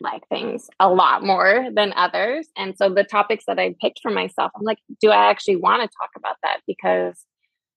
like 0.00 0.26
things 0.28 0.68
a 0.80 0.88
lot 0.88 1.22
more 1.22 1.68
than 1.74 1.92
others. 1.96 2.48
And 2.56 2.76
so 2.76 2.88
the 2.88 3.04
topics 3.04 3.44
that 3.46 3.58
I 3.58 3.74
picked 3.80 4.00
for 4.02 4.10
myself, 4.10 4.52
I'm 4.54 4.64
like, 4.64 4.78
do 5.00 5.10
I 5.10 5.30
actually 5.30 5.56
want 5.56 5.82
to 5.82 5.88
talk 5.88 6.10
about 6.16 6.36
that? 6.42 6.58
Because 6.66 7.18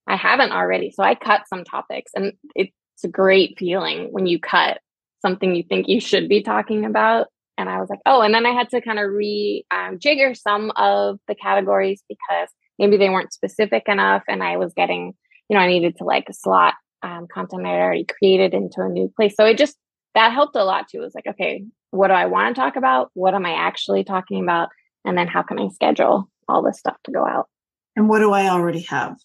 I 0.08 0.16
haven't 0.16 0.52
already. 0.52 0.92
So 0.92 1.04
I 1.04 1.16
cut 1.16 1.48
some 1.48 1.64
topics 1.64 2.12
and 2.16 2.34
it's 2.56 2.74
a 3.04 3.08
great 3.08 3.58
feeling 3.58 4.08
when 4.12 4.26
you 4.26 4.40
cut 4.40 4.80
something 5.22 5.56
you 5.56 5.64
think 5.64 5.88
you 5.88 6.00
should 6.00 6.30
be 6.30 6.42
talking 6.42 6.86
about. 6.86 7.28
And 7.58 7.70
I 7.70 7.80
was 7.80 7.90
like, 7.90 8.00
oh, 8.06 8.22
and 8.22 8.34
then 8.34 8.46
I 8.46 8.52
had 8.52 8.70
to 8.70 8.82
kind 8.82 9.00
of 9.00 9.12
re 9.12 9.66
um, 9.72 10.00
some 10.34 10.72
of 10.76 11.20
the 11.28 11.36
categories 11.36 12.04
because 12.08 12.50
maybe 12.78 12.98
they 12.98 13.10
weren't 13.10 13.34
specific 13.34 13.84
enough 13.88 14.24
and 14.28 14.42
I 14.42 14.58
was 14.58 14.74
getting 14.74 15.14
you 15.50 15.58
know, 15.58 15.64
I 15.64 15.68
needed 15.68 15.98
to 15.98 16.04
like 16.04 16.28
slot 16.32 16.76
um, 17.02 17.28
content 17.28 17.66
I 17.66 17.80
already 17.80 18.06
created 18.06 18.54
into 18.54 18.82
a 18.82 18.90
new 18.90 19.12
place. 19.16 19.36
So 19.36 19.46
it 19.46 19.58
just, 19.58 19.76
that 20.16 20.32
helped 20.32 20.56
a 20.56 20.64
lot 20.64 20.88
too. 20.88 21.00
It 21.00 21.06
was 21.06 21.16
like, 21.16 21.28
okay, 21.28 21.66
what 21.92 22.08
do 22.08 22.14
I 22.14 22.28
want 22.28 22.56
to 22.56 22.62
talk 22.62 22.76
about? 22.76 23.10
What 23.14 23.34
am 23.34 23.46
I 23.46 23.54
actually 23.54 24.04
talking 24.04 24.44
about? 24.44 24.70
And 25.06 25.18
then 25.18 25.28
how 25.28 25.44
can 25.44 25.60
I 25.60 25.70
schedule 25.70 26.30
all 26.48 26.62
this 26.62 26.80
stuff 26.80 26.98
to 27.06 27.12
go 27.12 27.26
out? 27.26 27.48
And 27.96 28.10
what 28.10 28.20
do 28.20 28.32
I 28.32 28.50
already 28.50 28.82
have? 28.82 29.16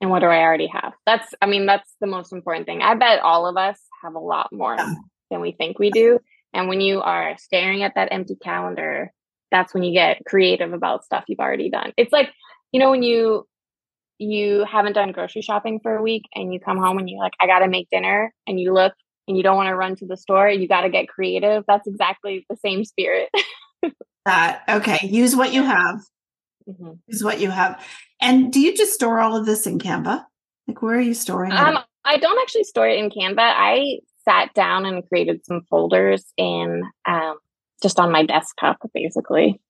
And 0.00 0.10
what 0.10 0.20
do 0.20 0.26
I 0.26 0.40
already 0.40 0.68
have? 0.68 0.92
That's, 1.06 1.34
I 1.40 1.46
mean, 1.46 1.66
that's 1.66 1.90
the 2.00 2.06
most 2.06 2.32
important 2.32 2.66
thing. 2.66 2.82
I 2.82 2.94
bet 2.94 3.20
all 3.20 3.46
of 3.46 3.56
us 3.56 3.80
have 4.02 4.14
a 4.14 4.20
lot 4.20 4.48
more 4.52 4.74
yeah. 4.76 4.94
than 5.30 5.40
we 5.40 5.52
think 5.52 5.78
we 5.78 5.90
do. 5.90 6.18
And 6.52 6.68
when 6.68 6.80
you 6.80 7.00
are 7.00 7.36
staring 7.38 7.82
at 7.82 7.94
that 7.94 8.08
empty 8.10 8.36
calendar, 8.42 9.10
that's 9.50 9.72
when 9.72 9.82
you 9.82 9.92
get 9.92 10.24
creative 10.26 10.72
about 10.72 11.04
stuff 11.04 11.24
you've 11.28 11.38
already 11.38 11.70
done. 11.70 11.92
It's 11.96 12.12
like, 12.12 12.30
you 12.72 12.80
know, 12.80 12.90
when 12.90 13.02
you 13.02 13.46
you 14.18 14.64
haven't 14.64 14.94
done 14.94 15.12
grocery 15.12 15.42
shopping 15.42 15.78
for 15.82 15.94
a 15.94 16.02
week 16.02 16.22
and 16.34 16.52
you 16.52 16.58
come 16.58 16.78
home 16.78 16.96
and 16.98 17.08
you're 17.08 17.18
like, 17.18 17.34
I 17.38 17.46
got 17.46 17.58
to 17.58 17.68
make 17.68 17.90
dinner, 17.90 18.32
and 18.46 18.58
you 18.58 18.72
look 18.72 18.94
and 19.28 19.36
you 19.36 19.42
don't 19.42 19.56
want 19.56 19.68
to 19.68 19.74
run 19.76 19.96
to 19.96 20.06
the 20.06 20.16
store, 20.16 20.48
you 20.48 20.68
got 20.68 20.82
to 20.82 20.90
get 20.90 21.08
creative. 21.08 21.64
That's 21.66 21.86
exactly 21.86 22.46
the 22.48 22.56
same 22.56 22.84
spirit. 22.84 23.28
that 24.24 24.62
okay. 24.68 24.98
Use 25.02 25.34
what 25.34 25.52
you 25.52 25.62
have. 25.62 26.00
Mm-hmm. 26.68 26.92
Use 27.06 27.22
what 27.22 27.40
you 27.40 27.50
have. 27.50 27.84
And 28.20 28.52
do 28.52 28.60
you 28.60 28.76
just 28.76 28.94
store 28.94 29.20
all 29.20 29.36
of 29.36 29.46
this 29.46 29.66
in 29.66 29.78
Canva? 29.78 30.24
Like, 30.66 30.82
where 30.82 30.96
are 30.96 31.00
you 31.00 31.14
storing 31.14 31.52
it? 31.52 31.58
Um, 31.58 31.78
I 32.04 32.16
don't 32.16 32.40
actually 32.40 32.64
store 32.64 32.88
it 32.88 32.98
in 32.98 33.10
Canva. 33.10 33.38
I 33.38 33.98
sat 34.24 34.52
down 34.54 34.86
and 34.86 35.06
created 35.08 35.44
some 35.44 35.62
folders 35.70 36.24
in 36.36 36.82
um, 37.06 37.36
just 37.82 38.00
on 38.00 38.10
my 38.10 38.24
desktop, 38.24 38.78
basically. 38.94 39.60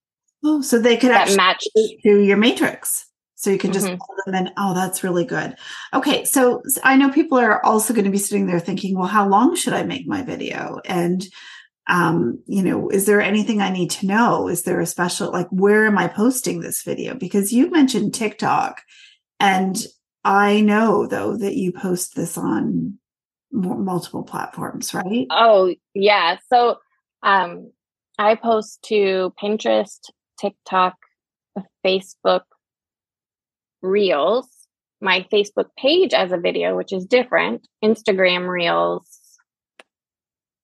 Oh, 0.45 0.61
so 0.61 0.79
they 0.79 0.97
could 0.97 1.11
that 1.11 1.23
actually 1.23 1.37
match 1.37 1.64
to 2.03 2.23
your 2.23 2.37
matrix. 2.37 3.07
So 3.37 3.51
you 3.51 3.59
can 3.59 3.72
just 3.72 3.87
mm-hmm. 3.87 3.96
pull 3.96 4.16
them 4.25 4.35
in. 4.35 4.53
Oh, 4.57 4.75
that's 4.75 5.05
really 5.05 5.25
good. 5.25 5.57
Okay. 5.92 6.25
So 6.25 6.62
I 6.83 6.96
know 6.96 7.11
people 7.11 7.38
are 7.38 7.64
also 7.64 7.92
going 7.92 8.07
to 8.07 8.11
be 8.11 8.18
sitting 8.18 8.46
there 8.46 8.59
thinking, 8.59 8.96
well, 8.96 9.07
how 9.07 9.29
long 9.29 9.55
should 9.55 9.75
I 9.75 9.83
make 9.83 10.07
my 10.07 10.22
video? 10.22 10.81
And, 10.87 11.22
um, 11.87 12.42
you 12.46 12.62
know, 12.62 12.88
is 12.88 13.05
there 13.05 13.20
anything 13.20 13.61
I 13.61 13.70
need 13.70 13.90
to 13.90 14.07
know? 14.07 14.49
Is 14.49 14.62
there 14.62 14.81
a 14.81 14.87
special, 14.87 15.31
like, 15.31 15.49
where 15.51 15.87
am 15.87 15.99
I 15.99 16.09
posting 16.09 16.61
this 16.61 16.83
video? 16.83 17.14
Because 17.14 17.53
you 17.53 17.70
mentioned 17.70 18.14
TikTok 18.14 18.83
and 19.38 19.77
I 20.25 20.62
know 20.62 21.07
though 21.07 21.37
that 21.37 21.57
you 21.57 21.72
post 21.72 22.16
this 22.16 22.38
on 22.38 22.99
multiple 23.53 24.22
platforms, 24.22 24.94
right? 24.94 25.27
Oh, 25.31 25.75
yeah. 25.94 26.38
So, 26.48 26.79
um, 27.23 27.71
I 28.19 28.35
post 28.35 28.83
to 28.87 29.35
Pinterest, 29.40 30.00
TikTok, 30.40 30.94
Facebook, 31.85 32.42
Reels, 33.87 34.49
my 35.01 35.27
Facebook 35.33 35.69
page 35.79 36.15
as 36.15 36.33
a 36.33 36.39
video, 36.39 36.77
which 36.77 36.93
is 36.93 37.07
different, 37.07 37.67
Instagram 37.85 38.49
Reels, 38.49 39.09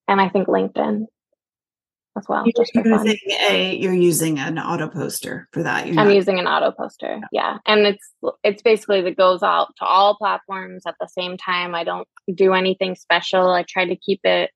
and 0.08 0.20
I 0.20 0.28
think 0.28 0.48
LinkedIn. 0.48 1.06
as 2.16 2.24
well. 2.28 2.44
You're 2.44 2.86
using, 2.86 3.16
a, 3.48 3.76
you're 3.76 3.94
using 3.94 4.38
an 4.38 4.58
auto 4.58 4.88
poster 4.88 5.48
for 5.52 5.62
that. 5.62 5.86
You're 5.86 5.98
I'm 6.00 6.08
not... 6.08 6.14
using 6.14 6.38
an 6.38 6.46
auto 6.46 6.70
poster. 6.72 7.20
Yeah. 7.30 7.58
And 7.66 7.86
it's 7.86 8.12
it's 8.42 8.62
basically 8.62 9.00
that 9.02 9.16
goes 9.16 9.42
out 9.42 9.74
to 9.78 9.84
all 9.84 10.16
platforms 10.16 10.82
at 10.86 10.96
the 11.00 11.08
same 11.08 11.36
time. 11.36 11.74
I 11.74 11.84
don't 11.84 12.08
do 12.34 12.52
anything 12.52 12.94
special. 12.94 13.50
I 13.50 13.64
try 13.66 13.86
to 13.86 13.96
keep 13.96 14.20
it 14.24 14.50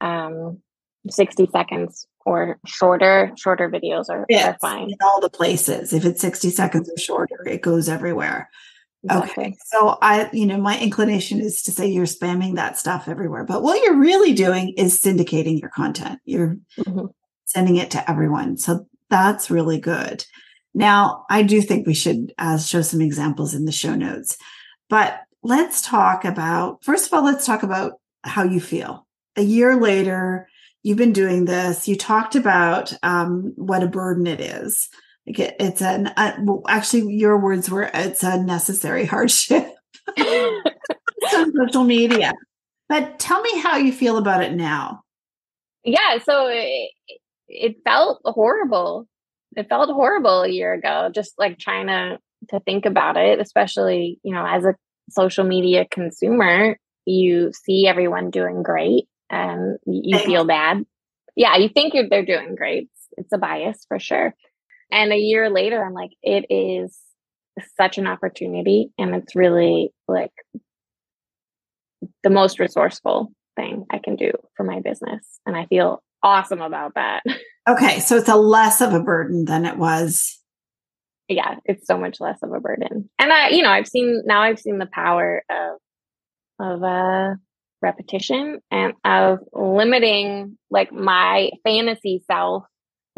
um 0.00 0.58
60 1.08 1.48
seconds 1.52 2.06
or 2.28 2.58
shorter. 2.66 3.32
Shorter 3.36 3.70
videos 3.70 4.08
are, 4.08 4.26
are 4.30 4.58
fine. 4.60 4.90
In 4.90 4.96
all 5.02 5.20
the 5.20 5.30
places. 5.30 5.92
If 5.92 6.04
it's 6.04 6.20
60 6.20 6.50
seconds 6.50 6.90
or 6.90 6.98
shorter, 6.98 7.46
it 7.46 7.62
goes 7.62 7.88
everywhere. 7.88 8.48
Exactly. 9.04 9.44
Okay. 9.44 9.56
So 9.66 9.96
I, 10.02 10.28
you 10.32 10.46
know, 10.46 10.58
my 10.58 10.78
inclination 10.78 11.40
is 11.40 11.62
to 11.62 11.70
say 11.70 11.86
you're 11.86 12.06
spamming 12.06 12.56
that 12.56 12.78
stuff 12.78 13.08
everywhere. 13.08 13.44
But 13.44 13.62
what 13.62 13.82
you're 13.82 13.98
really 13.98 14.32
doing 14.32 14.74
is 14.76 15.00
syndicating 15.00 15.60
your 15.60 15.70
content. 15.70 16.20
You're 16.24 16.56
mm-hmm. 16.78 17.06
sending 17.44 17.76
it 17.76 17.92
to 17.92 18.10
everyone. 18.10 18.58
So 18.58 18.86
that's 19.08 19.50
really 19.50 19.78
good. 19.78 20.24
Now, 20.74 21.24
I 21.30 21.42
do 21.42 21.62
think 21.62 21.86
we 21.86 21.94
should 21.94 22.32
uh, 22.38 22.58
show 22.58 22.82
some 22.82 23.00
examples 23.00 23.54
in 23.54 23.64
the 23.64 23.72
show 23.72 23.94
notes. 23.94 24.36
But 24.90 25.20
let's 25.42 25.80
talk 25.80 26.24
about, 26.24 26.84
first 26.84 27.06
of 27.06 27.14
all, 27.14 27.24
let's 27.24 27.46
talk 27.46 27.62
about 27.62 27.92
how 28.22 28.42
you 28.42 28.60
feel. 28.60 29.06
A 29.36 29.42
year 29.42 29.80
later, 29.80 30.48
you've 30.88 30.96
been 30.96 31.12
doing 31.12 31.44
this. 31.44 31.86
You 31.86 31.96
talked 31.96 32.34
about 32.34 32.94
um, 33.02 33.52
what 33.56 33.82
a 33.82 33.86
burden 33.86 34.26
it 34.26 34.40
is. 34.40 34.88
It's 35.26 35.82
an 35.82 36.06
uh, 36.16 36.32
well, 36.40 36.62
actually 36.66 37.12
your 37.14 37.38
words 37.38 37.68
were 37.68 37.90
it's 37.92 38.22
a 38.22 38.42
necessary 38.42 39.04
hardship. 39.04 39.68
Social 41.28 41.84
media. 41.84 42.32
But 42.88 43.18
tell 43.18 43.42
me 43.42 43.60
how 43.60 43.76
you 43.76 43.92
feel 43.92 44.16
about 44.16 44.42
it 44.42 44.54
now. 44.54 45.02
Yeah 45.84 46.18
so 46.24 46.46
it, 46.48 46.90
it 47.48 47.76
felt 47.84 48.22
horrible. 48.24 49.06
It 49.54 49.68
felt 49.68 49.90
horrible 49.90 50.42
a 50.42 50.48
year 50.48 50.72
ago 50.72 51.10
just 51.14 51.34
like 51.38 51.58
trying 51.58 51.88
to 51.88 52.18
to 52.48 52.60
think 52.60 52.86
about 52.86 53.16
it 53.16 53.40
especially 53.40 54.20
you 54.22 54.32
know 54.32 54.46
as 54.46 54.64
a 54.64 54.76
social 55.10 55.44
media 55.44 55.84
consumer 55.90 56.78
you 57.04 57.52
see 57.52 57.88
everyone 57.88 58.30
doing 58.30 58.62
great 58.62 59.08
and 59.30 59.78
you 59.86 60.18
feel 60.18 60.44
bad 60.44 60.84
yeah 61.36 61.56
you 61.56 61.68
think 61.68 61.94
they're 62.10 62.24
doing 62.24 62.54
great 62.54 62.88
it's 63.16 63.32
a 63.32 63.38
bias 63.38 63.84
for 63.88 63.98
sure 63.98 64.34
and 64.90 65.12
a 65.12 65.16
year 65.16 65.50
later, 65.50 65.84
I'm 65.84 65.92
like, 65.92 66.12
it 66.22 66.46
is 66.50 66.98
such 67.76 67.98
an 67.98 68.06
opportunity. 68.06 68.90
And 68.98 69.14
it's 69.14 69.34
really 69.34 69.90
like 70.06 70.32
the 72.22 72.30
most 72.30 72.58
resourceful 72.58 73.32
thing 73.56 73.86
I 73.90 73.98
can 73.98 74.16
do 74.16 74.32
for 74.56 74.64
my 74.64 74.80
business. 74.80 75.40
And 75.44 75.56
I 75.56 75.66
feel 75.66 76.02
awesome 76.22 76.60
about 76.60 76.94
that. 76.94 77.22
Okay. 77.68 78.00
So 78.00 78.16
it's 78.16 78.30
a 78.30 78.34
less 78.34 78.80
of 78.80 78.94
a 78.94 79.00
burden 79.00 79.44
than 79.44 79.66
it 79.66 79.76
was. 79.76 80.40
Yeah. 81.28 81.56
It's 81.66 81.86
so 81.86 81.98
much 81.98 82.18
less 82.18 82.38
of 82.42 82.50
a 82.50 82.60
burden. 82.60 83.10
And 83.18 83.30
I, 83.30 83.50
you 83.50 83.60
know, 83.60 83.68
I've 83.68 83.86
seen 83.86 84.22
now 84.24 84.40
I've 84.40 84.58
seen 84.58 84.78
the 84.78 84.88
power 84.90 85.42
of, 85.50 85.76
of, 86.58 86.82
uh, 86.82 87.34
repetition 87.80 88.60
and 88.70 88.94
of 89.04 89.38
limiting 89.52 90.58
like 90.70 90.92
my 90.92 91.50
fantasy 91.64 92.22
self 92.26 92.64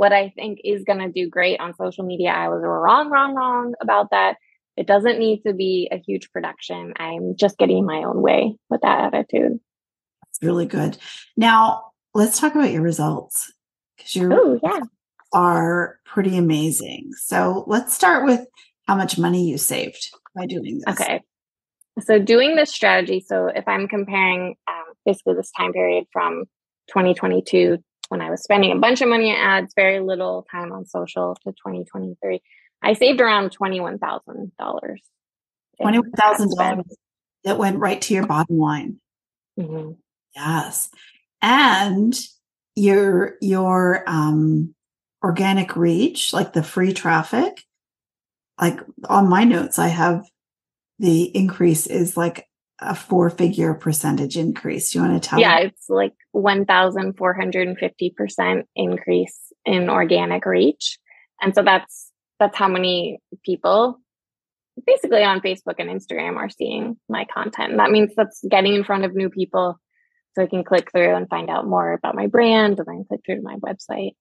what 0.00 0.14
I 0.14 0.32
think 0.34 0.60
is 0.64 0.82
going 0.84 1.00
to 1.00 1.12
do 1.12 1.28
great 1.28 1.60
on 1.60 1.74
social 1.74 2.06
media. 2.06 2.30
I 2.30 2.48
was 2.48 2.62
wrong, 2.62 3.10
wrong, 3.10 3.34
wrong 3.34 3.74
about 3.82 4.12
that. 4.12 4.36
It 4.78 4.86
doesn't 4.86 5.18
need 5.18 5.42
to 5.42 5.52
be 5.52 5.90
a 5.92 5.98
huge 5.98 6.32
production. 6.32 6.94
I'm 6.96 7.36
just 7.36 7.58
getting 7.58 7.84
my 7.84 8.04
own 8.04 8.22
way 8.22 8.56
with 8.70 8.80
that 8.80 9.12
attitude. 9.12 9.60
That's 10.22 10.38
really 10.42 10.64
good. 10.64 10.96
Now, 11.36 11.90
let's 12.14 12.40
talk 12.40 12.54
about 12.54 12.70
your 12.70 12.80
results 12.80 13.52
because 13.98 14.16
your 14.16 14.32
Ooh, 14.32 14.60
yeah. 14.62 14.80
are 15.34 15.98
pretty 16.06 16.38
amazing. 16.38 17.10
So 17.18 17.64
let's 17.66 17.92
start 17.92 18.24
with 18.24 18.46
how 18.86 18.94
much 18.94 19.18
money 19.18 19.50
you 19.50 19.58
saved 19.58 20.08
by 20.34 20.46
doing 20.46 20.78
this. 20.78 20.98
Okay. 20.98 21.20
So 21.98 22.18
doing 22.18 22.56
this 22.56 22.72
strategy, 22.72 23.20
so 23.20 23.46
if 23.48 23.66
I'm 23.66 23.88
comparing 23.88 24.56
um, 24.68 24.84
basically 25.04 25.34
this 25.34 25.50
time 25.56 25.72
period 25.72 26.04
from 26.12 26.44
2022 26.88 27.78
when 28.08 28.20
I 28.20 28.30
was 28.30 28.42
spending 28.42 28.72
a 28.72 28.78
bunch 28.78 29.00
of 29.00 29.08
money 29.08 29.30
on 29.30 29.36
ads, 29.36 29.72
very 29.74 30.00
little 30.00 30.46
time 30.50 30.72
on 30.72 30.86
social 30.86 31.36
to 31.44 31.50
2023, 31.52 32.40
I 32.82 32.92
saved 32.94 33.20
around 33.20 33.56
$21,000. 33.56 34.50
$21,000 35.80 36.82
that 37.44 37.58
went 37.58 37.78
right 37.78 38.00
to 38.02 38.14
your 38.14 38.26
bottom 38.26 38.58
line. 38.58 39.00
Mm-hmm. 39.58 39.92
Yes. 40.34 40.90
And 41.40 42.18
your, 42.74 43.36
your, 43.40 44.04
um, 44.06 44.74
organic 45.22 45.76
reach, 45.76 46.32
like 46.32 46.52
the 46.52 46.62
free 46.62 46.92
traffic, 46.92 47.62
like 48.60 48.80
on 49.08 49.28
my 49.28 49.44
notes, 49.44 49.78
I 49.78 49.88
have 49.88 50.24
the 51.00 51.24
increase 51.36 51.86
is 51.86 52.16
like 52.16 52.46
a 52.78 52.94
four 52.94 53.28
figure 53.30 53.74
percentage 53.74 54.36
increase. 54.36 54.92
Do 54.92 54.98
you 54.98 55.04
want 55.04 55.20
to 55.22 55.28
tell 55.28 55.40
Yeah, 55.40 55.56
me? 55.56 55.64
it's 55.66 55.88
like 55.88 56.12
1,450% 56.34 58.62
increase 58.76 59.38
in 59.64 59.90
organic 59.90 60.46
reach. 60.46 60.98
And 61.40 61.54
so 61.54 61.62
that's 61.62 62.10
that's 62.38 62.56
how 62.56 62.68
many 62.68 63.18
people 63.44 63.98
basically 64.86 65.24
on 65.24 65.40
Facebook 65.40 65.74
and 65.78 65.90
Instagram 65.90 66.36
are 66.36 66.48
seeing 66.48 66.96
my 67.08 67.26
content. 67.32 67.70
And 67.72 67.80
that 67.80 67.90
means 67.90 68.12
that's 68.16 68.42
getting 68.48 68.74
in 68.74 68.84
front 68.84 69.04
of 69.04 69.14
new 69.14 69.28
people 69.30 69.78
so 70.34 70.42
I 70.42 70.46
can 70.46 70.64
click 70.64 70.90
through 70.92 71.14
and 71.14 71.28
find 71.28 71.50
out 71.50 71.66
more 71.66 71.92
about 71.92 72.14
my 72.14 72.28
brand 72.28 72.78
and 72.78 72.86
then 72.86 73.04
click 73.08 73.20
through 73.26 73.36
to 73.36 73.42
my 73.42 73.56
website. 73.56 74.12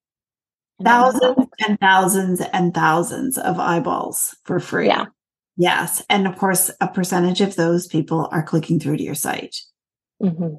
Thousands 0.83 1.47
and 1.65 1.79
thousands 1.79 2.41
and 2.41 2.73
thousands 2.73 3.37
of 3.37 3.57
eyeballs 3.59 4.35
for 4.43 4.59
free. 4.59 4.87
Yeah. 4.87 5.05
Yes. 5.59 6.01
And 6.09 6.25
of 6.25 6.37
course, 6.37 6.71
a 6.79 6.87
percentage 6.87 7.41
of 7.41 7.57
those 7.57 7.85
people 7.85 8.29
are 8.31 8.41
clicking 8.41 8.79
through 8.79 8.95
to 8.95 9.03
your 9.03 9.13
site. 9.13 9.57
Mm-hmm. 10.23 10.55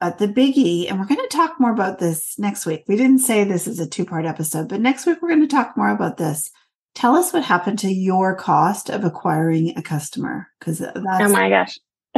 But 0.00 0.18
the 0.18 0.26
biggie, 0.26 0.88
and 0.88 0.98
we're 0.98 1.06
going 1.06 1.20
to 1.20 1.36
talk 1.36 1.60
more 1.60 1.70
about 1.70 1.98
this 1.98 2.38
next 2.38 2.64
week. 2.64 2.84
We 2.88 2.96
didn't 2.96 3.18
say 3.18 3.44
this 3.44 3.68
is 3.68 3.78
a 3.78 3.86
two 3.86 4.06
part 4.06 4.24
episode, 4.24 4.70
but 4.70 4.80
next 4.80 5.04
week 5.04 5.20
we're 5.20 5.28
going 5.28 5.46
to 5.46 5.54
talk 5.54 5.76
more 5.76 5.90
about 5.90 6.16
this. 6.16 6.50
Tell 6.94 7.14
us 7.14 7.30
what 7.30 7.44
happened 7.44 7.78
to 7.80 7.92
your 7.92 8.34
cost 8.34 8.88
of 8.88 9.04
acquiring 9.04 9.76
a 9.76 9.82
customer. 9.82 10.48
Because 10.58 10.78
that's. 10.78 10.96
Oh 10.96 11.28
my 11.28 11.50
gosh. 11.50 11.78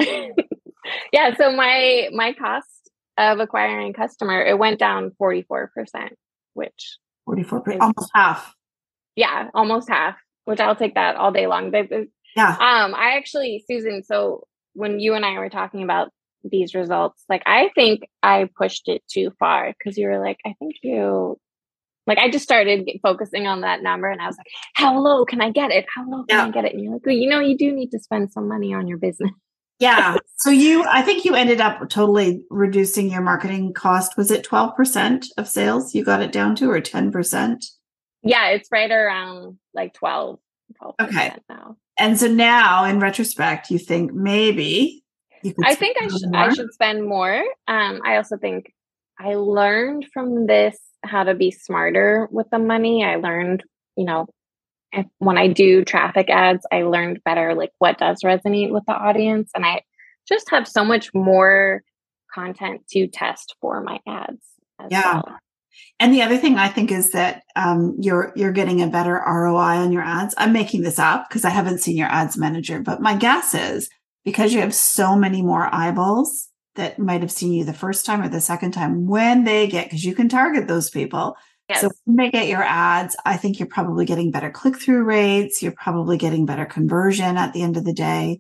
yeah. 1.12 1.34
So 1.36 1.50
my, 1.50 2.10
my 2.12 2.32
cost 2.32 2.90
of 3.18 3.40
acquiring 3.40 3.90
a 3.90 3.92
customer, 3.92 4.40
it 4.40 4.56
went 4.56 4.78
down 4.78 5.10
44%, 5.20 5.66
which 6.52 6.96
44%, 7.28 7.80
almost 7.80 8.10
half. 8.14 8.54
Yeah, 9.16 9.48
almost 9.52 9.88
half 9.88 10.14
which 10.45 10.61
I'll 10.61 10.76
take 10.76 10.95
that 10.95 11.16
all 11.16 11.32
day 11.32 11.47
long. 11.47 11.70
But, 11.70 11.88
yeah. 12.36 12.51
Um, 12.51 12.95
I 12.95 13.16
actually, 13.16 13.64
Susan, 13.66 14.03
so 14.03 14.47
when 14.74 15.01
you 15.01 15.14
and 15.14 15.24
I 15.24 15.38
were 15.38 15.51
talking 15.51 15.82
about 15.82 16.11
these 16.42 16.74
results, 16.74 17.24
like 17.28 17.42
I 17.47 17.70
think 17.74 18.03
I 18.22 18.49
pushed 18.57 18.88
it 18.88 19.03
too 19.11 19.32
far 19.38 19.72
because 19.72 19.97
you 19.97 20.09
were 20.09 20.18
like, 20.18 20.38
I 20.45 20.55
think 20.59 20.74
you 20.82 21.38
like 22.07 22.18
I 22.18 22.30
just 22.30 22.45
started 22.45 22.88
focusing 23.03 23.47
on 23.47 23.62
that 23.62 23.82
number 23.82 24.11
and 24.11 24.20
I 24.20 24.26
was 24.26 24.36
like, 24.36 24.47
how 24.74 24.99
low 24.99 25.24
can 25.24 25.40
I 25.40 25.51
get 25.51 25.70
it? 25.70 25.86
How 25.95 26.09
low 26.09 26.24
can 26.24 26.38
yeah. 26.38 26.47
I 26.47 26.51
get 26.51 26.64
it? 26.66 26.74
And 26.74 26.82
you're 26.82 26.92
like, 26.92 27.07
well, 27.07 27.14
you 27.14 27.28
know, 27.28 27.40
you 27.40 27.57
do 27.57 27.72
need 27.72 27.90
to 27.90 27.99
spend 27.99 28.30
some 28.30 28.47
money 28.49 28.74
on 28.74 28.86
your 28.86 28.99
business. 28.99 29.30
Yeah. 29.78 30.16
so 30.36 30.51
you, 30.51 30.84
I 30.84 31.03
think 31.03 31.24
you 31.24 31.34
ended 31.34 31.61
up 31.61 31.88
totally 31.88 32.45
reducing 32.51 33.11
your 33.11 33.22
marketing 33.22 33.72
cost. 33.72 34.16
Was 34.16 34.30
it 34.30 34.47
12% 34.47 35.26
of 35.38 35.49
sales 35.49 35.95
you 35.95 36.05
got 36.05 36.22
it 36.22 36.32
down 36.32 36.55
to 36.57 36.70
or 36.70 36.80
10%? 36.80 37.64
Yeah, 38.24 38.48
it's 38.48 38.68
right 38.72 38.90
around 38.90 39.58
like 39.74 39.94
12. 39.94 40.38
12 40.78 40.94
okay. 41.02 41.32
Now. 41.48 41.76
And 41.98 42.18
so 42.18 42.26
now 42.26 42.84
in 42.84 43.00
retrospect, 43.00 43.70
you 43.70 43.78
think 43.78 44.12
maybe 44.12 45.04
you 45.42 45.54
I 45.62 45.74
think 45.74 45.96
I 46.00 46.08
should 46.08 46.34
I 46.34 46.52
should 46.52 46.72
spend 46.72 47.06
more. 47.06 47.44
Um, 47.68 48.00
I 48.04 48.16
also 48.16 48.36
think 48.36 48.72
I 49.20 49.34
learned 49.34 50.06
from 50.12 50.46
this 50.46 50.78
how 51.04 51.24
to 51.24 51.34
be 51.34 51.50
smarter 51.50 52.28
with 52.30 52.48
the 52.50 52.58
money. 52.58 53.04
I 53.04 53.16
learned, 53.16 53.62
you 53.96 54.04
know, 54.04 54.26
if, 54.92 55.06
when 55.18 55.36
I 55.36 55.48
do 55.48 55.84
traffic 55.84 56.30
ads, 56.30 56.66
I 56.72 56.82
learned 56.82 57.22
better 57.24 57.54
like 57.54 57.72
what 57.78 57.98
does 57.98 58.22
resonate 58.24 58.72
with 58.72 58.84
the 58.86 58.94
audience. 58.94 59.50
And 59.54 59.66
I 59.66 59.82
just 60.26 60.50
have 60.50 60.66
so 60.66 60.84
much 60.84 61.12
more 61.14 61.82
content 62.34 62.86
to 62.90 63.06
test 63.06 63.54
for 63.60 63.82
my 63.82 64.00
ads. 64.08 64.42
yeah. 64.90 65.20
Well. 65.26 65.38
And 66.00 66.12
the 66.12 66.22
other 66.22 66.36
thing 66.36 66.56
I 66.56 66.68
think 66.68 66.90
is 66.90 67.12
that 67.12 67.42
um, 67.56 67.96
you're 68.00 68.32
you're 68.34 68.52
getting 68.52 68.82
a 68.82 68.88
better 68.88 69.22
ROI 69.26 69.76
on 69.78 69.92
your 69.92 70.02
ads. 70.02 70.34
I'm 70.36 70.52
making 70.52 70.82
this 70.82 70.98
up 70.98 71.28
because 71.28 71.44
I 71.44 71.50
haven't 71.50 71.80
seen 71.80 71.96
your 71.96 72.08
ads 72.08 72.36
manager, 72.36 72.80
but 72.80 73.00
my 73.00 73.16
guess 73.16 73.54
is 73.54 73.88
because 74.24 74.52
you 74.52 74.60
have 74.60 74.74
so 74.74 75.16
many 75.16 75.42
more 75.42 75.72
eyeballs 75.72 76.48
that 76.74 76.98
might 76.98 77.20
have 77.20 77.30
seen 77.30 77.52
you 77.52 77.64
the 77.64 77.72
first 77.72 78.04
time 78.04 78.22
or 78.22 78.28
the 78.28 78.40
second 78.40 78.72
time 78.72 79.06
when 79.06 79.44
they 79.44 79.66
get 79.68 79.86
because 79.86 80.04
you 80.04 80.14
can 80.14 80.28
target 80.28 80.66
those 80.66 80.90
people. 80.90 81.36
Yes. 81.68 81.80
So 81.80 81.90
when 82.04 82.16
they 82.16 82.30
get 82.30 82.48
your 82.48 82.62
ads, 82.62 83.16
I 83.24 83.36
think 83.36 83.58
you're 83.58 83.68
probably 83.68 84.04
getting 84.04 84.30
better 84.30 84.50
click 84.50 84.76
through 84.76 85.04
rates. 85.04 85.62
You're 85.62 85.72
probably 85.72 86.18
getting 86.18 86.44
better 86.44 86.66
conversion 86.66 87.36
at 87.36 87.52
the 87.52 87.62
end 87.62 87.76
of 87.76 87.84
the 87.84 87.94
day. 87.94 88.38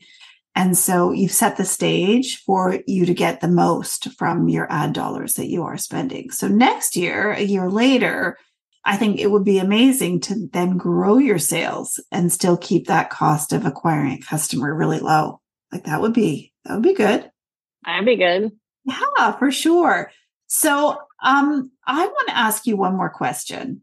And 0.56 0.78
so 0.78 1.10
you've 1.10 1.32
set 1.32 1.56
the 1.56 1.64
stage 1.64 2.42
for 2.44 2.78
you 2.86 3.06
to 3.06 3.14
get 3.14 3.40
the 3.40 3.48
most 3.48 4.12
from 4.12 4.48
your 4.48 4.70
ad 4.70 4.92
dollars 4.92 5.34
that 5.34 5.48
you 5.48 5.64
are 5.64 5.76
spending. 5.76 6.30
So 6.30 6.46
next 6.46 6.96
year, 6.96 7.32
a 7.32 7.42
year 7.42 7.68
later, 7.68 8.38
I 8.84 8.96
think 8.96 9.18
it 9.18 9.30
would 9.30 9.44
be 9.44 9.58
amazing 9.58 10.20
to 10.20 10.48
then 10.52 10.76
grow 10.76 11.18
your 11.18 11.38
sales 11.38 11.98
and 12.12 12.32
still 12.32 12.56
keep 12.56 12.86
that 12.86 13.10
cost 13.10 13.52
of 13.52 13.64
acquiring 13.64 14.12
a 14.12 14.18
customer 14.18 14.74
really 14.74 15.00
low. 15.00 15.40
Like 15.72 15.84
that 15.84 16.00
would 16.00 16.12
be, 16.12 16.52
that 16.64 16.74
would 16.74 16.82
be 16.82 16.94
good. 16.94 17.30
That'd 17.84 18.06
be 18.06 18.16
good. 18.16 18.52
Yeah, 18.84 19.32
for 19.38 19.50
sure. 19.50 20.12
So, 20.46 20.98
um, 21.22 21.70
I 21.86 22.06
want 22.06 22.28
to 22.28 22.36
ask 22.36 22.66
you 22.66 22.76
one 22.76 22.96
more 22.96 23.10
question. 23.10 23.80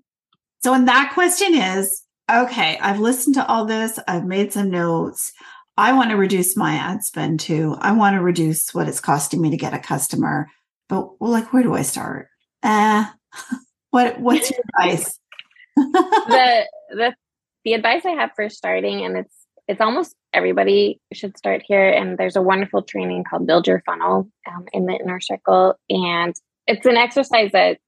So, 0.64 0.74
and 0.74 0.88
that 0.88 1.12
question 1.14 1.56
is, 1.56 2.04
okay, 2.32 2.78
I've 2.80 3.00
listened 3.00 3.36
to 3.36 3.48
all 3.48 3.66
this. 3.66 4.00
I've 4.08 4.26
made 4.26 4.54
some 4.54 4.70
notes. 4.70 5.34
I 5.78 5.94
want 5.94 6.10
to 6.12 6.18
reduce 6.18 6.58
my 6.58 6.74
ad 6.74 7.04
spend 7.04 7.40
too. 7.40 7.76
I 7.80 7.94
want 7.94 8.16
to 8.16 8.22
reduce 8.22 8.74
what 8.74 8.88
it's 8.88 9.00
costing 9.00 9.42
me 9.42 9.52
to 9.52 9.58
get 9.58 9.74
a 9.74 9.80
customer. 9.80 10.48
But 10.90 11.22
well, 11.22 11.32
like, 11.32 11.54
where 11.54 11.64
do 11.64 11.74
I 11.74 11.82
start? 11.84 12.28
Uh, 12.62 13.06
what 13.92 14.20
what's 14.20 14.52
your 14.52 14.60
advice? 14.80 15.20
the 15.76 16.66
the 16.90 17.16
the 17.64 17.74
advice 17.74 18.06
I 18.06 18.12
have 18.12 18.32
for 18.36 18.50
starting, 18.50 19.06
and 19.06 19.18
it's 19.18 19.36
it's 19.68 19.82
almost 19.82 20.16
everybody 20.34 21.00
should 21.14 21.38
start 21.38 21.64
here. 21.66 21.90
And 21.90 22.18
there's 22.18 22.36
a 22.36 22.42
wonderful 22.42 22.82
training 22.82 23.24
called 23.24 23.48
Build 23.48 23.68
Your 23.68 23.82
Funnel 23.86 24.30
um, 24.48 24.66
in 24.74 24.86
the 24.86 24.94
Inner 24.94 25.22
Circle, 25.22 25.76
and 25.90 26.36
it's 26.68 26.86
an 26.86 26.98
exercise 26.98 27.52
that 27.54 27.80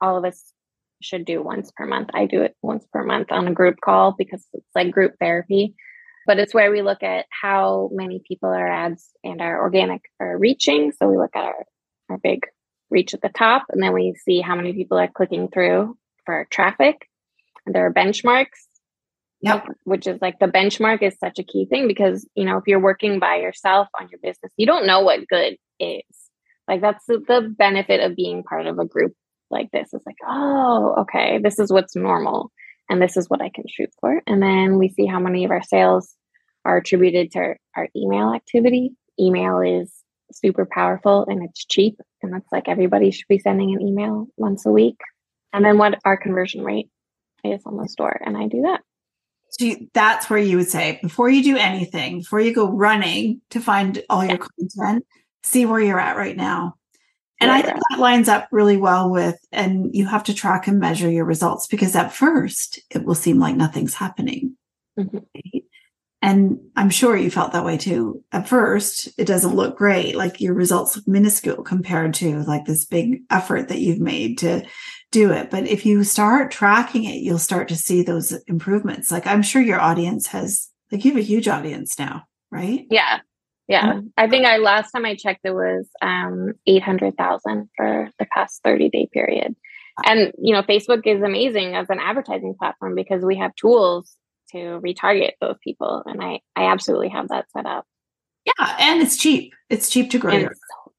all 0.00 0.18
of 0.18 0.24
us 0.24 0.52
should 1.02 1.24
do 1.24 1.42
once 1.42 1.72
per 1.74 1.86
month. 1.86 2.10
I 2.12 2.26
do 2.26 2.42
it 2.42 2.56
once 2.62 2.86
per 2.92 3.02
month 3.02 3.32
on 3.32 3.48
a 3.48 3.52
group 3.52 3.80
call 3.80 4.14
because 4.16 4.44
it's 4.52 4.66
like 4.74 4.90
group 4.90 5.14
therapy. 5.18 5.74
But 6.26 6.38
it's 6.38 6.54
where 6.54 6.70
we 6.70 6.82
look 6.82 7.02
at 7.02 7.26
how 7.30 7.90
many 7.92 8.22
people 8.26 8.50
our 8.50 8.68
ads 8.68 9.10
and 9.24 9.40
our 9.40 9.62
organic 9.62 10.02
are 10.20 10.38
reaching. 10.38 10.92
So 10.92 11.08
we 11.08 11.16
look 11.16 11.34
at 11.34 11.44
our, 11.44 11.64
our 12.10 12.18
big 12.18 12.46
reach 12.90 13.14
at 13.14 13.22
the 13.22 13.30
top, 13.30 13.64
and 13.70 13.82
then 13.82 13.92
we 13.92 14.14
see 14.14 14.40
how 14.40 14.54
many 14.54 14.72
people 14.72 14.98
are 14.98 15.08
clicking 15.08 15.48
through 15.48 15.96
for 16.26 16.46
traffic. 16.50 17.08
And 17.66 17.74
there 17.74 17.86
are 17.86 17.92
benchmarks. 17.92 18.66
Yep. 19.42 19.68
Which 19.84 20.06
is 20.06 20.18
like 20.20 20.38
the 20.38 20.46
benchmark 20.46 21.02
is 21.02 21.16
such 21.18 21.38
a 21.38 21.42
key 21.42 21.64
thing 21.64 21.88
because, 21.88 22.28
you 22.34 22.44
know, 22.44 22.58
if 22.58 22.64
you're 22.66 22.78
working 22.78 23.18
by 23.18 23.36
yourself 23.36 23.88
on 23.98 24.08
your 24.10 24.20
business, 24.22 24.52
you 24.56 24.66
don't 24.66 24.86
know 24.86 25.00
what 25.00 25.26
good 25.28 25.56
is. 25.78 26.02
Like 26.68 26.82
that's 26.82 27.04
the, 27.06 27.22
the 27.26 27.52
benefit 27.56 28.00
of 28.00 28.16
being 28.16 28.42
part 28.42 28.66
of 28.66 28.78
a 28.78 28.84
group 28.84 29.14
like 29.50 29.70
this. 29.72 29.88
It's 29.92 30.04
like, 30.04 30.18
oh, 30.28 30.94
okay, 31.00 31.38
this 31.42 31.58
is 31.58 31.72
what's 31.72 31.96
normal 31.96 32.52
and 32.90 33.00
this 33.00 33.16
is 33.16 33.30
what 33.30 33.40
I 33.40 33.48
can 33.48 33.64
shoot 33.68 33.90
for. 34.00 34.20
And 34.26 34.42
then 34.42 34.76
we 34.76 34.88
see 34.88 35.06
how 35.06 35.20
many 35.20 35.44
of 35.44 35.52
our 35.52 35.62
sales 35.62 36.14
are 36.64 36.76
attributed 36.76 37.30
to 37.32 37.38
our, 37.38 37.58
our 37.76 37.88
email 37.96 38.34
activity. 38.34 38.90
Email 39.18 39.60
is 39.60 39.92
super 40.32 40.66
powerful 40.70 41.24
and 41.28 41.42
it's 41.42 41.64
cheap. 41.64 41.98
And 42.22 42.32
that's 42.32 42.50
like 42.52 42.68
everybody 42.68 43.12
should 43.12 43.28
be 43.28 43.38
sending 43.38 43.74
an 43.74 43.80
email 43.80 44.26
once 44.36 44.66
a 44.66 44.70
week. 44.70 44.98
And 45.52 45.64
then 45.64 45.78
what 45.78 45.98
our 46.04 46.16
conversion 46.16 46.62
rate 46.64 46.90
is 47.44 47.62
on 47.64 47.76
the 47.76 47.88
store. 47.88 48.20
And 48.24 48.36
I 48.36 48.48
do 48.48 48.62
that. 48.62 48.80
So 49.50 49.64
you, 49.64 49.88
that's 49.94 50.28
where 50.28 50.38
you 50.38 50.56
would 50.58 50.68
say 50.68 50.98
before 51.00 51.30
you 51.30 51.42
do 51.42 51.56
anything, 51.56 52.18
before 52.18 52.40
you 52.40 52.52
go 52.52 52.70
running 52.70 53.40
to 53.50 53.60
find 53.60 54.02
all 54.10 54.24
your 54.24 54.38
content, 54.38 55.04
see 55.42 55.64
where 55.64 55.80
you're 55.80 56.00
at 56.00 56.16
right 56.16 56.36
now. 56.36 56.74
And 57.40 57.50
I 57.50 57.62
think 57.62 57.78
that 57.90 57.98
lines 57.98 58.28
up 58.28 58.48
really 58.52 58.76
well 58.76 59.10
with, 59.10 59.38
and 59.50 59.94
you 59.94 60.04
have 60.06 60.24
to 60.24 60.34
track 60.34 60.66
and 60.66 60.78
measure 60.78 61.10
your 61.10 61.24
results 61.24 61.66
because 61.66 61.96
at 61.96 62.12
first 62.12 62.80
it 62.90 63.04
will 63.04 63.14
seem 63.14 63.38
like 63.38 63.56
nothing's 63.56 63.94
happening. 63.94 64.56
Mm-hmm. 64.98 65.16
Right? 65.16 65.64
And 66.22 66.60
I'm 66.76 66.90
sure 66.90 67.16
you 67.16 67.30
felt 67.30 67.52
that 67.52 67.64
way 67.64 67.78
too. 67.78 68.22
At 68.30 68.46
first, 68.46 69.08
it 69.16 69.24
doesn't 69.24 69.56
look 69.56 69.78
great. 69.78 70.16
Like 70.16 70.38
your 70.38 70.52
results 70.52 70.94
look 70.96 71.08
minuscule 71.08 71.62
compared 71.62 72.12
to 72.14 72.42
like 72.42 72.66
this 72.66 72.84
big 72.84 73.22
effort 73.30 73.68
that 73.68 73.80
you've 73.80 74.00
made 74.00 74.36
to 74.38 74.66
do 75.10 75.32
it. 75.32 75.50
But 75.50 75.66
if 75.66 75.86
you 75.86 76.04
start 76.04 76.50
tracking 76.50 77.04
it, 77.04 77.22
you'll 77.22 77.38
start 77.38 77.68
to 77.68 77.76
see 77.76 78.02
those 78.02 78.32
improvements. 78.46 79.10
Like 79.10 79.26
I'm 79.26 79.42
sure 79.42 79.62
your 79.62 79.80
audience 79.80 80.26
has, 80.26 80.68
like 80.92 81.06
you 81.06 81.12
have 81.12 81.20
a 81.20 81.24
huge 81.24 81.48
audience 81.48 81.98
now, 81.98 82.24
right? 82.50 82.86
Yeah. 82.90 83.20
Yeah. 83.70 83.92
Mm-hmm. 83.92 84.06
I 84.18 84.28
think 84.28 84.46
I 84.46 84.56
last 84.56 84.90
time 84.90 85.04
I 85.04 85.14
checked 85.14 85.42
it 85.44 85.52
was 85.52 85.88
um 86.02 86.54
800,000 86.66 87.70
for 87.76 88.10
the 88.18 88.26
past 88.26 88.60
30 88.64 88.90
day 88.90 89.08
period. 89.12 89.54
And 90.04 90.32
you 90.42 90.52
know, 90.52 90.62
Facebook 90.62 91.06
is 91.06 91.22
amazing 91.22 91.76
as 91.76 91.88
an 91.88 92.00
advertising 92.00 92.56
platform 92.58 92.96
because 92.96 93.24
we 93.24 93.38
have 93.38 93.54
tools 93.54 94.16
to 94.50 94.80
retarget 94.84 95.32
those 95.40 95.56
people. 95.62 96.02
And 96.04 96.20
I, 96.20 96.40
I 96.56 96.64
absolutely 96.72 97.10
have 97.10 97.28
that 97.28 97.50
set 97.52 97.64
up. 97.64 97.86
Yeah. 98.44 98.76
And 98.80 99.02
it's 99.02 99.16
cheap. 99.16 99.52
It's 99.68 99.88
cheap 99.88 100.10
to 100.10 100.18
grow. 100.18 100.34
Your- 100.34 100.50
so 100.50 100.92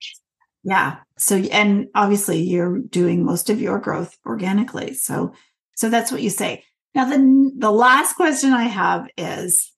yeah. 0.63 0.97
So, 1.17 1.35
and 1.35 1.87
obviously 1.93 2.41
you're 2.41 2.79
doing 2.79 3.25
most 3.25 3.49
of 3.49 3.59
your 3.59 3.79
growth 3.79 4.15
organically. 4.25 4.93
So, 4.93 5.33
so 5.75 5.89
that's 5.89 6.11
what 6.11 6.21
you 6.21 6.29
say. 6.29 6.63
Now, 6.93 7.05
the, 7.05 7.51
the 7.57 7.71
last 7.71 8.15
question 8.15 8.53
I 8.53 8.63
have 8.63 9.07
is, 9.17 9.71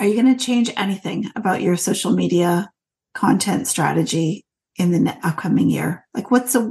are 0.00 0.06
you 0.06 0.20
going 0.20 0.34
to 0.34 0.44
change 0.44 0.70
anything 0.76 1.30
about 1.36 1.60
your 1.60 1.76
social 1.76 2.12
media 2.12 2.70
content 3.14 3.68
strategy 3.68 4.46
in 4.76 5.04
the 5.04 5.16
upcoming 5.22 5.68
year? 5.68 6.06
Like 6.14 6.30
what's 6.30 6.54
a, 6.54 6.68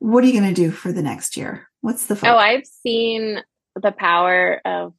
what 0.00 0.24
are 0.24 0.26
you 0.26 0.38
going 0.38 0.52
to 0.52 0.60
do 0.60 0.72
for 0.72 0.92
the 0.92 1.02
next 1.02 1.36
year? 1.36 1.68
What's 1.80 2.06
the, 2.06 2.16
focus? 2.16 2.30
oh, 2.34 2.36
I've 2.36 2.66
seen 2.66 3.40
the 3.80 3.92
power 3.92 4.60
of 4.64 4.92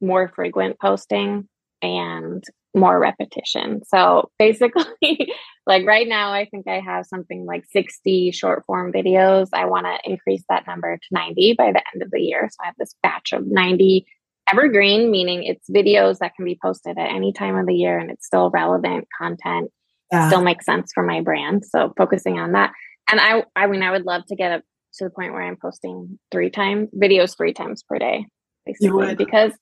more 0.00 0.32
frequent 0.34 0.80
posting 0.80 1.48
and 1.82 2.42
more 2.74 2.98
repetition. 2.98 3.82
So 3.84 4.30
basically, 4.38 5.34
like 5.66 5.86
right 5.86 6.08
now, 6.08 6.32
I 6.32 6.46
think 6.46 6.66
I 6.66 6.80
have 6.80 7.04
something 7.04 7.44
like 7.44 7.64
60 7.70 8.30
short 8.30 8.64
form 8.66 8.90
videos. 8.90 9.48
I 9.52 9.66
want 9.66 9.86
to 9.86 10.10
increase 10.10 10.44
that 10.48 10.66
number 10.66 10.96
to 10.96 11.06
90 11.10 11.54
by 11.58 11.72
the 11.72 11.82
end 11.92 12.02
of 12.02 12.10
the 12.10 12.20
year. 12.20 12.48
So 12.50 12.56
I 12.62 12.66
have 12.66 12.76
this 12.78 12.94
batch 13.02 13.32
of 13.32 13.46
90 13.46 14.06
evergreen, 14.52 15.10
meaning 15.10 15.44
it's 15.44 15.68
videos 15.70 16.18
that 16.18 16.34
can 16.34 16.44
be 16.44 16.58
posted 16.62 16.98
at 16.98 17.10
any 17.10 17.32
time 17.32 17.56
of 17.56 17.66
the 17.66 17.74
year 17.74 17.98
and 17.98 18.10
it's 18.10 18.26
still 18.26 18.50
relevant 18.50 19.06
content, 19.16 19.70
yeah. 20.12 20.28
still 20.28 20.42
makes 20.42 20.64
sense 20.64 20.92
for 20.94 21.02
my 21.02 21.20
brand. 21.20 21.64
So 21.64 21.92
focusing 21.96 22.38
on 22.38 22.52
that. 22.52 22.72
And 23.10 23.20
I, 23.20 23.44
I 23.56 23.66
mean, 23.66 23.82
I 23.82 23.90
would 23.90 24.06
love 24.06 24.24
to 24.26 24.36
get 24.36 24.52
up 24.52 24.62
to 24.94 25.04
the 25.04 25.10
point 25.10 25.32
where 25.32 25.42
I'm 25.42 25.56
posting 25.56 26.18
three 26.30 26.50
times 26.50 26.88
videos, 26.94 27.36
three 27.36 27.52
times 27.52 27.82
per 27.82 27.98
day 27.98 28.26
basically 28.66 29.14
because 29.14 29.52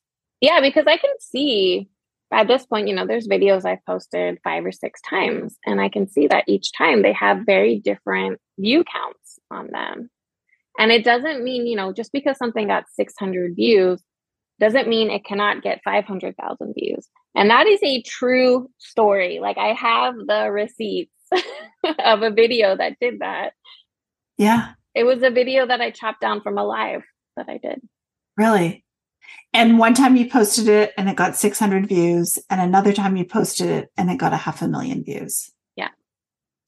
yeah 0.41 0.59
because 0.61 0.85
i 0.87 0.97
can 0.97 1.11
see 1.19 1.89
at 2.31 2.47
this 2.47 2.65
point 2.65 2.87
you 2.87 2.95
know 2.95 3.05
there's 3.05 3.27
videos 3.27 3.65
i've 3.65 3.83
posted 3.85 4.37
five 4.43 4.65
or 4.65 4.71
six 4.71 4.99
times 5.09 5.57
and 5.65 5.81
i 5.81 5.89
can 5.89 6.07
see 6.07 6.27
that 6.27 6.43
each 6.47 6.71
time 6.77 7.01
they 7.01 7.13
have 7.13 7.45
very 7.45 7.79
different 7.79 8.39
view 8.59 8.83
counts 8.83 9.39
on 9.51 9.67
them 9.71 10.09
and 10.77 10.91
it 10.91 11.03
doesn't 11.03 11.43
mean 11.43 11.65
you 11.65 11.75
know 11.75 11.93
just 11.93 12.11
because 12.11 12.37
something 12.37 12.67
got 12.67 12.85
600 12.93 13.55
views 13.55 14.01
doesn't 14.59 14.87
mean 14.87 15.09
it 15.09 15.25
cannot 15.25 15.63
get 15.63 15.81
500,000 15.83 16.73
views. 16.73 17.07
And 17.35 17.49
that 17.49 17.67
is 17.67 17.79
a 17.83 18.01
true 18.01 18.69
story. 18.77 19.39
Like 19.39 19.57
i 19.57 19.73
have 19.73 20.15
the 20.15 20.49
receipts 20.51 21.11
of 22.05 22.21
a 22.21 22.31
video 22.31 22.75
that 22.75 22.97
did 22.99 23.19
that. 23.19 23.53
Yeah. 24.37 24.73
It 24.95 25.03
was 25.03 25.21
a 25.23 25.29
video 25.29 25.65
that 25.65 25.81
i 25.81 25.91
chopped 25.91 26.21
down 26.21 26.41
from 26.41 26.57
a 26.57 26.63
live 26.63 27.03
that 27.37 27.47
i 27.49 27.57
did. 27.57 27.81
Really? 28.37 28.83
And 29.53 29.79
one 29.79 29.93
time 29.93 30.15
you 30.15 30.29
posted 30.29 30.67
it 30.67 30.93
and 30.97 31.09
it 31.09 31.15
got 31.15 31.35
600 31.35 31.87
views, 31.87 32.37
and 32.49 32.61
another 32.61 32.93
time 32.93 33.17
you 33.17 33.25
posted 33.25 33.67
it 33.67 33.91
and 33.97 34.09
it 34.09 34.17
got 34.17 34.33
a 34.33 34.37
half 34.37 34.61
a 34.61 34.67
million 34.67 35.03
views. 35.03 35.51
Yeah. 35.75 35.89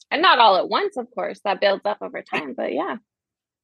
And 0.09 0.21
not 0.21 0.39
all 0.39 0.57
at 0.57 0.67
once, 0.67 0.97
of 0.97 1.07
course, 1.13 1.39
that 1.43 1.61
builds 1.61 1.85
up 1.85 1.99
over 2.01 2.21
time, 2.21 2.53
but 2.55 2.73
yeah. 2.73 2.97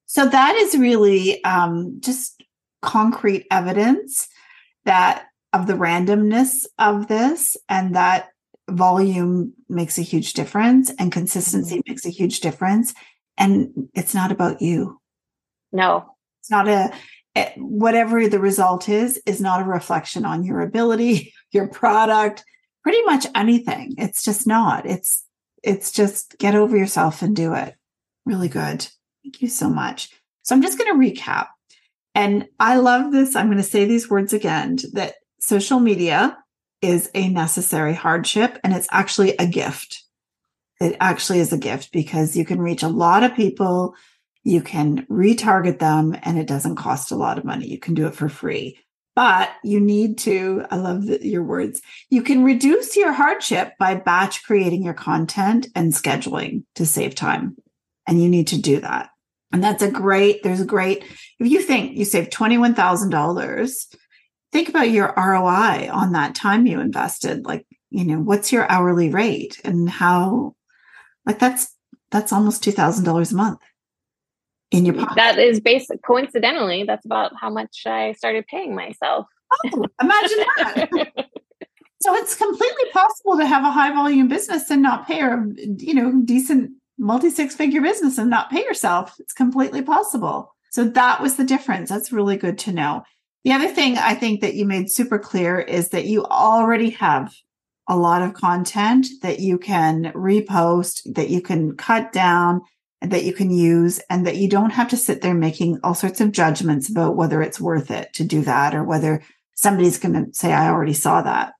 So 0.06 0.28
that 0.28 0.56
is 0.56 0.78
really 0.78 1.44
um, 1.44 1.98
just 2.00 2.42
concrete 2.82 3.48
evidence 3.52 4.28
that 4.86 5.26
of 5.54 5.68
the 5.68 5.74
randomness 5.74 6.66
of 6.78 7.08
this 7.08 7.58
and 7.68 7.96
that 7.96 8.30
volume 8.70 9.54
makes 9.70 9.98
a 9.98 10.02
huge 10.02 10.34
difference 10.34 10.92
and 11.00 11.12
consistency 11.12 11.76
mm-hmm. 11.76 11.92
makes 11.92 12.06
a 12.06 12.10
huge 12.10 12.42
difference. 12.42 12.94
And 13.38 13.90
it's 13.94 14.14
not 14.14 14.32
about 14.32 14.62
you. 14.62 15.00
No. 15.72 16.16
It's 16.42 16.52
not 16.52 16.68
a 16.68 16.92
Eh, 17.38 17.54
whatever 17.58 18.28
the 18.28 18.40
result 18.40 18.90
is, 18.90 19.22
is 19.28 19.40
not 19.40 19.62
a 19.62 19.66
reflection 19.66 20.26
on 20.26 20.44
your 20.44 20.60
ability, 20.62 21.36
your 21.52 21.68
product, 21.68 22.44
pretty 22.82 23.00
much 23.04 23.28
anything. 23.36 23.94
It's 24.00 24.24
just 24.24 24.48
not. 24.48 24.88
It's, 24.88 25.24
it's 25.62 25.92
just 25.92 26.36
get 26.40 26.56
over 26.56 26.76
yourself 26.76 27.22
and 27.22 27.36
do 27.36 27.54
it. 27.54 27.76
Really 28.26 28.50
good. 28.50 28.88
Thank 29.24 29.44
you 29.44 29.50
so 29.50 29.70
much. 29.70 30.10
So 30.42 30.56
I'm 30.56 30.64
just 30.64 30.80
going 30.80 30.92
to 30.92 31.22
recap. 31.22 31.50
And 32.18 32.48
I 32.60 32.78
love 32.78 33.14
this. 33.14 33.36
I'm 33.36 33.46
going 33.46 33.58
to 33.58 33.64
say 33.64 33.86
these 33.86 34.10
words 34.10 34.34
again 34.34 34.80
that 34.94 35.16
social 35.40 35.80
media 35.80 36.36
is 36.82 37.10
a 37.14 37.30
necessary 37.30 37.94
hardship 37.94 38.58
and 38.64 38.74
it's 38.74 38.88
actually 38.92 39.38
a 39.38 39.46
gift. 39.46 40.04
It 40.82 40.98
actually 41.00 41.40
is 41.40 41.54
a 41.54 41.58
gift 41.58 41.92
because 41.92 42.36
you 42.36 42.44
can 42.44 42.60
reach 42.60 42.84
a 42.84 42.88
lot 42.88 43.24
of 43.24 43.36
people 43.36 43.96
you 44.48 44.62
can 44.62 45.06
retarget 45.08 45.80
them 45.80 46.16
and 46.24 46.40
it 46.40 46.48
doesn't 46.48 46.78
cost 46.78 47.12
a 47.12 47.18
lot 47.18 47.38
of 47.38 47.44
money. 47.44 47.68
You 47.68 47.78
can 47.78 47.94
do 47.94 48.08
it 48.08 48.16
for 48.16 48.30
free. 48.30 48.80
but 49.14 49.50
you 49.64 49.80
need 49.80 50.20
to, 50.20 50.64
I 50.70 50.76
love 50.76 51.08
the, 51.08 51.28
your 51.28 51.44
words, 51.44 51.82
you 52.12 52.22
can 52.22 52.44
reduce 52.44 52.96
your 52.96 53.12
hardship 53.12 53.74
by 53.80 53.96
batch 53.96 54.44
creating 54.46 54.84
your 54.84 54.94
content 54.94 55.68
and 55.74 55.92
scheduling 55.92 56.66
to 56.76 56.86
save 56.86 57.16
time. 57.16 57.58
And 58.06 58.22
you 58.22 58.30
need 58.30 58.48
to 58.50 58.62
do 58.62 58.80
that. 58.80 59.10
And 59.52 59.64
that's 59.64 59.84
a 59.84 59.92
great, 59.92 60.44
there's 60.44 60.60
a 60.60 60.66
great, 60.66 61.04
if 61.40 61.48
you 61.48 61.62
think 61.62 61.98
you 61.98 62.06
save 62.06 62.30
$21,000, 62.30 63.96
think 64.52 64.70
about 64.70 64.90
your 64.90 65.14
ROI 65.16 65.90
on 65.92 66.12
that 66.12 66.36
time 66.36 66.66
you 66.66 66.80
invested. 66.80 67.46
Like, 67.46 67.66
you 67.90 68.04
know, 68.04 68.20
what's 68.20 68.52
your 68.52 68.70
hourly 68.70 69.10
rate 69.10 69.60
and 69.64 69.90
how, 69.90 70.56
like, 71.26 71.40
that's, 71.40 71.74
that's 72.12 72.34
almost 72.34 72.64
$2,000 72.64 73.32
a 73.32 73.36
month 73.36 73.60
in 74.72 74.86
your 74.86 74.96
pocket. 74.96 75.16
That 75.16 75.40
is 75.40 75.60
basic. 75.60 76.02
Coincidentally, 76.04 76.84
that's 76.84 77.06
about 77.06 77.32
how 77.40 77.50
much 77.50 77.84
I 77.86 78.14
started 78.14 78.46
paying 78.48 78.76
myself. 78.76 79.28
Oh, 79.66 79.86
imagine 80.02 80.38
that. 80.58 80.90
so 82.02 82.14
it's 82.16 82.36
completely 82.36 82.92
possible 82.92 83.38
to 83.38 83.46
have 83.46 83.64
a 83.64 83.72
high 83.72 83.94
volume 83.94 84.28
business 84.28 84.70
and 84.70 84.82
not 84.82 85.08
pay 85.08 85.22
a, 85.22 85.46
you 85.56 85.94
know, 85.94 86.22
decent 86.24 86.72
multi 86.98 87.30
six 87.30 87.56
figure 87.56 87.82
business 87.82 88.18
and 88.18 88.30
not 88.30 88.50
pay 88.50 88.64
yourself. 88.64 89.16
It's 89.20 89.34
completely 89.34 89.82
possible. 89.82 90.56
So 90.72 90.84
that 90.84 91.22
was 91.22 91.36
the 91.36 91.44
difference. 91.44 91.90
That's 91.90 92.12
really 92.12 92.38
good 92.38 92.58
to 92.60 92.72
know. 92.72 93.04
The 93.44 93.54
other 93.54 93.68
thing 93.70 93.98
I 93.98 94.14
think 94.14 94.42
that 94.42 94.56
you 94.56 94.66
made 94.66 94.92
super 94.92 95.18
clear 95.18 95.60
is 95.60 95.90
that 95.90 96.06
you 96.06 96.26
already 96.26 96.90
have 96.92 97.34
a 97.88 97.96
lot 97.96 98.22
of 98.22 98.34
content 98.34 99.08
that 99.22 99.40
you 99.40 99.58
can 99.58 100.12
repost, 100.14 101.02
that 101.16 101.30
you 101.30 101.42
can 101.42 101.78
cut 101.78 102.12
down, 102.12 102.62
that 103.02 103.24
you 103.24 103.32
can 103.32 103.50
use, 103.50 104.00
and 104.10 104.28
that 104.28 104.36
you 104.36 104.50
don't 104.50 104.72
have 104.72 104.90
to 104.90 104.98
sit 104.98 105.22
there 105.22 105.34
making 105.34 105.80
all 105.84 105.94
sorts 105.94 106.20
of 106.20 106.32
judgments 106.32 106.90
about 106.90 107.16
whether 107.16 107.42
it's 107.42 107.62
worth 107.62 107.90
it 107.90 108.12
to 108.14 108.26
do 108.26 108.42
that 108.42 108.76
or 108.76 108.84
whether 108.84 109.24
somebody's 109.54 110.00
going 110.00 110.14
to 110.14 110.34
say, 110.34 110.52
I 110.52 110.70
already 110.70 110.94
saw 110.94 111.22
that. 111.22 111.54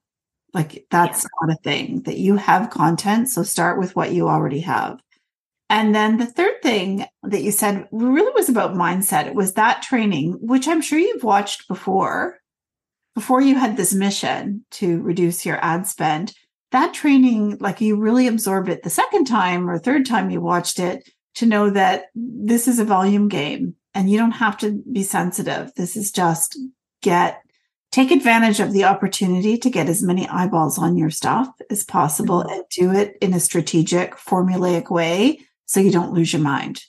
Like 0.52 0.86
that's 0.90 1.24
yeah. 1.24 1.28
not 1.46 1.56
a 1.56 1.62
thing 1.62 2.02
that 2.02 2.18
you 2.18 2.36
have 2.36 2.70
content. 2.70 3.28
So 3.30 3.42
start 3.42 3.78
with 3.78 3.96
what 3.96 4.12
you 4.12 4.28
already 4.28 4.60
have. 4.60 5.00
And 5.70 5.94
then 5.94 6.16
the 6.16 6.26
third 6.26 6.62
thing 6.62 7.04
that 7.22 7.42
you 7.42 7.50
said 7.50 7.88
really 7.92 8.32
was 8.34 8.48
about 8.48 8.74
mindset. 8.74 9.26
It 9.26 9.34
was 9.34 9.54
that 9.54 9.82
training, 9.82 10.38
which 10.40 10.66
I'm 10.66 10.80
sure 10.80 10.98
you've 10.98 11.24
watched 11.24 11.68
before, 11.68 12.38
before 13.14 13.42
you 13.42 13.54
had 13.54 13.76
this 13.76 13.92
mission 13.92 14.64
to 14.72 15.02
reduce 15.02 15.44
your 15.44 15.62
ad 15.62 15.86
spend. 15.86 16.32
That 16.70 16.94
training, 16.94 17.58
like 17.60 17.80
you 17.80 17.96
really 17.96 18.26
absorbed 18.26 18.68
it 18.68 18.82
the 18.82 18.90
second 18.90 19.26
time 19.26 19.68
or 19.68 19.78
third 19.78 20.06
time 20.06 20.30
you 20.30 20.40
watched 20.40 20.78
it 20.78 21.08
to 21.34 21.46
know 21.46 21.70
that 21.70 22.06
this 22.14 22.66
is 22.66 22.78
a 22.78 22.84
volume 22.84 23.28
game 23.28 23.74
and 23.94 24.10
you 24.10 24.18
don't 24.18 24.32
have 24.32 24.56
to 24.58 24.82
be 24.90 25.02
sensitive. 25.02 25.72
This 25.76 25.96
is 25.96 26.10
just 26.10 26.58
get, 27.02 27.42
take 27.92 28.10
advantage 28.10 28.60
of 28.60 28.72
the 28.72 28.84
opportunity 28.84 29.58
to 29.58 29.70
get 29.70 29.88
as 29.88 30.02
many 30.02 30.26
eyeballs 30.28 30.78
on 30.78 30.96
your 30.96 31.10
stuff 31.10 31.48
as 31.70 31.84
possible 31.84 32.40
and 32.40 32.64
do 32.70 32.92
it 32.92 33.16
in 33.20 33.34
a 33.34 33.40
strategic, 33.40 34.14
formulaic 34.14 34.90
way 34.90 35.40
so 35.68 35.80
you 35.80 35.92
don't 35.92 36.12
lose 36.12 36.32
your 36.32 36.42
mind. 36.42 36.82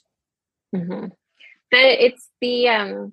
Mm-hmm. 0.74 1.06
The, 1.70 2.04
it's 2.04 2.28
the 2.40 2.68
um, 2.68 3.12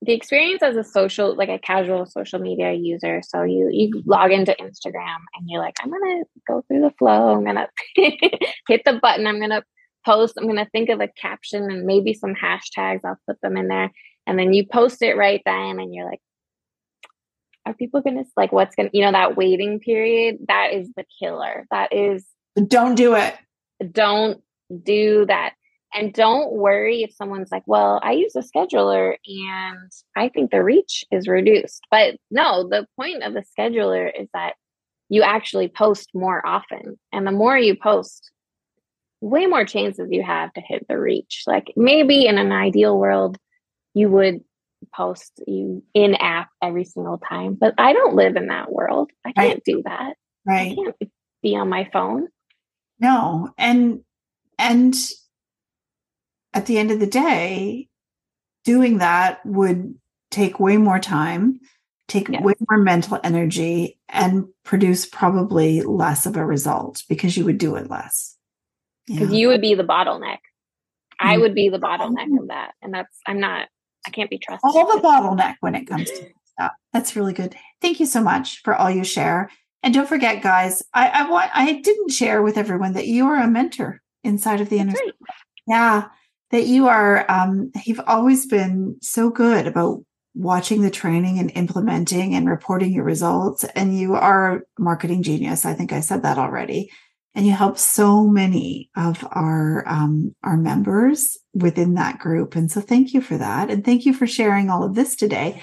the 0.00 0.12
experience 0.12 0.62
as 0.62 0.76
a 0.76 0.84
social, 0.84 1.36
like 1.36 1.48
a 1.48 1.58
casual 1.58 2.06
social 2.06 2.38
media 2.38 2.72
user. 2.72 3.22
So 3.26 3.42
you 3.42 3.68
you 3.70 4.02
log 4.06 4.32
into 4.32 4.56
Instagram 4.58 5.18
and 5.34 5.46
you're 5.48 5.60
like, 5.60 5.74
I'm 5.82 5.90
gonna 5.90 6.22
go 6.48 6.62
through 6.66 6.80
the 6.80 6.92
flow. 6.98 7.34
I'm 7.34 7.44
gonna 7.44 7.68
hit 7.94 8.82
the 8.84 8.98
button. 9.02 9.26
I'm 9.26 9.40
gonna 9.40 9.62
post. 10.06 10.34
I'm 10.38 10.46
gonna 10.46 10.68
think 10.72 10.88
of 10.88 11.00
a 11.00 11.08
caption 11.08 11.64
and 11.70 11.84
maybe 11.84 12.14
some 12.14 12.34
hashtags. 12.34 13.00
I'll 13.04 13.18
put 13.28 13.40
them 13.42 13.56
in 13.56 13.68
there, 13.68 13.90
and 14.26 14.38
then 14.38 14.52
you 14.52 14.66
post 14.66 15.02
it 15.02 15.16
right 15.16 15.42
then, 15.44 15.80
and 15.80 15.92
you're 15.92 16.08
like, 16.08 16.20
are 17.66 17.74
people 17.74 18.00
gonna 18.00 18.24
like 18.36 18.52
what's 18.52 18.76
gonna 18.76 18.90
you 18.92 19.04
know 19.04 19.12
that 19.12 19.36
waiting 19.36 19.80
period? 19.80 20.38
That 20.46 20.72
is 20.72 20.90
the 20.96 21.04
killer. 21.20 21.66
That 21.70 21.92
is 21.92 22.24
don't 22.68 22.94
do 22.94 23.14
it. 23.16 23.36
Don't 23.90 24.40
do 24.78 25.26
that. 25.26 25.54
And 25.94 26.12
don't 26.14 26.52
worry 26.52 27.02
if 27.02 27.12
someone's 27.12 27.52
like, 27.52 27.64
well, 27.66 28.00
I 28.02 28.12
use 28.12 28.34
a 28.34 28.40
scheduler 28.40 29.16
and 29.26 29.90
I 30.16 30.28
think 30.30 30.50
the 30.50 30.64
reach 30.64 31.04
is 31.10 31.28
reduced. 31.28 31.82
But 31.90 32.16
no, 32.30 32.66
the 32.68 32.86
point 32.98 33.22
of 33.22 33.34
the 33.34 33.44
scheduler 33.58 34.10
is 34.18 34.28
that 34.32 34.54
you 35.10 35.22
actually 35.22 35.68
post 35.68 36.08
more 36.14 36.44
often. 36.46 36.98
And 37.12 37.26
the 37.26 37.32
more 37.32 37.58
you 37.58 37.76
post, 37.76 38.30
way 39.20 39.44
more 39.46 39.66
chances 39.66 40.08
you 40.10 40.22
have 40.22 40.52
to 40.54 40.62
hit 40.62 40.86
the 40.88 40.98
reach. 40.98 41.44
Like 41.46 41.72
maybe 41.76 42.26
in 42.26 42.38
an 42.38 42.52
ideal 42.52 42.98
world, 42.98 43.36
you 43.92 44.08
would 44.08 44.40
post 44.94 45.42
you 45.46 45.82
in 45.94 46.14
app 46.14 46.48
every 46.62 46.84
single 46.84 47.18
time, 47.18 47.54
but 47.54 47.74
I 47.78 47.92
don't 47.92 48.14
live 48.14 48.36
in 48.36 48.48
that 48.48 48.72
world. 48.72 49.10
I 49.24 49.32
can't 49.32 49.54
right. 49.54 49.62
do 49.64 49.82
that. 49.84 50.14
Right. 50.46 50.72
I 50.72 50.74
can't 50.74 51.12
be 51.42 51.56
on 51.56 51.68
my 51.68 51.88
phone. 51.92 52.28
No. 52.98 53.52
And 53.58 54.00
and 54.62 54.94
at 56.54 56.66
the 56.66 56.78
end 56.78 56.90
of 56.90 57.00
the 57.00 57.06
day, 57.06 57.88
doing 58.64 58.98
that 58.98 59.44
would 59.44 59.94
take 60.30 60.60
way 60.60 60.76
more 60.76 60.98
time, 60.98 61.58
take 62.08 62.28
way 62.28 62.54
more 62.70 62.78
mental 62.78 63.18
energy, 63.24 63.98
and 64.08 64.46
produce 64.64 65.04
probably 65.04 65.82
less 65.82 66.26
of 66.26 66.36
a 66.36 66.44
result 66.44 67.02
because 67.08 67.36
you 67.36 67.44
would 67.44 67.58
do 67.58 67.74
it 67.74 67.90
less. 67.90 68.36
Because 69.06 69.32
you 69.32 69.48
would 69.48 69.60
be 69.60 69.74
the 69.74 69.84
bottleneck. 69.84 70.38
I 71.18 71.38
would 71.38 71.54
be 71.54 71.68
the 71.68 71.78
mm-hmm. 71.78 72.02
bottleneck 72.02 72.40
of 72.40 72.48
that. 72.48 72.72
And 72.82 72.94
that's, 72.94 73.18
I'm 73.26 73.40
not, 73.40 73.68
I 74.06 74.10
can't 74.10 74.30
be 74.30 74.38
trusted. 74.38 74.70
All 74.70 74.94
the 74.94 75.02
bottleneck 75.02 75.56
when 75.60 75.74
it 75.74 75.86
comes 75.86 76.10
to 76.10 76.28
stuff. 76.44 76.72
That's 76.92 77.16
really 77.16 77.32
good. 77.32 77.56
Thank 77.80 77.98
you 78.00 78.06
so 78.06 78.22
much 78.22 78.62
for 78.62 78.74
all 78.74 78.90
you 78.90 79.04
share. 79.04 79.50
And 79.82 79.92
don't 79.92 80.08
forget, 80.08 80.42
guys, 80.42 80.82
I, 80.94 81.08
I 81.08 81.30
want 81.30 81.50
I 81.54 81.80
didn't 81.80 82.10
share 82.10 82.42
with 82.42 82.56
everyone 82.56 82.92
that 82.92 83.08
you 83.08 83.26
are 83.26 83.42
a 83.42 83.48
mentor 83.48 84.01
inside 84.24 84.60
of 84.60 84.68
the 84.68 84.78
inner 84.78 84.94
yeah 85.66 86.08
that 86.50 86.66
you 86.66 86.88
are 86.88 87.30
um 87.30 87.70
you've 87.84 88.00
always 88.06 88.46
been 88.46 88.96
so 89.00 89.30
good 89.30 89.66
about 89.66 90.00
watching 90.34 90.80
the 90.80 90.90
training 90.90 91.38
and 91.38 91.52
implementing 91.54 92.34
and 92.34 92.48
reporting 92.48 92.92
your 92.92 93.04
results 93.04 93.64
and 93.76 93.98
you 93.98 94.14
are 94.14 94.56
a 94.56 94.60
marketing 94.78 95.22
genius 95.22 95.64
i 95.66 95.74
think 95.74 95.92
i 95.92 96.00
said 96.00 96.22
that 96.22 96.38
already. 96.38 96.90
And 97.34 97.46
you 97.46 97.52
help 97.52 97.78
so 97.78 98.26
many 98.26 98.90
of 98.94 99.26
our 99.30 99.88
um, 99.88 100.34
our 100.42 100.58
members 100.58 101.38
within 101.54 101.94
that 101.94 102.18
group. 102.18 102.54
And 102.56 102.70
so 102.70 102.82
thank 102.82 103.14
you 103.14 103.22
for 103.22 103.38
that. 103.38 103.70
And 103.70 103.82
thank 103.82 104.04
you 104.04 104.12
for 104.12 104.26
sharing 104.26 104.68
all 104.68 104.84
of 104.84 104.94
this 104.94 105.16
today. 105.16 105.62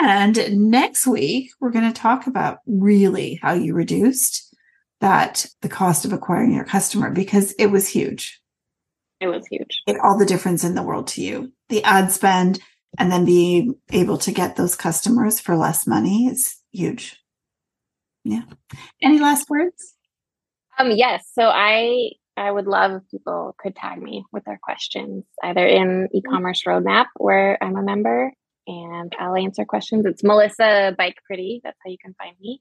And 0.00 0.70
next 0.70 1.06
week 1.06 1.50
we're 1.60 1.70
going 1.70 1.92
to 1.92 2.00
talk 2.00 2.26
about 2.26 2.58
really 2.66 3.38
how 3.42 3.52
you 3.52 3.74
reduced 3.74 4.47
that 5.00 5.46
the 5.62 5.68
cost 5.68 6.04
of 6.04 6.12
acquiring 6.12 6.52
your 6.52 6.64
customer 6.64 7.10
because 7.10 7.52
it 7.52 7.66
was 7.66 7.88
huge. 7.88 8.40
It 9.20 9.28
was 9.28 9.46
huge. 9.46 9.82
It 9.86 9.98
all 10.02 10.18
the 10.18 10.26
difference 10.26 10.64
in 10.64 10.74
the 10.74 10.82
world 10.82 11.08
to 11.08 11.22
you. 11.22 11.52
The 11.68 11.82
ad 11.84 12.12
spend 12.12 12.60
and 12.98 13.10
then 13.10 13.24
being 13.24 13.74
able 13.90 14.18
to 14.18 14.32
get 14.32 14.56
those 14.56 14.74
customers 14.74 15.40
for 15.40 15.56
less 15.56 15.86
money 15.86 16.26
is 16.26 16.56
huge. 16.72 17.16
Yeah. 18.24 18.42
Any 19.02 19.18
last 19.18 19.48
words? 19.50 19.94
Um 20.78 20.90
yes, 20.92 21.24
so 21.32 21.42
I 21.42 22.10
I 22.36 22.50
would 22.52 22.66
love 22.66 22.92
if 22.92 23.10
people 23.10 23.56
could 23.58 23.74
tag 23.74 24.00
me 24.00 24.24
with 24.32 24.44
their 24.44 24.60
questions 24.62 25.24
either 25.42 25.66
in 25.66 26.08
e-commerce 26.12 26.62
roadmap 26.66 27.06
where 27.16 27.58
I'm 27.62 27.76
a 27.76 27.82
member 27.82 28.32
and 28.68 29.12
I'll 29.18 29.34
answer 29.34 29.64
questions. 29.64 30.06
It's 30.06 30.22
Melissa 30.22 30.94
Bike 30.96 31.16
Pretty. 31.26 31.60
That's 31.64 31.78
how 31.84 31.90
you 31.90 31.98
can 32.00 32.14
find 32.14 32.36
me 32.40 32.60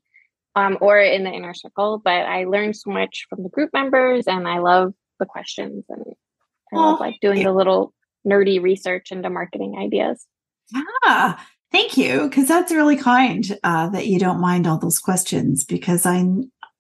um, 0.58 0.78
or 0.82 1.00
in 1.00 1.24
the 1.24 1.30
inner 1.30 1.54
circle. 1.54 2.02
But 2.04 2.26
I 2.26 2.46
learned 2.46 2.76
so 2.76 2.90
much 2.90 3.28
from 3.30 3.44
the 3.44 3.50
group 3.50 3.70
members, 3.74 4.26
and 4.26 4.48
I 4.48 4.58
love 4.58 4.94
the 5.20 5.26
questions, 5.26 5.86
and 5.88 6.04
I 6.74 6.76
love 6.76 7.00
like 7.00 7.20
doing 7.22 7.44
the 7.44 7.54
little 7.54 7.94
nerdy 8.26 8.62
research 8.62 9.12
into 9.12 9.30
marketing 9.30 9.78
ideas. 9.80 10.26
Yeah, 10.74 11.40
thank 11.72 11.96
you, 11.96 12.24
because 12.24 12.48
that's 12.48 12.72
really 12.72 12.98
kind 12.98 13.58
uh, 13.64 13.90
that 13.90 14.08
you 14.08 14.20
don't 14.20 14.42
mind 14.42 14.68
all 14.68 14.80
those 14.80 15.00
questions. 15.00 15.64
Because 15.64 16.06
I, 16.06 16.26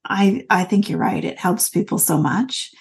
I, 0.03 0.45
I 0.49 0.63
think 0.63 0.89
you're 0.89 0.99
right. 0.99 1.23
It 1.23 1.37
helps 1.37 1.69
people 1.69 1.99
so 1.99 2.17
much. 2.17 2.71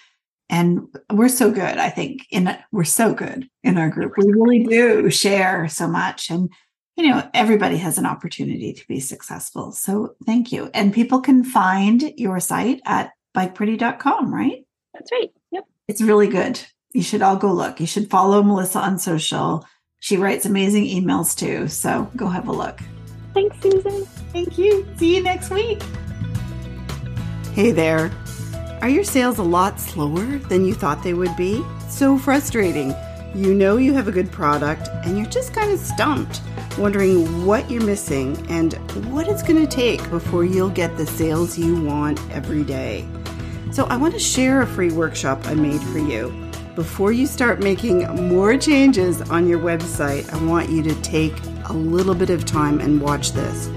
And 0.49 0.87
we're 1.13 1.29
so 1.29 1.51
good, 1.51 1.77
I 1.79 1.91
think, 1.91 2.23
in 2.31 2.57
we're 2.73 2.85
so 2.85 3.13
good 3.13 3.49
in 3.65 3.77
our 3.79 3.91
group. 3.91 4.13
We 4.17 4.33
really 4.33 4.65
do 4.65 5.11
share 5.11 5.69
so 5.69 5.89
much. 5.89 6.31
And 6.31 6.51
you 6.97 7.09
know, 7.09 7.29
everybody 7.35 7.77
has 7.77 7.99
an 7.99 8.07
opportunity 8.07 8.73
to 8.73 8.89
be 8.89 9.01
successful. 9.01 9.71
So 9.73 10.17
thank 10.25 10.51
you. 10.51 10.71
And 10.73 10.95
people 10.95 11.21
can 11.21 11.45
find 11.45 12.13
your 12.17 12.41
site 12.41 12.81
at 12.87 13.13
bikepretty.com, 13.37 14.33
right? 14.33 14.65
That's 14.95 15.13
right. 15.13 15.31
Yep. 15.51 15.65
It's 15.89 16.01
really 16.01 16.27
good. 16.27 16.59
You 16.95 17.03
should 17.03 17.21
all 17.21 17.37
go 17.37 17.53
look. 17.53 17.81
You 17.81 17.87
should 17.87 18.09
follow 18.09 18.43
Melissa 18.43 18.79
on 18.79 18.99
social. 18.99 19.67
She 20.01 20.17
writes 20.17 20.47
amazing 20.47 20.85
emails 20.85 21.37
too. 21.37 21.69
So 21.69 22.11
go 22.17 22.29
have 22.29 22.49
a 22.49 22.53
look. 22.53 22.81
Thanks, 23.35 23.61
Susan. 23.61 24.07
Thank 24.33 24.57
you. 24.57 24.87
See 24.97 25.17
you 25.17 25.23
next 25.23 25.51
week. 25.51 25.83
Hey 27.53 27.73
there. 27.73 28.11
Are 28.81 28.89
your 28.89 29.05
sales 29.05 29.39
a 29.39 29.43
lot 29.43 29.79
slower 29.79 30.25
than 30.39 30.65
you 30.65 30.73
thought 30.73 31.03
they 31.03 31.15
would 31.15 31.37
be? 31.37 31.63
So 31.91 32.17
frustrating. 32.17 32.95
You 33.35 33.53
know 33.53 33.77
you 33.77 33.93
have 33.93 34.09
a 34.09 34.13
good 34.13 34.33
product 34.33 34.89
and 35.05 35.19
you're 35.19 35.27
just 35.27 35.53
kind 35.53 35.71
of 35.71 35.79
stumped 35.79 36.41
wondering 36.79 37.47
what 37.47 37.71
you're 37.71 37.85
missing 37.85 38.37
and 38.49 38.75
what 39.13 39.29
it's 39.29 39.43
going 39.43 39.61
to 39.61 39.67
take 39.67 40.09
before 40.11 40.45
you'll 40.45 40.71
get 40.71 40.97
the 40.97 41.07
sales 41.07 41.59
you 41.59 41.81
want 41.83 42.21
every 42.31 42.65
day. 42.65 43.07
So, 43.73 43.85
I 43.87 43.97
want 43.97 44.15
to 44.15 44.21
share 44.21 44.63
a 44.63 44.67
free 44.67 44.93
workshop 44.93 45.47
I 45.47 45.55
made 45.55 45.81
for 45.81 45.99
you. 45.99 46.35
Before 46.75 47.11
you 47.11 47.27
start 47.27 47.61
making 47.61 48.07
more 48.29 48.57
changes 48.59 49.23
on 49.23 49.49
your 49.49 49.59
website, 49.59 50.31
I 50.33 50.45
want 50.45 50.69
you 50.69 50.83
to 50.83 50.95
take 51.03 51.35
a 51.69 51.73
little 51.73 52.15
bit 52.15 52.31
of 52.31 52.45
time 52.45 52.81
and 52.81 53.01
watch 53.01 53.33
this. 53.33 53.71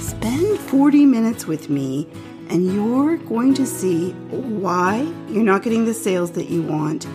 Spend 0.00 0.58
40 0.60 1.04
minutes 1.04 1.46
with 1.46 1.68
me, 1.68 2.06
and 2.48 2.72
you're 2.72 3.16
going 3.16 3.54
to 3.54 3.66
see 3.66 4.10
why 4.30 5.00
you're 5.28 5.44
not 5.44 5.62
getting 5.62 5.84
the 5.84 5.94
sales 5.94 6.30
that 6.32 6.48
you 6.48 6.62
want, 6.62 7.06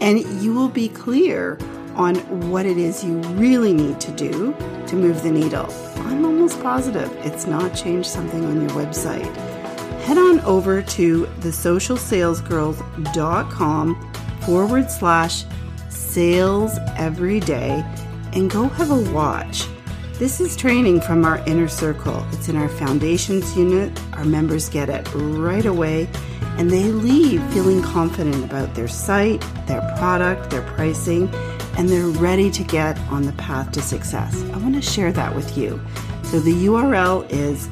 and 0.00 0.20
you 0.42 0.52
will 0.52 0.68
be 0.68 0.88
clear 0.88 1.58
on 1.96 2.16
what 2.50 2.66
it 2.66 2.78
is 2.78 3.04
you 3.04 3.18
really 3.34 3.72
need 3.72 4.00
to 4.00 4.10
do 4.12 4.54
to 4.86 4.96
move 4.96 5.22
the 5.22 5.30
needle. 5.30 5.66
I'm 5.96 6.24
almost 6.24 6.60
positive 6.62 7.10
it's 7.24 7.46
not 7.46 7.74
changed 7.74 8.08
something 8.08 8.44
on 8.44 8.60
your 8.60 8.70
website. 8.70 9.34
Head 10.02 10.18
on 10.18 10.40
over 10.40 10.82
to 10.82 11.26
thesocialsalesgirls.com 11.40 14.12
forward 14.44 14.90
slash 14.90 15.44
sales 15.88 16.76
every 16.96 17.40
day 17.40 17.84
and 18.32 18.50
go 18.50 18.68
have 18.68 18.90
a 18.90 19.12
watch. 19.12 19.66
This 20.14 20.40
is 20.40 20.56
training 20.56 21.00
from 21.00 21.24
our 21.24 21.38
inner 21.46 21.68
circle. 21.68 22.26
It's 22.32 22.48
in 22.48 22.56
our 22.56 22.68
foundations 22.68 23.56
unit. 23.56 23.96
Our 24.14 24.24
members 24.24 24.68
get 24.68 24.88
it 24.88 25.08
right 25.14 25.66
away 25.66 26.08
and 26.58 26.70
they 26.70 26.84
leave 26.84 27.42
feeling 27.52 27.82
confident 27.82 28.44
about 28.44 28.74
their 28.74 28.88
site, 28.88 29.40
their 29.66 29.80
product, 29.98 30.50
their 30.50 30.62
pricing, 30.62 31.28
and 31.76 31.88
they're 31.88 32.06
ready 32.06 32.50
to 32.50 32.64
get 32.64 32.98
on 33.10 33.22
the 33.22 33.32
path 33.32 33.72
to 33.72 33.82
success. 33.82 34.42
I 34.52 34.58
want 34.58 34.74
to 34.74 34.82
share 34.82 35.12
that 35.12 35.34
with 35.34 35.56
you. 35.56 35.80
So 36.24 36.38
the 36.40 36.66
URL 36.66 37.26
is 37.30 37.68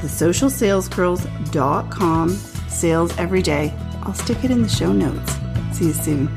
thesocialsalesgirls.com 0.00 2.28
sales 2.68 3.16
every 3.18 3.42
day. 3.42 3.74
I'll 4.02 4.14
stick 4.14 4.44
it 4.44 4.50
in 4.50 4.62
the 4.62 4.68
show 4.68 4.92
notes. 4.92 5.36
See 5.72 5.86
you 5.86 5.92
soon. 5.92 6.28